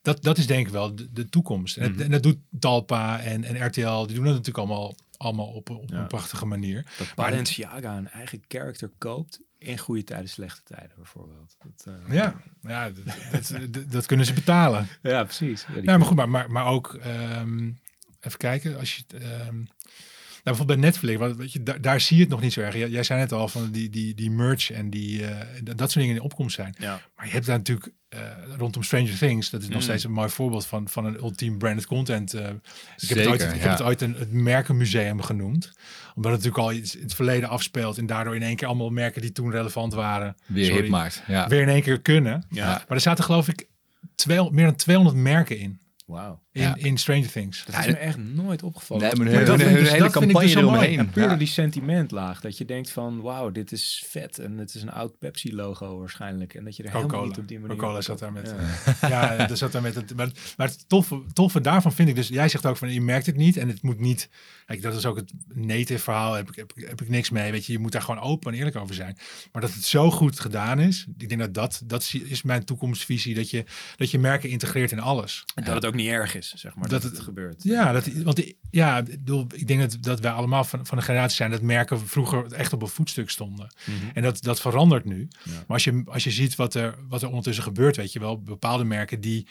[0.02, 1.78] Dat, dat is denk ik wel de, de toekomst.
[1.78, 2.02] En, Mhm.
[2.02, 5.90] en dat doet Talpa en, en RTL, die doen dat natuurlijk allemaal, allemaal op, op
[5.90, 5.98] Ja.
[6.00, 6.86] een prachtige manier.
[6.98, 11.56] Dat Balenciaga een eigen character koopt in goede tijden, slechte tijden bijvoorbeeld.
[11.60, 14.88] Dat, eh, Ja, ja dat, dat, kunnen ze betalen.
[15.02, 15.66] ja precies.
[15.82, 17.72] Ja, maar goed, maar, maar, maar ook, ehm,
[18.22, 19.56] even kijken, als je, het, ehm,
[20.44, 22.62] nou, bijvoorbeeld bij Netflix, want, weet je, daar, daar zie je het nog niet zo
[22.62, 22.76] erg.
[22.76, 25.92] Jij, jij zei net al van die, die, die merch en die, eh, dat dat
[25.92, 26.76] soort dingen in opkomst zijn.
[26.80, 27.02] Ja.
[27.16, 28.20] Maar je hebt daar natuurlijk eh,
[28.58, 29.82] rondom Stranger Things, dat is nog Mm.
[29.84, 32.34] steeds een mooi voorbeeld van, van een ultiem branded content.
[32.34, 32.48] eh.
[32.98, 35.72] ik heb het ooit, ik heb het ooit een, het merkenmuseum genoemd,
[36.16, 38.90] omdat het natuurlijk al iets in het verleden afspeelt en daardoor in één keer allemaal
[38.90, 41.24] merken die toen relevant waren, Weer sorry, hip maakt.
[41.28, 41.48] Ja.
[41.48, 42.46] weer in één keer kunnen.
[42.50, 42.66] Ja.
[42.66, 43.68] Maar er zaten geloof ik
[44.16, 45.80] 200 meer dan 200 merken in.
[46.06, 46.42] Wauw.
[46.52, 46.76] In, Ja.
[46.76, 47.66] in Stranger Things.
[47.66, 49.04] Dat is me echt nooit opgevallen.
[49.04, 50.54] Nee, maar hun, Maar dat hun- vind ik hun dus- hele dat vind ik campagne
[50.54, 50.80] dus zo mooi.
[50.82, 51.00] eromheen.
[51.00, 51.30] En puur Ja.
[51.30, 52.42] door die sentimentlaag.
[52.42, 54.40] Dat je denkt van, wauw, dit is vet.
[54.40, 56.54] En het is een oud Pepsi-logo waarschijnlijk.
[56.54, 57.30] En dat je er helemaal Coca-Cola.
[57.32, 57.76] niet op die manier...
[57.76, 58.54] Coca-Cola zat daar met,
[59.02, 59.08] Ja.
[59.38, 60.16] Ja, dat zat daar met het.
[60.16, 62.28] Maar, maar het toffe, toffe daarvan vind ik dus.
[62.28, 64.30] Jij zegt ook van je merkt het niet en het moet niet.
[64.66, 66.34] Kijk, dat is ook het native verhaal.
[66.34, 67.52] Heb ik, heb, ik- heb ik niks mee.
[67.52, 69.18] Weet je, je moet daar gewoon open en eerlijk over zijn.
[69.52, 71.06] Maar dat het zo goed gedaan is.
[71.18, 73.36] Ik denk dat dat, dat is- is mijn toekomstvisie.
[73.36, 73.64] Dat je,
[73.96, 75.44] dat je merken integreert in alles.
[75.56, 77.64] En dat het ook niet erg is, zeg maar, dat, Dat het, gebeurt.
[77.64, 80.98] Ja, dat, want die- ja, ik bedoel, ik denk dat, dat wij allemaal van, van
[80.98, 83.74] de generatie zijn dat merken vroeger echt op een voetstuk stonden.
[83.86, 83.96] Mhm.
[84.14, 85.28] En dat, dat verandert nu.
[85.44, 85.52] Ja.
[85.52, 88.42] Maar als je, als je ziet wat er, wat er ondertussen gebeurt, weet je wel,
[88.42, 89.48] bepaalde merken die,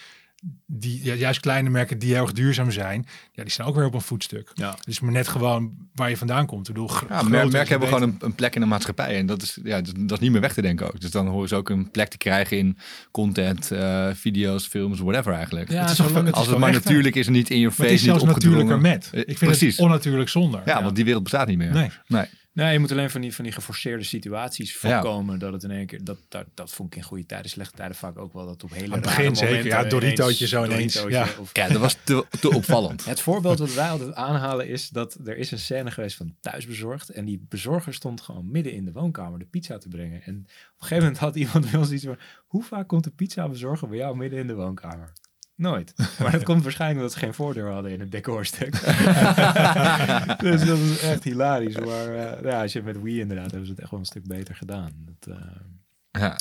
[0.66, 3.84] die ja, juist kleine merken die heel erg duurzaam zijn, ja, die staan ook weer
[3.84, 4.50] op een voetstuk.
[4.54, 4.76] Ja.
[4.84, 6.68] Dus maar net gewoon waar je vandaan komt.
[6.68, 7.86] Ik bedoel, Ja, merken hebben beter.
[7.86, 9.16] gewoon een, een plek in de maatschappij.
[9.18, 11.00] En dat is, ja, dat, dat is niet meer weg te denken ook.
[11.00, 12.78] Dus dan horen ze ook een plek te krijgen in
[13.10, 15.70] content, eh, video's, films, whatever eigenlijk.
[15.70, 17.58] Ja, Het is zolang toch- het Als is het maar natuurlijk is en niet in
[17.58, 19.10] je Maar face, het is niet zelfs natuurlijker met.
[19.12, 19.76] Eh, Ik vind precies.
[19.76, 20.62] het onnatuurlijk zonder.
[20.64, 21.72] Ja, want die wereld bestaat niet meer.
[21.72, 21.90] Nee.
[22.06, 22.24] nee.
[22.58, 24.78] Nee, je moet alleen van die, van die geforceerde situaties Ja.
[24.78, 25.38] voorkomen.
[25.38, 27.96] Dat het in één keer, dat, dat, dat vond ik in goede tijden, slechte tijden
[27.96, 28.46] vaak ook wel.
[28.46, 31.40] Dat op hele Aan het begin zeker, ja, Doritootje zo ineens, Doritootje ja.
[31.40, 33.04] of- Ja, dat was te, te opvallend.
[33.14, 37.08] Het voorbeeld wat wij altijd aanhalen is dat er is een scène geweest van thuisbezorgd.
[37.08, 40.22] En die bezorger stond gewoon midden in de woonkamer de pizza te brengen.
[40.22, 42.18] En op een gegeven moment had iemand bij ons iets van...
[42.46, 45.12] Hoe vaak komt de pizza bezorger bij jou midden in de woonkamer?
[45.58, 45.92] Nooit.
[46.22, 48.70] Maar dat komt waarschijnlijk omdat ze geen voordeur hadden in het decorstuk.
[50.46, 51.78] dus dat is echt hilarisch.
[51.78, 54.26] Maar eh, ja, als je met Wii inderdaad, hebben ze het echt wel een stuk
[54.26, 54.90] beter gedaan.
[55.20, 56.36] Dat, eh, Ja.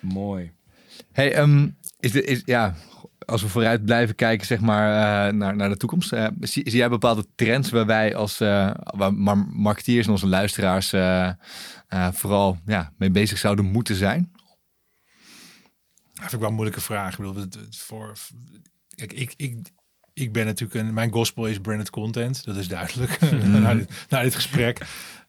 [0.00, 0.52] mooi.
[1.12, 1.68] Hey, ehm,
[2.00, 2.74] is de, is, ja,
[3.26, 4.88] als we vooruit blijven kijken zeg maar,
[5.28, 6.08] eh, naar, naar de toekomst.
[6.40, 10.88] zie, zie jij bepaalde trends waar wij als waar mar- marketeers en onze luisteraars
[12.12, 14.32] vooral ja, mee bezig zouden moeten zijn?
[16.20, 17.12] Dat vind ik wel een moeilijke vraag.
[17.12, 18.16] Ik bedoel, het, het voor,
[18.94, 19.56] kijk, ik, ik,
[20.12, 22.44] ik ben natuurlijk een, mijn gospel is branded content.
[22.44, 24.80] Dat is duidelijk na, dit, na dit gesprek.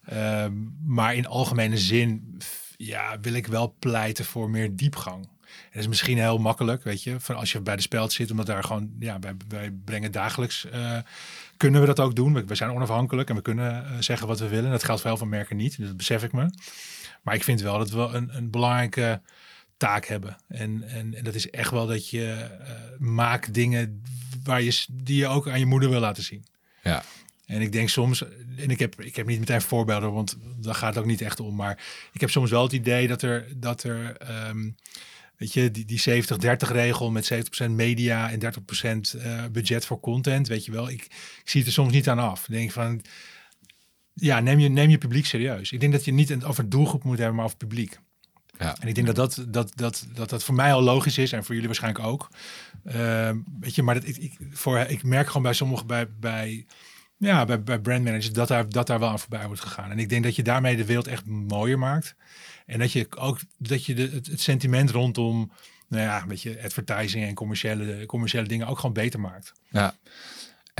[0.06, 0.54] Ehm,
[0.86, 2.38] maar in algemene zin
[2.78, 5.30] ja, wil ik wel pleiten voor meer diepgang.
[5.52, 8.32] En dat is misschien heel makkelijk, weet je, van als je bij de speld zit,
[8.32, 10.98] omdat daar gewoon, ja, wij, wij brengen dagelijks, eh,
[11.58, 12.34] kunnen we dat ook doen.
[12.34, 14.72] We, we zijn onafhankelijk en we kunnen eh, zeggen wat we willen.
[14.72, 16.50] Dat geldt voor heel veel merken niet, dat besef ik me.
[17.22, 19.22] Maar ik vind wel dat we een, een belangrijke
[19.82, 20.38] taak hebben.
[20.48, 24.04] En, en, en dat is echt wel dat je eh maakt dingen
[24.44, 26.46] waar je, die je ook aan je moeder wil laten zien.
[26.84, 27.04] Ja.
[27.46, 28.24] En ik denk soms,
[28.58, 31.40] en ik heb, ik heb niet meteen voorbeelden, want daar gaat het ook niet echt
[31.40, 31.56] om.
[31.56, 34.70] Maar ik heb soms wel het idee dat er, dat er ehm,
[35.38, 37.34] weet je, die, die 70-30 regel met
[37.68, 38.40] 70% media en
[39.16, 40.90] 30% eh, budget voor content, weet je wel.
[40.90, 41.04] Ik,
[41.44, 42.42] ik zie het er soms niet aan af.
[42.42, 43.02] Ik denk van,
[44.14, 45.72] ja, neem je, neem je publiek serieus.
[45.72, 48.00] Ik denk dat je niet over doelgroep moet hebben, maar over publiek.
[48.62, 48.76] Ja.
[48.80, 51.44] En ik denk dat dat, dat, dat, dat dat voor mij al logisch is en
[51.44, 52.30] voor jullie waarschijnlijk ook.
[52.86, 56.66] Ehm, weet je, maar dat, ik, ik, voor, ik merk gewoon bij sommigen, bij, bij,
[57.18, 59.92] ja, bij, bij brandmanagers, dat daar, dat daar wel aan voorbij wordt gegaan.
[59.92, 62.16] En ik denk dat je daarmee de wereld echt mooier maakt.
[62.66, 65.52] En dat je ook dat je de, het, het sentiment rondom,
[65.88, 69.54] nou ja, weet je, advertising en commerciële, commerciële dingen ook gewoon beter maakt.
[69.70, 69.96] Ja.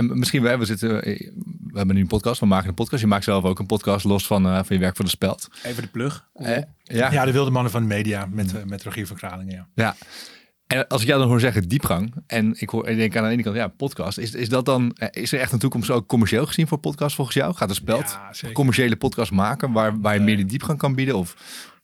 [0.10, 1.32] En misschien, we, we, zitten, eh,
[1.72, 3.02] we hebben nu een podcast, we maken een podcast.
[3.02, 5.48] Je maakt zelf ook een podcast los van, eh, van je werk voor de Speld.
[5.64, 6.28] Even de plug.
[6.34, 7.12] Eh, ja.
[7.12, 9.68] Ja, de wilde mannen van de media met, eh, met Rogier van Kralingen, ja.
[9.76, 9.96] Ja.
[10.68, 13.30] En als ik jou dan hoor zeggen diepgang, en ik, hoor, ik denk aan de
[13.30, 16.46] ene kant, ja, podcast, is, is dat dan, is er echt een toekomst ook commercieel
[16.46, 17.54] gezien voor podcast volgens jou?
[17.56, 21.16] Gaat de speld Ja, commerciële podcast maken waar, waar je meer die diepgang kan bieden?
[21.16, 21.36] Of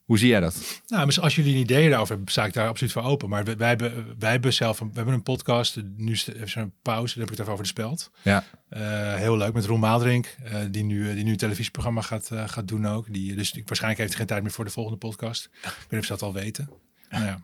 [0.08, 0.82] hoe zie jij dat?
[0.88, 3.30] Nou, als jullie een idee daarover hebben, sta ik daar absoluut voor open.
[3.30, 5.82] Maar wij, wij, hebben, wij hebben zelf een, we hebben een podcast.
[5.96, 8.12] Nu is er een pauze, dan heb ik het even over de speld.
[8.22, 12.32] Ja, Eh, heel leuk met Roel Maaldrink, eh, die, nu, die nu een televisieprogramma gaat,
[12.32, 13.14] eh, gaat doen ook.
[13.14, 15.50] Die, dus ik, waarschijnlijk heeft hij geen tijd meer voor de volgende podcast.
[15.54, 16.70] Ik weet niet of ze dat al weten.
[17.10, 17.42] Nou ja.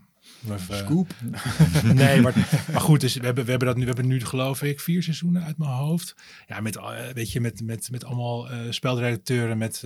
[0.50, 1.14] Eh, Scoop.
[1.94, 4.62] nee, maar, maar goed, dus we hebben, we hebben dat nu, we hebben nu geloof
[4.62, 6.16] ik vier seizoenen uit mijn hoofd.
[6.48, 9.58] Ja, met, eh, weet je, met, met, met allemaal eh spelredacteuren.
[9.58, 9.84] Met,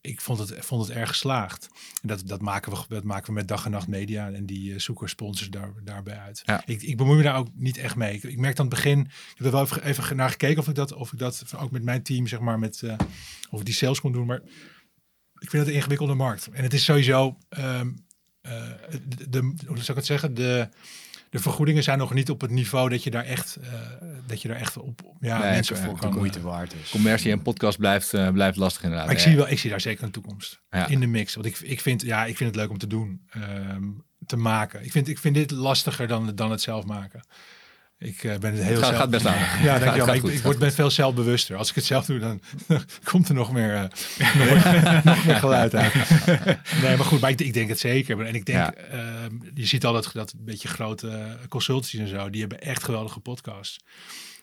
[0.00, 1.68] ik vond het, vond het erg geslaagd.
[2.02, 4.30] En dat, dat, maken we, dat maken we met dag en nacht media.
[4.30, 6.42] En die zoeken sponsors daar, daarbij uit.
[6.44, 6.62] Ja.
[6.66, 8.14] Ik, ik bemoei me daar ook niet echt mee.
[8.14, 10.68] Ik, ik merk aan het begin, ik heb er wel even, even naar gekeken of
[10.68, 12.82] ik dat, of ik dat ook met mijn team, zeg maar, met,
[13.50, 14.26] of ik die sales kon doen.
[14.26, 14.40] Maar
[15.42, 16.48] ik vind het een ingewikkelde markt.
[16.52, 17.92] En het is sowieso, ehm, eh,
[18.42, 20.68] de, de, hoe zou ik het zeggen, de,
[21.30, 23.72] de vergoedingen zijn nog niet op het niveau dat je daar echt, eh,
[24.26, 26.14] dat je daar echt op ja, Nee, mensen voor kan.
[26.14, 26.90] moeite waard is.
[26.90, 29.06] commercie en podcast blijft, eh, blijft lastig inderdaad.
[29.06, 29.28] Maar ik Ja.
[29.28, 30.86] zie, wel, ik zie daar zeker een toekomst Ja.
[30.88, 31.34] in de mix.
[31.34, 33.84] Want ik, ik, vind, ja, ik vind het leuk om te doen, ehm,
[34.26, 34.84] te maken.
[34.84, 37.24] Ik vind, ik vind dit lastiger dan, dan het zelf maken.
[38.02, 39.38] Ik eh, ben het heel Het gaat, zelf- gaat best aan.
[39.64, 40.14] Ja, dankjewel.
[40.14, 41.56] Ik, ik word, ben veel zelfbewuster.
[41.56, 42.40] Als ik het zelf doe, dan
[43.10, 43.82] komt er nog meer, eh,
[44.38, 45.94] nog meer, nog meer geluid uit.
[46.82, 48.20] Nee, maar goed, maar ik, ik denk het zeker.
[48.26, 48.74] En ik denk, Ja.
[48.74, 53.20] ehm, je ziet al dat, dat beetje grote consultancies en zo, die hebben echt geweldige
[53.20, 53.78] podcasts.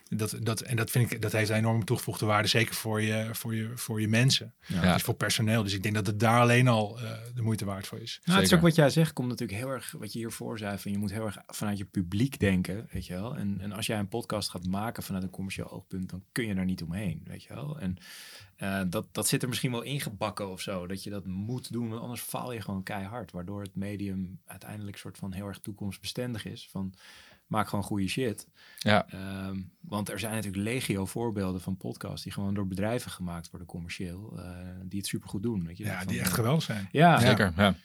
[0.09, 3.29] Dat, dat, en dat vind ik, dat heeft een enorm toegevoegde waarde, zeker voor je,
[3.31, 4.53] voor je, voor je mensen.
[4.65, 4.93] Ja.
[4.93, 5.63] Dus voor personeel.
[5.63, 8.21] Dus ik denk dat het daar alleen al eh, de moeite waard voor is.
[8.23, 10.77] Nou, het is ook wat jij zegt, komt natuurlijk heel erg, wat je hiervoor zei,
[10.77, 13.37] van je moet heel erg vanuit je publiek denken, weet je wel.
[13.37, 16.55] En, en als jij een podcast gaat maken vanuit een commercieel oogpunt, dan kun je
[16.55, 17.79] daar niet omheen, weet je wel.
[17.79, 17.97] En
[18.55, 21.89] eh, dat, dat zit er misschien wel ingebakken of zo, dat je dat moet doen,
[21.89, 26.45] want anders faal je gewoon keihard, waardoor het medium uiteindelijk soort van heel erg toekomstbestendig
[26.45, 26.93] is, van
[27.49, 28.47] maak gewoon goede shit.
[28.77, 29.07] Ja.
[29.09, 33.67] Ehm, want er zijn natuurlijk legio voorbeelden van podcasts die gewoon door bedrijven gemaakt worden
[33.67, 34.45] commercieel, eh,
[34.83, 35.83] die het supergoed doen, weet je.
[35.83, 36.89] Ja, Van, die echt geweldig zijn.
[36.91, 37.75] Ja, Zeker, ja.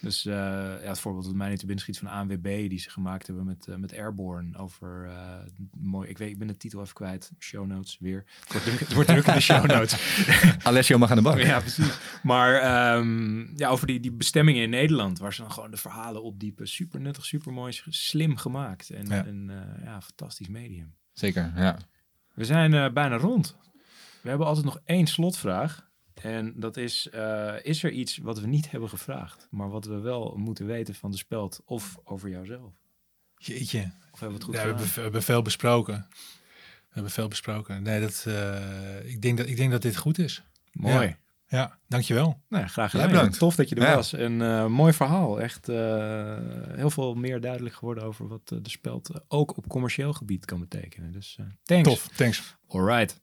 [0.00, 0.34] Dus eh,
[0.82, 3.44] ja, het voorbeeld dat mij niet te binnen schiet van ANWB, die ze gemaakt hebben
[3.44, 5.34] met, eh, met Airborne over eh,
[5.76, 6.08] mooi.
[6.08, 7.32] Ik weet, ik ben de titel even kwijt.
[7.38, 8.24] Show notes weer.
[8.40, 9.96] Het wordt druk, het wordt druk in de show notes.
[10.62, 11.38] Alessio mag aan de bank.
[11.38, 11.98] ja, precies.
[12.22, 16.22] Maar ehm, ja, over die, die bestemmingen in Nederland, waar ze dan gewoon de verhalen
[16.22, 16.68] opdiepen.
[16.68, 19.24] Super nuttig, super mooi, slim gemaakt en, Ja.
[19.84, 20.94] ja, fantastisch medium.
[21.12, 21.76] Zeker, ja.
[22.34, 23.56] We zijn bijna rond.
[24.22, 25.87] We hebben altijd nog één slotvraag.
[26.22, 29.98] En dat is, eh, is er iets wat we niet hebben gevraagd, maar wat we
[29.98, 32.72] wel moeten weten van de speld of over jouzelf?
[33.36, 33.90] Jeetje.
[34.12, 34.76] Of hebben we het goed Ja, we, gedaan?
[34.76, 36.06] hebben, we hebben veel besproken.
[36.88, 37.82] We hebben veel besproken.
[37.82, 40.42] Nee, dat, eh, ik, denk dat, ik denk dat dit goed is.
[40.72, 41.16] Mooi.
[41.50, 42.40] Ja, dankjewel.
[42.48, 43.14] Nou, graag Ja, gedaan.
[43.14, 43.38] bedankt.
[43.38, 43.94] Tof dat je er Ja.
[43.94, 44.12] was.
[44.12, 45.40] En eh, mooi verhaal.
[45.40, 50.60] Echt heel veel meer duidelijk geworden over wat de speld ook op commercieel gebied kan
[50.60, 51.12] betekenen.
[51.12, 51.88] Dus thanks.
[51.88, 52.56] Tof, thanks.
[52.68, 53.20] Alright.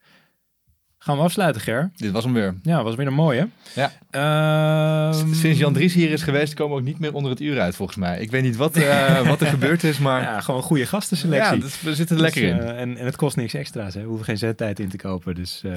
[1.05, 1.91] Gaan we afsluiten, Ger?
[1.95, 2.53] Dit was hem weer.
[2.63, 3.47] Ja, was weer een mooie.
[3.75, 3.91] Ja.
[4.09, 7.59] Ehm, Sinds Jan Dries hier is geweest, komen we ook niet meer onder het uur
[7.59, 8.19] uit, volgens mij.
[8.19, 11.55] Ik weet niet wat, eh, wat er gebeurd is, maar Ja, gewoon een goede gastenselectie.
[11.55, 12.59] ja, dat- we zitten er lekker Dus, in.
[12.59, 13.93] eh, en, en het kost niks extra's.
[13.93, 14.01] Hè.
[14.01, 15.35] We hoeven geen zendtijd in te kopen.
[15.35, 15.71] Dus, eh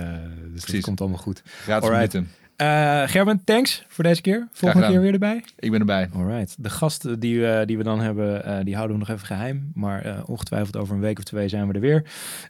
[0.66, 1.42] dus komt allemaal goed.
[1.62, 2.30] Gratis minuten.
[2.58, 4.48] Eh, Gerben, thanks voor deze keer.
[4.52, 5.44] Volgende keer weer erbij.
[5.58, 6.08] Ik ben erbij.
[6.14, 6.56] Alright.
[6.58, 9.70] De gasten die, we die we dan hebben, eh, die houden we nog even geheim.
[9.74, 12.04] Maar eh, ongetwijfeld over een week of twee zijn we er weer.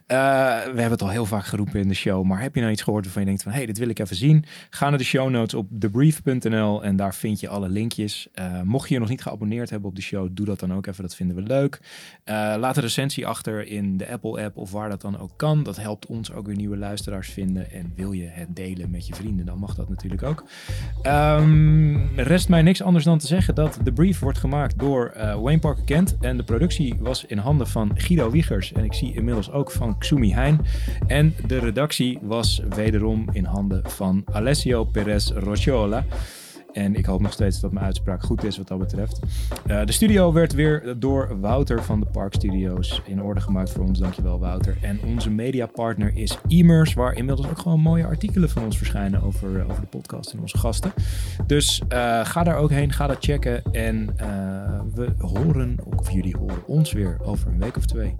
[0.05, 0.17] Eh,
[0.63, 2.23] we hebben het al heel vaak geroepen in de show.
[2.23, 3.51] Maar heb je nou iets gehoord waarvan je denkt van...
[3.51, 4.45] hé, hey, dit wil ik even zien?
[4.69, 8.27] Ga naar de show notes op thebrief.nl en daar vind je alle linkjes.
[8.33, 10.85] Eh, mocht je je nog niet geabonneerd hebben op de show, doe dat dan ook
[10.85, 11.03] even.
[11.03, 11.79] Dat vinden we leuk.
[12.23, 15.63] Eh, laat een recensie achter in de Apple-app of waar dat dan ook kan.
[15.63, 17.71] Dat helpt ons ook weer nieuwe luisteraars vinden.
[17.71, 20.43] En wil je het delen met je vrienden, dan mag dat natuurlijk ook.
[21.01, 25.41] Ehm, rest mij niks anders dan te zeggen dat de brief wordt gemaakt door eh,
[25.41, 26.17] Wayne Parker Kent.
[26.21, 28.73] En de productie was in handen van Guido Wiegers.
[28.73, 30.61] En ik zie inmiddels ook van Xumi Hein.
[31.07, 36.05] En de redactie was wederom in handen van Alessio Perez Rocciola.
[36.79, 39.19] En ik hoop nog steeds dat mijn uitspraak goed is wat dat betreft.
[39.67, 43.85] Eh, de studio werd weer door Wouter van de Park Studios in orde gemaakt voor
[43.85, 43.99] ons.
[43.99, 44.77] Dankjewel Wouter.
[44.81, 49.65] En onze mediapartner is Immers, waar inmiddels ook gewoon mooie artikelen van ons verschijnen over,
[49.69, 50.91] over de podcast en onze gasten.
[51.47, 53.63] Dus eh, ga daar ook heen, ga dat checken.
[53.71, 54.27] En eh,
[54.93, 58.15] we horen, of jullie horen ons weer over een week of twee.